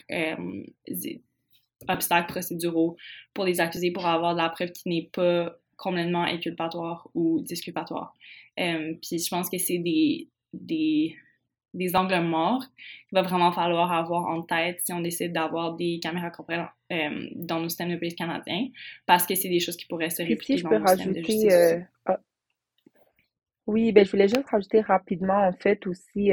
obstacles 1.89 2.31
procéduraux 2.31 2.95
pour 3.33 3.43
les 3.43 3.59
accusés 3.59 3.91
pour 3.91 4.05
avoir 4.05 4.33
de 4.33 4.41
la 4.41 4.49
preuve 4.49 4.71
qui 4.71 4.87
n'est 4.87 5.09
pas 5.11 5.57
complètement 5.77 6.23
inculpatoire 6.23 7.09
ou 7.13 7.41
disculpatoire. 7.41 8.13
Euh, 8.59 8.93
puis 9.01 9.19
je 9.19 9.29
pense 9.29 9.49
que 9.49 9.57
c'est 9.57 9.79
des, 9.79 10.29
des, 10.53 11.15
des 11.73 11.95
angles 11.95 12.21
morts 12.21 12.63
qu'il 13.09 13.15
va 13.15 13.21
vraiment 13.21 13.51
falloir 13.51 13.91
avoir 13.91 14.25
en 14.27 14.41
tête 14.41 14.79
si 14.83 14.93
on 14.93 15.01
décide 15.01 15.33
d'avoir 15.33 15.75
des 15.75 15.99
caméras 16.01 16.29
corporelles 16.29 16.67
euh, 16.91 17.27
dans 17.35 17.59
nos 17.59 17.69
systèmes 17.69 17.91
de 17.91 17.97
police 17.97 18.15
canadiens, 18.15 18.67
parce 19.05 19.25
que 19.25 19.35
c'est 19.35 19.49
des 19.49 19.59
choses 19.59 19.75
qui 19.75 19.85
pourraient 19.85 20.09
se 20.09 20.23
répliquer 20.23 20.61
dans 20.61 20.79
nos 20.79 20.87
systèmes 20.87 21.13
de 21.13 21.19
justice. 21.19 21.53
Euh, 21.53 21.79
ah, 22.05 22.19
oui, 23.67 23.91
ben 23.91 24.05
je 24.05 24.11
voulais 24.11 24.27
juste 24.27 24.47
rajouter 24.49 24.81
rapidement, 24.81 25.47
en 25.47 25.53
fait, 25.53 25.85
aussi, 25.87 26.31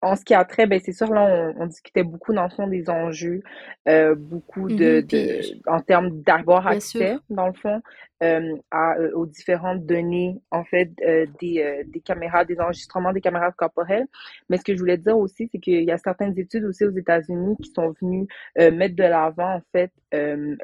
en 0.00 0.14
ce 0.14 0.24
qui 0.24 0.34
a 0.34 0.44
trait, 0.44 0.66
ben 0.66 0.80
c'est 0.82 0.92
sûr, 0.92 1.12
là, 1.12 1.52
on, 1.56 1.66
discutait 1.66 2.04
beaucoup 2.04 2.32
dans 2.32 2.44
le 2.44 2.50
fond 2.50 2.68
des 2.68 2.88
enjeux, 2.88 3.42
euh, 3.88 4.14
beaucoup 4.14 4.68
de, 4.68 5.00
mm-hmm, 5.00 5.06
de 5.06 5.70
en 5.70 5.80
termes 5.80 6.22
d'avoir 6.22 6.66
accès, 6.68 7.16
dans 7.30 7.48
le 7.48 7.52
fond, 7.52 7.82
euh, 8.22 8.56
à, 8.72 8.96
euh, 8.98 9.12
aux 9.14 9.26
différentes 9.26 9.86
données, 9.86 10.40
en 10.50 10.64
fait, 10.64 10.90
euh, 11.06 11.26
des, 11.40 11.62
euh, 11.62 11.84
des 11.86 12.00
caméras, 12.00 12.44
des 12.44 12.58
enregistrements 12.58 13.12
des 13.12 13.20
caméras 13.20 13.52
corporelles. 13.52 14.06
Mais 14.48 14.56
ce 14.56 14.64
que 14.64 14.74
je 14.74 14.78
voulais 14.78 14.98
dire 14.98 15.16
aussi, 15.16 15.48
c'est 15.52 15.60
qu'il 15.60 15.84
y 15.84 15.90
a 15.92 15.98
certaines 15.98 16.36
études 16.36 16.64
aussi 16.64 16.84
aux 16.84 16.96
États-Unis 16.96 17.56
qui 17.62 17.70
sont 17.70 17.94
venues 18.00 18.26
mettre 18.56 18.96
de 18.96 19.04
l'avant, 19.04 19.54
en 19.56 19.62
fait, 19.72 19.92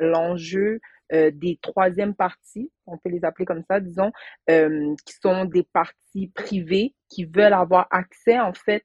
l'enjeu 0.01 0.81
des 1.13 1.59
troisièmes 1.63 2.15
parties, 2.15 2.71
on 2.87 2.99
peut 2.99 3.11
les 3.11 3.25
appeler 3.25 3.45
comme 3.45 3.63
ça, 3.69 3.79
disons, 3.79 4.11
qui 4.49 5.15
sont 5.23 5.45
des 5.45 5.63
parties 5.63 6.33
privées 6.35 6.95
qui 7.09 7.25
veulent 7.25 7.53
avoir 7.53 7.87
accès, 7.91 8.41
en 8.41 8.53
fait, 8.53 8.83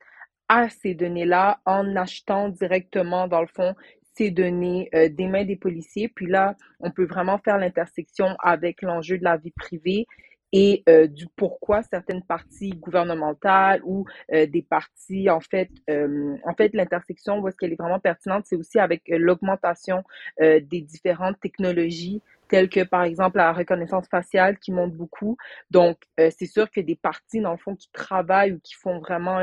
à 0.49 0.67
ces 0.69 0.95
données-là 0.95 1.61
en 1.65 1.95
achetant 1.95 2.49
directement, 2.49 3.27
dans 3.27 3.41
le 3.41 3.47
fond, 3.47 3.75
ces 4.19 4.31
données 4.31 4.89
euh, 4.93 5.07
des 5.07 5.27
mains 5.27 5.45
des 5.45 5.55
policiers. 5.55 6.09
Puis 6.09 6.27
là, 6.27 6.55
on 6.81 6.91
peut 6.91 7.05
vraiment 7.05 7.37
faire 7.37 7.57
l'intersection 7.57 8.35
avec 8.39 8.81
l'enjeu 8.81 9.17
de 9.17 9.23
la 9.23 9.37
vie 9.37 9.51
privée 9.51 10.07
et 10.51 10.83
euh, 10.89 11.07
du 11.07 11.27
pourquoi 11.35 11.83
certaines 11.83 12.23
parties 12.23 12.71
gouvernementales 12.71 13.81
ou 13.85 14.05
euh, 14.33 14.47
des 14.47 14.63
parties, 14.63 15.29
en 15.29 15.39
fait, 15.39 15.69
en 15.87 16.53
fait, 16.57 16.73
l'intersection, 16.73 17.39
où 17.39 17.47
est-ce 17.47 17.55
qu'elle 17.55 17.71
est 17.71 17.79
vraiment 17.79 17.99
pertinente, 17.99 18.45
c'est 18.47 18.55
aussi 18.55 18.79
avec 18.79 19.03
l'augmentation 19.07 20.03
des 20.39 20.81
différentes 20.81 21.39
technologies 21.39 22.21
telles 22.47 22.69
que, 22.69 22.83
par 22.83 23.03
exemple, 23.03 23.37
la 23.37 23.53
reconnaissance 23.53 24.07
faciale 24.07 24.57
qui 24.57 24.71
monte 24.71 24.93
beaucoup. 24.93 25.37
Donc, 25.69 25.97
c'est 26.17 26.47
sûr 26.47 26.71
que 26.71 26.81
des 26.81 26.95
parties, 26.95 27.41
dans 27.41 27.51
le 27.51 27.57
fond, 27.57 27.75
qui 27.75 27.91
travaillent 27.91 28.53
ou 28.53 28.59
qui 28.59 28.73
font 28.73 28.99
vraiment 28.99 29.39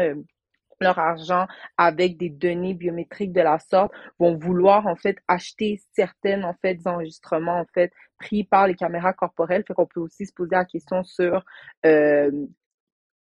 leur 0.80 0.98
argent 0.98 1.46
avec 1.76 2.16
des 2.16 2.30
données 2.30 2.74
biométriques 2.74 3.32
de 3.32 3.40
la 3.40 3.58
sorte 3.58 3.92
vont 4.18 4.36
vouloir 4.36 4.86
en 4.86 4.96
fait 4.96 5.16
acheter 5.28 5.80
certaines 5.92 6.44
en 6.44 6.54
fait 6.60 6.78
enregistrements 6.86 7.60
en 7.60 7.66
fait 7.74 7.92
pris 8.18 8.44
par 8.44 8.66
les 8.66 8.74
caméras 8.74 9.12
corporelles. 9.12 9.64
Fait 9.66 9.74
qu'on 9.74 9.86
peut 9.86 10.00
aussi 10.00 10.26
se 10.26 10.32
poser 10.32 10.56
la 10.56 10.64
question 10.64 11.02
sur 11.04 11.44
euh, 11.84 12.30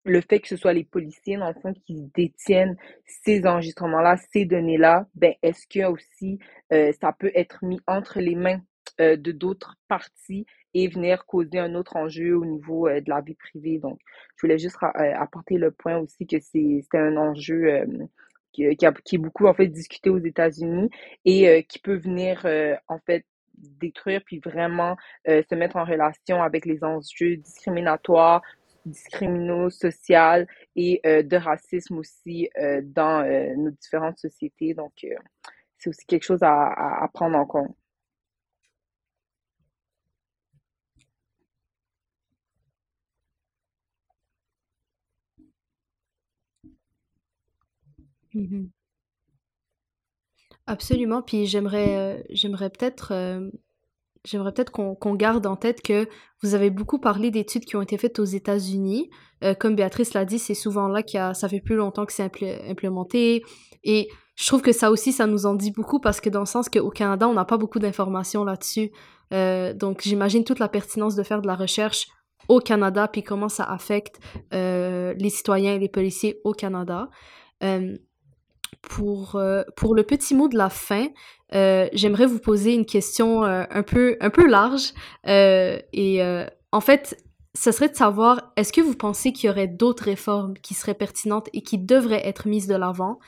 le 0.04 0.22
fait 0.22 0.40
que 0.40 0.48
ce 0.48 0.56
soit 0.56 0.74
les 0.74 0.84
policiers 0.84 1.38
dans 1.38 1.50
le 1.50 1.60
fond 1.62 1.74
qui 1.74 2.10
détiennent 2.16 2.76
ces 3.06 3.46
enregistrements 3.46 4.02
là 4.02 4.18
ces 4.32 4.46
données 4.46 4.78
là 4.78 5.06
ben 5.14 5.34
est-ce 5.44 5.68
que 5.68 5.86
aussi 5.86 6.40
euh, 6.74 6.92
ça 7.00 7.14
peut 7.14 7.32
être 7.36 7.64
mis 7.64 7.80
entre 7.86 8.20
les 8.20 8.36
mains 8.36 8.62
euh, 9.00 9.16
de 9.16 9.32
d'autres 9.32 9.76
parties 9.88 10.46
et 10.74 10.88
venir 10.88 11.26
causer 11.26 11.60
un 11.60 11.76
autre 11.76 11.96
enjeu 11.96 12.36
au 12.36 12.46
niveau 12.46 12.88
euh, 12.88 13.02
de 13.02 13.10
la 13.10 13.22
vie 13.22 13.36
privée. 13.36 13.80
Donc, 13.80 14.00
je 14.36 14.42
voulais 14.42 14.58
juste 14.58 14.78
euh, 14.84 15.14
apporter 15.16 15.58
le 15.58 15.72
point 15.72 15.98
aussi 15.98 16.26
que 16.28 16.38
c'est 16.40 16.84
un 16.94 17.18
enjeu 17.18 17.86
qui, 18.52 18.64
est 18.64 19.18
beaucoup 19.18 19.48
en 19.48 19.54
fait 19.54 19.68
discuté 19.68 20.10
aux 20.10 20.20
États-Unis 20.20 20.90
et 21.26 21.66
qui 21.70 21.80
peut 21.80 21.96
venir 21.96 22.46
en 22.88 23.00
fait 23.00 23.26
détruire 23.56 24.22
puis 24.26 24.40
vraiment 24.40 24.98
se 25.26 25.56
mettre 25.56 25.78
en 25.78 25.86
relation 25.86 26.44
avec 26.44 26.66
les 26.66 26.84
enjeux 26.84 27.38
discriminatoires, 27.38 28.42
discriminaux, 28.86 29.70
social 29.70 30.48
et 30.76 31.00
de 31.06 31.38
racisme 31.38 31.98
aussi 31.98 32.50
dans 32.84 33.24
nos 33.56 33.72
différentes 33.72 34.18
sociétés. 34.18 34.74
Donc, 34.74 35.06
c'est 35.78 35.90
aussi 35.90 36.06
quelque 36.06 36.24
chose 36.24 36.44
à, 36.44 37.04
à 37.04 37.08
prendre 37.08 37.38
en 37.38 37.46
compte. 37.46 37.76
Mmh 48.34 48.66
Absolument, 50.68 51.22
puis 51.22 51.48
j'aimerais, 51.48 51.98
euh, 51.98 52.24
j'aimerais 52.30 52.70
peut-être, 52.70 53.14
j'aimerais 54.24 54.54
peut-être 54.54 54.72
qu'on 54.72 54.96
qu'on 54.96 55.16
garde 55.16 55.46
en 55.48 55.56
tête 55.56 55.82
que 55.82 56.08
vous 56.44 56.54
avez 56.54 56.70
beaucoup 56.70 57.00
parlé 57.00 57.32
d'études 57.32 57.66
qui 57.66 57.76
ont 57.76 57.82
été 57.82 57.98
faites 57.98 58.20
aux 58.20 58.26
États-Unis. 58.26 59.10
Comme 59.60 59.76
Béatrice 59.76 60.14
l'a 60.14 60.24
dit, 60.24 60.38
c'est 60.38 60.54
souvent 60.54 60.88
là 60.88 61.02
qu'il 61.02 61.18
y 61.18 61.20
a 61.20 61.34
ça 61.34 61.50
fait 61.50 61.62
plus 61.62 61.76
longtemps 61.76 62.06
que 62.06 62.14
c'est 62.14 62.32
implémenté 62.70 63.44
et 63.84 64.08
je 64.36 64.46
trouve 64.46 64.62
que 64.62 64.72
ça 64.72 64.92
aussi, 64.92 65.12
ça 65.12 65.26
nous 65.26 65.48
en 65.48 65.56
dit 65.56 65.72
beaucoup 65.72 66.00
parce 66.00 66.22
que 66.22 66.30
dans 66.30 66.42
le 66.42 66.46
sens 66.46 66.70
qu'au 66.70 66.92
Canada, 66.92 67.28
on 67.28 67.34
n'a 67.34 67.46
pas 67.46 67.58
beaucoup 67.58 67.80
d'informations 67.80 68.44
là-dessus. 68.44 68.92
donc 69.32 70.02
j'imagine 70.04 70.44
toute 70.44 70.60
la 70.60 70.70
pertinence 70.70 71.16
de 71.16 71.24
faire 71.24 71.42
de 71.42 71.48
la 71.48 71.56
recherche 71.56 72.08
au 72.48 72.60
Canada, 72.60 73.08
puis 73.08 73.24
comment 73.24 73.50
ça 73.50 73.64
affecte 73.64 74.20
les 74.52 75.30
citoyens 75.30 75.74
et 75.74 75.80
les 75.80 75.90
policiers 75.90 76.40
au 76.44 76.54
Canada 76.54 77.10
pour, 78.82 79.36
euh, 79.36 79.64
pour 79.76 79.96
le 79.96 80.04
petit 80.04 80.36
mot 80.36 80.48
de 80.48 80.58
la 80.58 80.70
fin, 80.70 81.08
euh, 81.54 81.88
j'aimerais 81.94 82.26
vous 82.26 82.40
poser 82.40 82.74
une 82.74 82.86
question 82.86 83.44
euh, 83.44 83.64
un, 83.70 83.84
peu, 83.84 84.18
un 84.22 84.30
peu 84.30 84.48
large. 84.48 84.94
et 85.26 86.22
en 86.74 86.82
fait, 86.82 87.18
ce 87.54 87.72
serait 87.72 87.90
de 87.90 87.96
savoir, 87.96 88.54
est-ce 88.56 88.72
que 88.72 88.80
vous 88.80 88.96
pensez 88.96 89.34
qu'il 89.34 89.48
y 89.48 89.50
aurait 89.50 89.68
d'autres 89.68 90.06
réformes 90.06 90.54
qui 90.62 90.74
seraient 90.74 90.94
pertinentes 90.94 91.50
et 91.54 91.62
qui 91.62 91.78
devraient 91.78 92.26
être 92.26 92.48
mises 92.48 92.68
de 92.68 92.76
l'avant? 92.76 93.20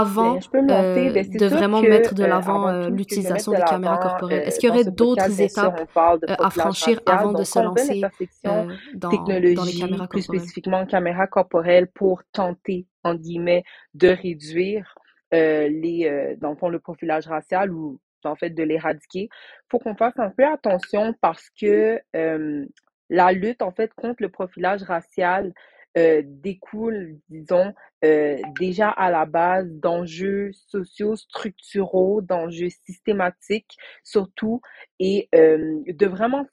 Avant 0.00 0.38
ben, 0.52 0.66
ben, 0.66 1.12
de 1.12 1.46
vraiment 1.46 1.82
mettre 1.82 2.14
de 2.14 2.24
l'avant 2.24 2.88
l'utilisation 2.88 3.52
des 3.52 3.62
caméras 3.62 3.98
corporelles? 3.98 4.42
Est-ce 4.46 4.58
qu'il 4.58 4.68
y 4.68 4.72
aurait 4.72 4.84
d'autres 4.84 5.40
étapes 5.40 5.88
à 5.96 6.50
franchir 6.50 7.00
avant 7.06 7.32
de 7.32 7.44
se 7.44 7.58
lancer 7.58 8.02
dans, 8.42 8.68
dans, 8.94 9.10
les 9.26 9.54
caméras 9.54 10.06
corporelles? 10.06 10.08
Plus 10.08 10.22
spécifiquement, 10.22 10.86
caméras 10.86 11.26
corporelles 11.26 11.88
pour 11.88 12.22
tenter 12.32 12.86
en 13.04 13.14
guillemets, 13.14 13.64
de 13.94 14.08
réduire 14.08 14.94
euh, 15.34 15.68
les, 15.68 16.06
euh, 16.06 16.36
dans 16.38 16.50
le 16.50 16.56
fond, 16.56 16.68
le 16.68 16.78
profilage 16.78 17.26
racial 17.26 17.72
ou 17.72 18.00
en 18.24 18.36
fait 18.36 18.50
de 18.50 18.62
l'éradiquer. 18.62 19.28
Il 19.32 19.66
faut 19.70 19.78
qu'on 19.78 19.96
fasse 19.96 20.18
un 20.18 20.30
peu 20.30 20.44
attention 20.44 21.14
parce 21.20 21.50
que 21.60 22.00
euh, 22.14 22.66
la 23.10 23.32
lutte 23.32 23.62
en 23.62 23.72
fait 23.72 23.92
contre 23.94 24.22
le 24.22 24.28
profilage 24.28 24.82
racial 24.82 25.52
euh, 25.96 26.22
découle, 26.24 27.18
disons, 27.28 27.74
euh, 28.04 28.38
déjà 28.58 28.88
à 28.88 29.10
la 29.10 29.26
base 29.26 29.68
d'enjeux 29.70 30.50
sociaux 30.52 31.16
structuraux, 31.16 32.22
d'enjeux 32.22 32.70
systématiques 32.70 33.76
surtout, 34.02 34.60
et 34.98 35.28
euh, 35.34 35.80
de 35.86 36.06
vraiment, 36.06 36.46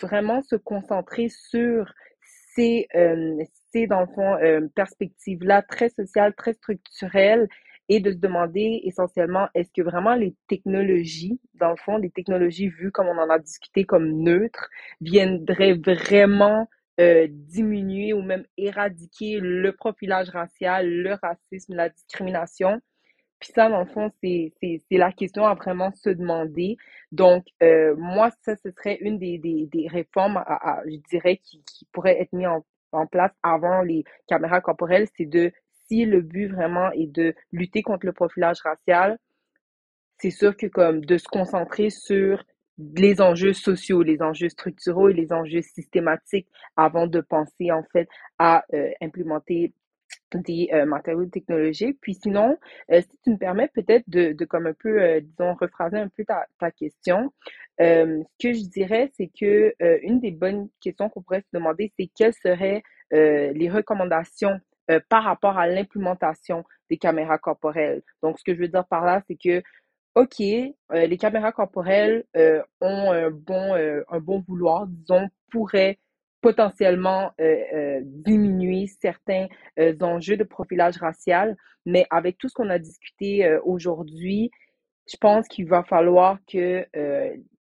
vraiment 0.00 0.42
se 0.42 0.56
concentrer 0.56 1.28
sur 1.28 1.92
ces, 2.54 2.86
dans 2.94 4.00
le 4.00 4.06
fond 4.14 4.36
euh, 4.36 4.68
perspective-là 4.74 5.62
très 5.62 5.88
sociale, 5.88 6.34
très 6.34 6.52
structurelle 6.54 7.48
et 7.88 8.00
de 8.00 8.12
se 8.12 8.16
demander 8.16 8.80
essentiellement 8.84 9.48
est-ce 9.54 9.70
que 9.72 9.82
vraiment 9.82 10.14
les 10.14 10.34
technologies, 10.48 11.40
dans 11.54 11.70
le 11.70 11.76
fond, 11.76 11.98
les 11.98 12.10
technologies 12.10 12.68
vues 12.68 12.90
comme 12.92 13.08
on 13.08 13.18
en 13.18 13.28
a 13.28 13.38
discuté 13.38 13.84
comme 13.84 14.22
neutres, 14.22 14.70
viendraient 15.00 15.74
vraiment 15.74 16.68
euh, 17.00 17.26
diminuer 17.30 18.12
ou 18.12 18.22
même 18.22 18.44
éradiquer 18.56 19.40
le 19.40 19.72
profilage 19.72 20.28
racial, 20.30 20.88
le 20.88 21.14
racisme, 21.14 21.74
la 21.74 21.88
discrimination. 21.88 22.80
Puis 23.40 23.52
ça, 23.54 23.68
dans 23.68 23.80
le 23.80 23.86
fond, 23.86 24.10
c'est 24.22 24.52
la 24.90 25.12
question 25.12 25.44
à 25.44 25.54
vraiment 25.54 25.92
se 25.92 26.08
demander. 26.08 26.76
Donc, 27.12 27.44
euh, 27.62 27.94
moi, 27.96 28.30
ça, 28.42 28.56
ce 28.56 28.70
serait 28.70 28.98
une 29.00 29.18
des, 29.18 29.38
des, 29.38 29.66
des 29.66 29.88
réformes, 29.88 30.38
à, 30.38 30.82
je 30.86 30.96
dirais, 31.10 31.38
qui, 31.38 31.62
qui 31.64 31.84
pourrait 31.92 32.20
être 32.20 32.32
mise 32.32 32.46
en, 32.46 32.64
en 32.92 33.06
place 33.06 33.32
avant 33.42 33.82
les 33.82 34.04
caméras 34.28 34.60
corporelles, 34.60 35.08
c'est 35.16 35.26
de, 35.26 35.52
si 35.86 36.06
le 36.06 36.22
but 36.22 36.48
vraiment 36.48 36.90
est 36.92 37.08
de 37.08 37.34
lutter 37.52 37.82
contre 37.82 38.06
le 38.06 38.12
profilage 38.12 38.60
racial, 38.62 39.18
c'est 40.18 40.30
sûr 40.30 40.56
que 40.56 40.66
comme 40.66 41.04
de 41.04 41.18
se 41.18 41.26
concentrer 41.28 41.90
sur 41.90 42.42
les 42.78 43.20
enjeux 43.20 43.52
sociaux, 43.52 44.02
les 44.02 44.20
enjeux 44.22 44.48
structuraux 44.48 45.08
et 45.08 45.14
les 45.14 45.32
enjeux 45.32 45.62
systématiques 45.62 46.48
avant 46.76 47.06
de 47.06 47.20
penser 47.20 47.70
en 47.70 47.84
fait 47.92 48.08
à 48.38 48.64
euh, 48.74 48.90
implémenter 49.00 49.72
des 50.34 50.68
euh, 50.72 50.84
matériaux 50.84 51.26
technologiques. 51.26 51.98
Puis 52.00 52.14
sinon, 52.14 52.58
euh, 52.90 53.00
si 53.00 53.18
tu 53.22 53.30
me 53.30 53.36
permets 53.36 53.68
peut-être 53.68 54.04
de, 54.08 54.32
de 54.32 54.44
comme 54.44 54.66
un 54.66 54.74
peu, 54.74 55.20
disons, 55.20 55.54
rephraser 55.54 55.98
un 55.98 56.08
peu 56.08 56.24
ta, 56.24 56.46
ta 56.58 56.70
question, 56.70 57.32
euh, 57.80 58.22
ce 58.40 58.48
que 58.48 58.54
je 58.54 58.68
dirais, 58.68 59.10
c'est 59.16 59.30
que 59.38 59.74
euh, 59.82 59.98
une 60.02 60.20
des 60.20 60.30
bonnes 60.30 60.68
questions 60.80 61.08
qu'on 61.08 61.22
pourrait 61.22 61.40
se 61.42 61.56
demander, 61.56 61.92
c'est 61.98 62.08
quelles 62.14 62.34
seraient 62.34 62.82
euh, 63.12 63.52
les 63.52 63.68
recommandations 63.68 64.60
par 65.08 65.24
rapport 65.24 65.56
à 65.56 65.66
l'implémentation 65.66 66.62
des 66.90 66.98
caméras 66.98 67.38
corporelles. 67.38 68.02
Donc, 68.22 68.38
ce 68.38 68.44
que 68.44 68.54
je 68.54 68.60
veux 68.60 68.68
dire 68.68 68.86
par 68.86 69.06
là, 69.06 69.22
c'est 69.26 69.38
que 69.42 69.62
OK, 70.14 70.38
les 70.38 71.16
caméras 71.18 71.52
corporelles 71.52 72.24
ont 72.80 73.12
un 73.12 73.30
bon, 73.30 73.74
un 73.74 74.20
bon 74.20 74.44
vouloir, 74.46 74.86
disons, 74.86 75.28
pourraient 75.50 75.98
potentiellement 76.40 77.32
diminuer 78.02 78.86
certains 79.00 79.48
enjeux 80.00 80.36
de 80.36 80.44
profilage 80.44 80.98
racial, 80.98 81.56
mais 81.84 82.06
avec 82.10 82.38
tout 82.38 82.48
ce 82.48 82.54
qu'on 82.54 82.70
a 82.70 82.78
discuté 82.78 83.58
aujourd'hui, 83.64 84.50
je 85.10 85.16
pense 85.16 85.48
qu'il 85.48 85.66
va 85.66 85.82
falloir 85.82 86.38
que 86.46 86.86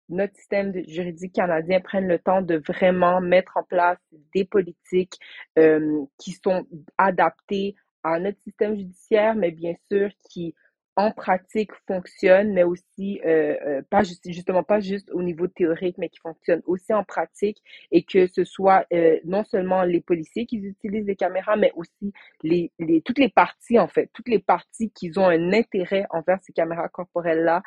notre 0.09 0.35
système 0.37 0.73
juridique 0.87 1.35
canadien 1.35 1.81
prenne 1.81 2.07
le 2.07 2.19
temps 2.19 2.43
de 2.43 2.63
vraiment 2.67 3.21
mettre 3.21 3.57
en 3.57 3.63
place 3.63 3.99
des 4.35 4.45
politiques 4.45 5.19
euh, 5.59 6.05
qui 6.19 6.33
sont 6.33 6.67
adaptées 6.97 7.75
à 8.03 8.19
notre 8.19 8.41
système 8.43 8.77
judiciaire, 8.77 9.35
mais 9.35 9.51
bien 9.51 9.75
sûr 9.91 10.11
qui 10.31 10.55
en 10.99 11.13
pratique 11.13 11.71
fonctionne, 11.87 12.53
mais 12.53 12.65
aussi 12.65 13.21
euh, 13.25 13.55
euh, 13.65 13.83
pas 13.89 14.03
juste, 14.03 14.29
justement 14.29 14.65
pas 14.65 14.81
juste 14.81 15.09
au 15.13 15.23
niveau 15.23 15.47
théorique, 15.47 15.97
mais 15.97 16.09
qui 16.09 16.19
fonctionne 16.19 16.61
aussi 16.67 16.93
en 16.93 17.05
pratique 17.05 17.63
et 17.93 18.03
que 18.03 18.27
ce 18.27 18.43
soit 18.43 18.85
euh, 18.93 19.17
non 19.25 19.45
seulement 19.45 19.85
les 19.85 20.01
policiers 20.01 20.45
qui 20.45 20.57
utilisent 20.57 21.07
les 21.07 21.15
caméras, 21.15 21.55
mais 21.55 21.71
aussi 21.77 22.13
les, 22.43 22.73
les 22.81 23.01
toutes 23.01 23.21
les 23.21 23.29
parties 23.29 23.79
en 23.79 23.87
fait, 23.87 24.11
toutes 24.13 24.29
les 24.29 24.41
parties 24.41 24.91
qui 24.91 25.17
ont 25.17 25.29
un 25.29 25.53
intérêt 25.53 26.05
envers 26.11 26.41
ces 26.43 26.53
caméras 26.53 26.89
corporelles 26.89 27.45
là 27.45 27.63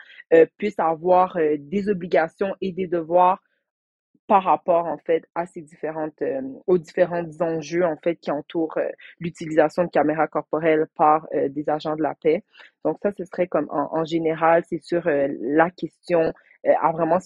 puissent 0.58 0.80
avoir 0.80 1.38
des 1.58 1.88
obligations 1.88 2.54
et 2.60 2.74
des 2.74 2.88
devoirs 2.88 3.42
par 4.32 4.44
rapport 4.44 4.86
en 4.86 4.98
fait 4.98 5.26
à 5.36 5.46
ces 5.46 5.62
différentes 5.62 6.22
euh, 6.22 6.40
aux 6.66 6.78
différents 6.78 7.28
enjeux 7.42 7.84
en 7.84 7.98
fait 7.98 8.16
qui 8.16 8.32
entourent 8.32 8.78
euh, 8.78 8.88
l'utilisation 9.20 9.84
de 9.84 9.90
caméras 9.90 10.28
corporelles 10.30 10.88
par 10.96 11.28
euh, 11.36 11.50
des 11.50 11.68
agents 11.68 11.98
de 11.98 12.02
la 12.02 12.16
paix. 12.16 12.42
Donc 12.86 12.98
ça 13.04 13.12
ce 13.12 13.26
serait 13.26 13.48
comme 13.48 13.68
en, 13.72 13.90
en 13.92 14.06
général 14.06 14.64
c'est 14.70 14.82
sur 14.82 15.04
la 15.06 15.70
question 15.70 16.32
à 16.64 16.92
vraiment 16.94 17.20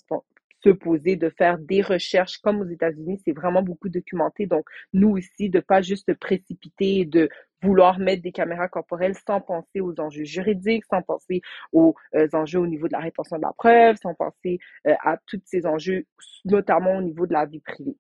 se 0.66 0.70
poser, 0.70 1.16
de 1.16 1.30
faire 1.30 1.58
des 1.60 1.82
recherches 1.82 2.40
comme 2.40 2.62
aux 2.62 2.68
États-Unis, 2.68 3.22
c'est 3.24 3.34
vraiment 3.34 3.62
beaucoup 3.62 3.90
documenté. 3.90 4.48
Donc, 4.48 4.66
nous 4.94 5.12
aussi, 5.18 5.50
de 5.50 5.60
pas 5.60 5.82
juste 5.82 6.14
précipiter, 6.16 7.06
de 7.06 7.30
vouloir 7.62 8.00
mettre 8.00 8.24
des 8.24 8.32
caméras 8.32 8.68
corporelles 8.68 9.16
sans 9.28 9.42
penser 9.42 9.80
aux 9.80 10.00
enjeux 10.00 10.24
juridiques, 10.24 10.86
sans 10.90 11.02
penser 11.02 11.42
aux 11.72 11.96
euh, 12.16 12.28
enjeux 12.34 12.60
au 12.60 12.68
niveau 12.68 12.88
de 12.88 12.94
la 12.94 13.00
rétention 13.00 13.38
de 13.38 13.44
la 13.44 13.54
preuve, 13.54 13.96
sans 14.02 14.14
penser 14.16 14.60
euh, 14.88 14.96
à 15.04 15.18
tous 15.28 15.42
ces 15.46 15.66
enjeux, 15.66 16.06
notamment 16.46 16.98
au 16.98 17.02
niveau 17.02 17.28
de 17.28 17.34
la 17.34 17.46
vie 17.46 17.62
privée. 17.62 17.98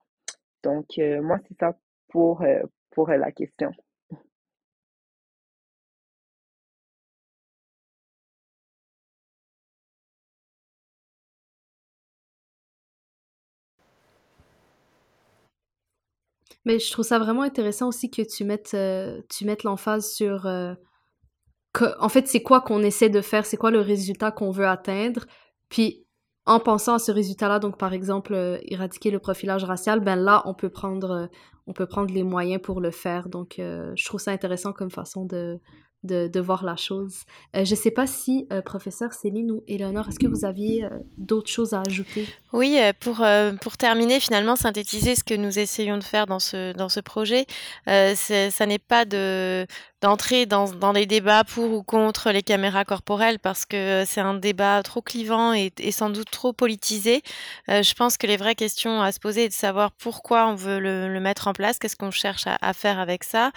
Donc, 0.63 0.97
euh, 0.97 1.21
moi, 1.21 1.37
c'est 1.47 1.57
ça 1.59 1.77
pour, 2.09 2.43
pour 2.91 3.09
la 3.09 3.31
question. 3.31 3.71
Mais 16.65 16.79
je 16.79 16.91
trouve 16.91 17.05
ça 17.05 17.19
vraiment 17.19 17.43
intéressant 17.43 17.87
aussi 17.87 18.09
que 18.09 18.23
tu 18.23 18.43
mettes, 18.43 18.73
euh, 18.73 19.21
mettes 19.43 19.63
l'emphase 19.63 20.11
sur... 20.11 20.47
Euh, 20.47 20.73
en 21.99 22.09
fait, 22.09 22.27
c'est 22.27 22.41
quoi 22.41 22.61
qu'on 22.61 22.81
essaie 22.81 23.09
de 23.09 23.21
faire, 23.21 23.45
c'est 23.45 23.57
quoi 23.57 23.69
le 23.69 23.81
résultat 23.81 24.31
qu'on 24.31 24.49
veut 24.49 24.67
atteindre. 24.67 25.25
Puis, 25.69 26.05
en 26.45 26.59
pensant 26.59 26.95
à 26.95 26.99
ce 26.99 27.11
résultat-là, 27.11 27.59
donc 27.59 27.77
par 27.77 27.93
exemple, 27.93 28.33
euh, 28.33 28.57
éradiquer 28.63 29.11
le 29.11 29.19
profilage 29.19 29.63
racial, 29.63 29.99
ben 29.99 30.15
là, 30.15 30.41
on 30.45 30.53
peut 30.53 30.69
prendre, 30.69 31.29
on 31.67 31.73
peut 31.73 31.85
prendre 31.85 32.13
les 32.13 32.23
moyens 32.23 32.61
pour 32.61 32.79
le 32.79 32.91
faire. 32.91 33.27
Donc, 33.27 33.55
je 33.57 34.05
trouve 34.05 34.21
ça 34.21 34.31
intéressant 34.31 34.71
comme 34.71 34.89
façon 34.89 35.25
de, 35.25 35.59
de, 36.05 36.39
voir 36.39 36.63
la 36.63 36.75
chose. 36.75 37.23
je 37.53 37.59
ne 37.59 37.75
sais 37.75 37.91
pas 37.91 38.07
si, 38.07 38.47
professeur 38.65 39.13
Céline 39.13 39.51
ou 39.51 39.63
Éléonore, 39.67 40.09
est-ce 40.09 40.19
que 40.19 40.27
vous 40.27 40.45
aviez 40.45 40.87
d'autres 41.17 41.49
choses 41.49 41.73
à 41.73 41.81
ajouter? 41.85 42.27
Oui, 42.53 42.77
pour, 42.99 43.25
pour 43.61 43.77
terminer, 43.77 44.19
finalement, 44.19 44.55
synthétiser 44.55 45.15
ce 45.15 45.23
que 45.23 45.33
nous 45.33 45.57
essayons 45.59 45.97
de 45.97 46.03
faire 46.03 46.27
dans 46.27 46.39
ce, 46.39 46.73
dans 46.73 46.89
ce 46.89 46.99
projet, 46.99 47.45
ça 47.87 48.65
n'est 48.65 48.79
pas 48.79 49.05
de 49.05 49.65
d'entrer 50.05 50.45
dans, 50.45 50.69
dans 50.69 50.91
les 50.91 51.07
débats 51.07 51.43
pour 51.43 51.71
ou 51.71 51.81
contre 51.81 52.29
les 52.29 52.43
caméras 52.43 52.85
corporelles 52.85 53.39
parce 53.39 53.65
que 53.65 54.03
c'est 54.05 54.21
un 54.21 54.35
débat 54.35 54.83
trop 54.83 55.01
clivant 55.01 55.51
et, 55.51 55.71
et 55.79 55.91
sans 55.91 56.11
doute 56.11 56.29
trop 56.29 56.53
politisé. 56.53 57.23
Euh, 57.71 57.81
je 57.81 57.95
pense 57.95 58.15
que 58.17 58.27
les 58.27 58.37
vraies 58.37 58.53
questions 58.53 59.01
à 59.01 59.11
se 59.11 59.19
poser 59.19 59.45
est 59.45 59.49
de 59.49 59.53
savoir 59.53 59.91
pourquoi 59.91 60.45
on 60.45 60.53
veut 60.53 60.77
le, 60.77 61.19
mettre 61.19 61.47
en 61.47 61.53
place, 61.53 61.79
qu'est-ce 61.79 61.95
qu'on 61.95 62.11
cherche 62.11 62.43
à, 62.45 62.73
faire 62.73 62.99
avec 62.99 63.23
ça. 63.23 63.51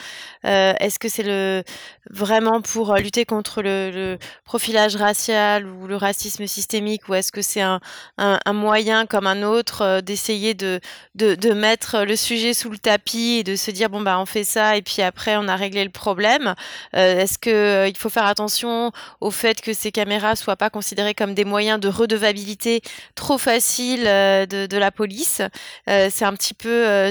Euh, 0.46 0.72
Est-ce 0.80 0.98
que 0.98 1.10
c'est 1.10 1.22
le 1.22 1.64
vraiment 2.08 2.62
pour 2.62 2.94
lutter 2.94 3.26
contre 3.26 3.60
le, 3.60 4.16
profilage 4.46 4.96
racial 4.96 5.66
ou 5.66 5.86
le 5.86 5.96
racisme 5.96 6.46
systémique 6.46 7.10
ou 7.10 7.14
est-ce 7.14 7.30
que 7.30 7.42
c'est 7.42 7.60
un, 7.60 7.80
un, 8.16 8.52
moyen 8.54 9.04
comme 9.04 9.26
un 9.26 9.42
autre 9.42 9.82
euh, 9.82 10.00
d'essayer 10.00 10.54
de, 10.54 10.80
de, 11.14 11.34
de 11.34 11.52
mettre 11.52 12.04
le 12.04 12.16
sujet 12.16 12.54
sous 12.54 12.70
le 12.70 12.78
tapis 12.78 13.40
et 13.40 13.44
de 13.44 13.54
se 13.54 13.70
dire 13.70 13.90
bon 13.90 14.00
bah 14.00 14.18
on 14.18 14.24
fait 14.24 14.44
ça 14.44 14.78
et 14.78 14.82
puis 14.82 15.02
après 15.02 15.36
on 15.36 15.46
a 15.46 15.56
réglé 15.56 15.84
le 15.84 15.90
problème 15.90 16.37
euh, 16.46 17.20
est-ce 17.20 17.38
qu'il 17.38 17.52
euh, 17.52 17.90
faut 17.96 18.08
faire 18.08 18.26
attention 18.26 18.92
au 19.20 19.30
fait 19.30 19.60
que 19.60 19.72
ces 19.72 19.92
caméras 19.92 20.36
soient 20.36 20.56
pas 20.56 20.70
considérées 20.70 21.14
comme 21.14 21.34
des 21.34 21.44
moyens 21.44 21.80
de 21.80 21.88
redevabilité 21.88 22.80
trop 23.14 23.38
faciles 23.38 24.06
euh, 24.06 24.46
de, 24.46 24.78
la 24.78 24.90
police? 24.90 25.42
C'est 25.86 26.24
un 26.24 26.34
petit 26.34 26.54
peu 26.54 27.10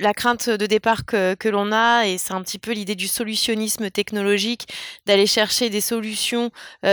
la 0.00 0.14
crainte 0.14 0.50
de 0.50 0.66
départ 0.66 1.04
que, 1.04 1.48
l'on 1.48 1.72
a 1.72 2.06
et 2.06 2.18
c'est 2.18 2.32
un 2.32 2.42
petit 2.42 2.58
peu 2.58 2.72
l'idée 2.72 2.94
du 2.94 3.06
solutionnisme 3.06 3.90
technologique, 3.90 4.66
d'aller 5.06 5.26
chercher 5.26 5.70
des 5.70 5.80
solutions 5.80 6.50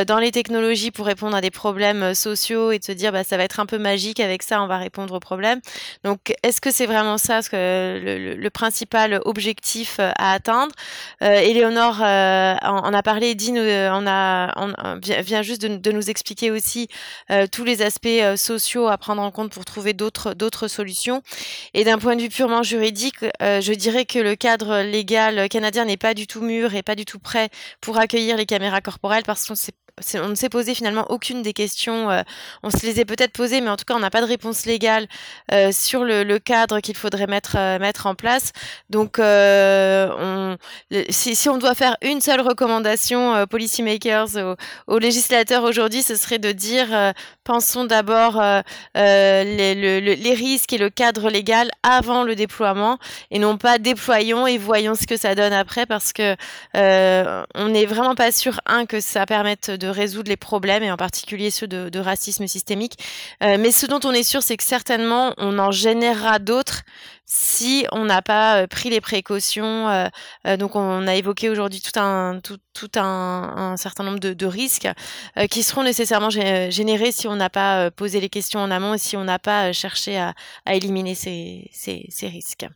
dans 0.08 0.20
les 0.20 0.32
technologies 0.32 0.92
pour 0.92 1.06
répondre 1.06 1.36
à 1.36 1.42
des 1.42 1.52
problèmes 1.52 2.14
sociaux 2.14 2.72
et 2.72 2.80
de 2.80 2.84
se 2.84 2.92
dire 2.92 3.12
bah, 3.12 3.24
ça 3.24 3.38
va 3.38 3.44
être 3.44 3.60
un 3.60 3.66
peu 3.66 3.78
magique 3.78 4.20
avec 4.20 4.44
ça, 4.44 4.62
on 4.62 4.68
va 4.68 4.78
répondre 4.78 5.14
aux 5.16 5.20
problèmes. 5.20 5.62
Donc 6.04 6.34
est-ce 6.44 6.62
que 6.62 6.72
c'est 6.72 6.86
vraiment 6.86 7.18
ça 7.18 7.40
le 7.52 8.50
principal 8.50 9.20
objectif 9.26 10.00
à 10.00 10.34
atteindre? 10.34 10.74
Euh, 11.22 11.36
Éléonore 11.36 12.02
euh, 12.02 12.56
en, 12.62 12.94
a 12.94 13.04
parlé, 13.04 13.30
Edine 13.30 13.58
euh, 13.58 13.90
on 13.94 15.00
vient 15.00 15.42
juste 15.42 15.62
de, 15.62 15.92
nous 15.92 16.10
expliquer 16.10 16.52
aussi 16.52 16.88
euh, 17.32 17.48
tous 17.52 17.64
les 17.64 17.82
aspects 17.82 18.08
sociaux 18.36 18.88
à 18.88 18.98
prendre 18.98 19.22
en 19.22 19.32
compte 19.32 19.52
pour 19.52 19.66
trouver 19.66 19.94
d'autres 19.94 20.34
d'autres 20.34 20.68
solutions. 20.68 21.22
Et 21.74 21.84
d'un 21.84 21.98
point 21.98 22.16
de 22.16 22.22
vue 22.22 22.30
purement 22.30 22.64
juridique, 22.64 23.18
je 23.42 23.74
dirais 23.74 24.06
que 24.06 24.20
le 24.20 24.36
cadre 24.36 24.82
légal 24.82 25.48
canadien 25.50 25.86
n'est 25.86 25.98
pas 25.98 26.14
du 26.14 26.28
tout 26.28 26.42
mûr 26.42 26.74
et 26.76 26.84
pas 26.84 26.96
du 26.96 27.06
tout 27.06 27.20
prêt 27.20 27.50
pour 27.82 27.98
accueillir 27.98 28.38
les 28.38 28.46
caméras 28.46 28.82
corporelles 28.82 29.24
parce 29.26 29.48
qu'on 29.48 29.56
sait 29.56 29.74
on 30.16 30.30
ne 30.30 30.36
s'est 30.36 30.50
posé 30.50 30.76
finalement 30.76 31.06
aucune 31.10 31.42
des 31.42 31.54
questions. 31.54 32.10
Euh, 32.12 32.22
on 32.64 32.70
se 32.70 32.86
les 32.86 33.00
est 33.00 33.06
peut-être 33.06 33.32
posées, 33.32 33.62
mais 33.62 33.70
en 33.70 33.78
tout 33.78 33.86
cas, 33.86 33.96
on 33.96 34.00
n'a 34.00 34.10
pas 34.10 34.22
de 34.22 34.26
réponse 34.26 34.66
légale 34.66 35.08
euh, 35.54 35.72
sur 35.72 36.04
le, 36.04 36.38
cadre 36.38 36.82
qu'il 36.82 36.98
faudrait 36.98 37.28
mettre 37.28 37.56
euh, 37.58 37.80
mettre 37.80 38.06
en 38.06 38.14
place. 38.14 38.52
Donc, 38.90 39.20
on, 39.20 40.58
si, 41.10 41.50
on 41.50 41.58
doit 41.58 41.76
faire 41.76 41.96
une 42.02 42.20
seule 42.20 42.42
recommandation, 42.42 43.46
policy 43.48 43.84
makers, 43.84 44.36
aux, 44.36 44.56
aux 44.88 45.00
législateurs 45.00 45.64
aujourd'hui, 45.64 46.04
ce 46.04 46.16
serait 46.16 46.40
de 46.40 46.52
dire 46.52 47.14
pensons 47.46 47.86
d'abord 47.86 48.42
les, 48.96 49.76
le, 49.76 50.00
les 50.00 50.34
risques 50.34 50.74
et 50.74 50.78
le 50.78 50.90
cadre 50.90 51.30
légal 51.30 51.72
avant 51.84 52.24
le 52.24 52.36
déploiement, 52.36 52.98
et 53.32 53.40
non 53.40 53.58
pas 53.58 53.78
déployons 53.78 54.48
et 54.48 54.58
voyons 54.58 54.96
ce 54.96 55.08
que 55.08 55.16
ça 55.16 55.36
donne 55.36 55.54
après, 55.54 55.86
parce 55.86 56.12
que 56.12 56.36
on 56.74 57.70
n'est 57.70 57.86
vraiment 57.86 58.16
pas 58.16 58.32
sûr 58.32 58.60
un 58.66 58.86
que 58.86 59.00
ça 59.00 59.26
permette 59.26 59.72
de 59.72 59.88
résoudre 59.88 60.30
les 60.30 60.38
problèmes 60.38 60.84
et 60.84 60.92
en 60.92 60.98
particulier 60.98 61.50
ceux 61.52 61.68
de, 61.68 62.00
racisme 62.00 62.48
systémique. 62.48 62.98
Euh, 63.42 63.58
mais 63.60 63.72
ce 63.72 63.86
dont 63.86 64.00
on 64.04 64.12
est 64.12 64.24
sûr, 64.24 64.44
c'est 64.44 64.58
que 64.58 64.64
certainement 64.64 65.34
on 65.38 65.58
en 65.60 65.72
générera 65.72 66.40
d'autres 66.40 66.82
si 67.26 67.86
on 67.92 68.06
n'a 68.06 68.22
pas 68.22 68.62
euh, 68.62 68.68
pris 68.68 68.90
les 68.90 69.02
précautions. 69.02 69.90
Euh, 69.90 70.08
euh, 70.48 70.58
donc 70.58 70.76
on 70.76 71.08
a 71.08 71.16
évoqué 71.16 71.50
aujourd'hui 71.50 71.82
tout 71.82 72.00
un 72.00 72.40
tout, 72.40 72.58
tout 72.74 72.92
un, 72.96 73.76
certain 73.78 74.04
nombre 74.04 74.20
de, 74.20 74.46
risques 74.46 74.88
qui 75.50 75.64
seront 75.64 75.84
nécessairement 75.84 76.30
générés 76.30 77.12
si 77.12 77.28
on 77.28 77.36
n'a 77.36 77.50
pas 77.50 77.90
posé 77.90 78.20
les 78.20 78.30
questions 78.30 78.60
en 78.60 78.70
amont 78.70 78.94
et 78.94 78.98
si 79.00 79.18
on 79.18 79.24
n'a 79.24 79.40
pas 79.40 79.74
cherché 79.74 80.18
à, 80.18 80.34
éliminer 80.68 81.16
ces, 81.16 81.70
ces 81.72 82.28
risques. 82.28 82.68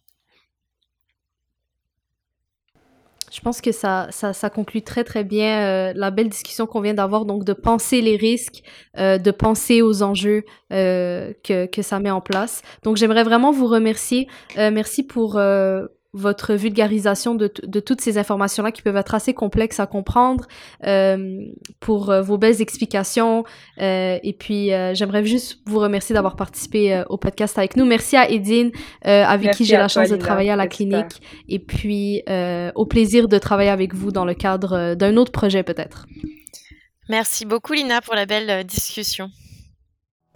Je 3.32 3.40
pense 3.42 3.62
que 3.62 3.72
ça, 3.72 4.08
ça, 4.12 4.50
conclut 4.50 4.82
très 4.82 5.04
très 5.04 5.24
bien 5.24 5.62
euh, 5.62 5.94
la 5.96 6.12
belle 6.12 6.30
discussion 6.30 6.66
qu'on 6.66 6.82
vient 6.82 6.94
d'avoir, 6.94 7.26
donc 7.26 7.44
de 7.44 7.54
penser 7.54 8.02
les 8.02 8.16
risques, 8.16 8.64
euh, 8.98 9.18
de 9.18 9.32
penser 9.32 9.82
aux 9.82 10.02
enjeux 10.04 10.44
euh, 10.74 11.34
que, 11.44 11.66
que 11.68 11.82
ça 11.82 12.00
met 12.00 12.12
en 12.12 12.22
place. 12.22 12.62
Donc 12.84 12.98
j'aimerais 12.98 13.24
vraiment 13.24 13.52
vous 13.52 13.68
remercier. 13.68 14.28
Merci 14.58 15.04
pour 15.04 15.40
votre 16.14 16.56
vulgarisation 16.56 17.36
de, 17.36 17.52
de 17.64 17.80
toutes 17.80 18.02
ces 18.02 18.18
informations-là 18.18 18.72
qui 18.72 18.82
peuvent 18.82 18.98
être 18.98 19.14
assez 19.14 19.34
complexes 19.34 19.80
à 19.80 19.86
comprendre, 19.86 20.48
euh, 20.86 21.40
pour 21.80 22.10
euh, 22.10 22.22
vos 22.22 22.38
belles 22.38 22.62
explications. 22.62 23.44
Euh, 23.80 24.18
et 24.24 24.34
puis, 24.34 24.74
euh, 24.74 24.94
j'aimerais 24.96 25.24
juste 25.24 25.60
vous 25.68 25.80
remercier 25.80 26.16
d'avoir 26.16 26.36
participé 26.36 26.94
euh, 26.94 27.04
au 27.10 27.18
podcast 27.18 27.58
avec 27.58 27.76
nous. 27.76 27.86
Merci 27.86 28.16
à 28.18 28.30
Edine, 28.30 28.72
euh, 29.06 29.24
avec 29.24 29.46
Merci 29.48 29.64
qui 29.64 29.70
j'ai 29.70 29.78
la 29.78 29.88
chance 29.88 30.08
toi, 30.08 30.18
de 30.18 30.22
travailler 30.22 30.50
à 30.50 30.56
la 30.56 30.68
clinique. 30.68 31.22
Et 31.48 31.60
puis, 31.60 32.24
au 32.76 32.86
plaisir 32.86 33.28
de 33.28 33.38
travailler 33.38 33.70
avec 33.70 33.94
vous 33.94 34.12
dans 34.12 34.26
le 34.26 34.34
cadre 34.34 34.96
d'un 34.96 35.18
autre 35.18 35.32
projet 35.32 35.64
peut-être. 35.64 36.08
Merci 37.08 37.46
beaucoup, 37.46 37.74
Lina, 37.74 38.02
pour 38.02 38.16
la 38.16 38.26
belle 38.26 38.64
discussion. 38.64 39.30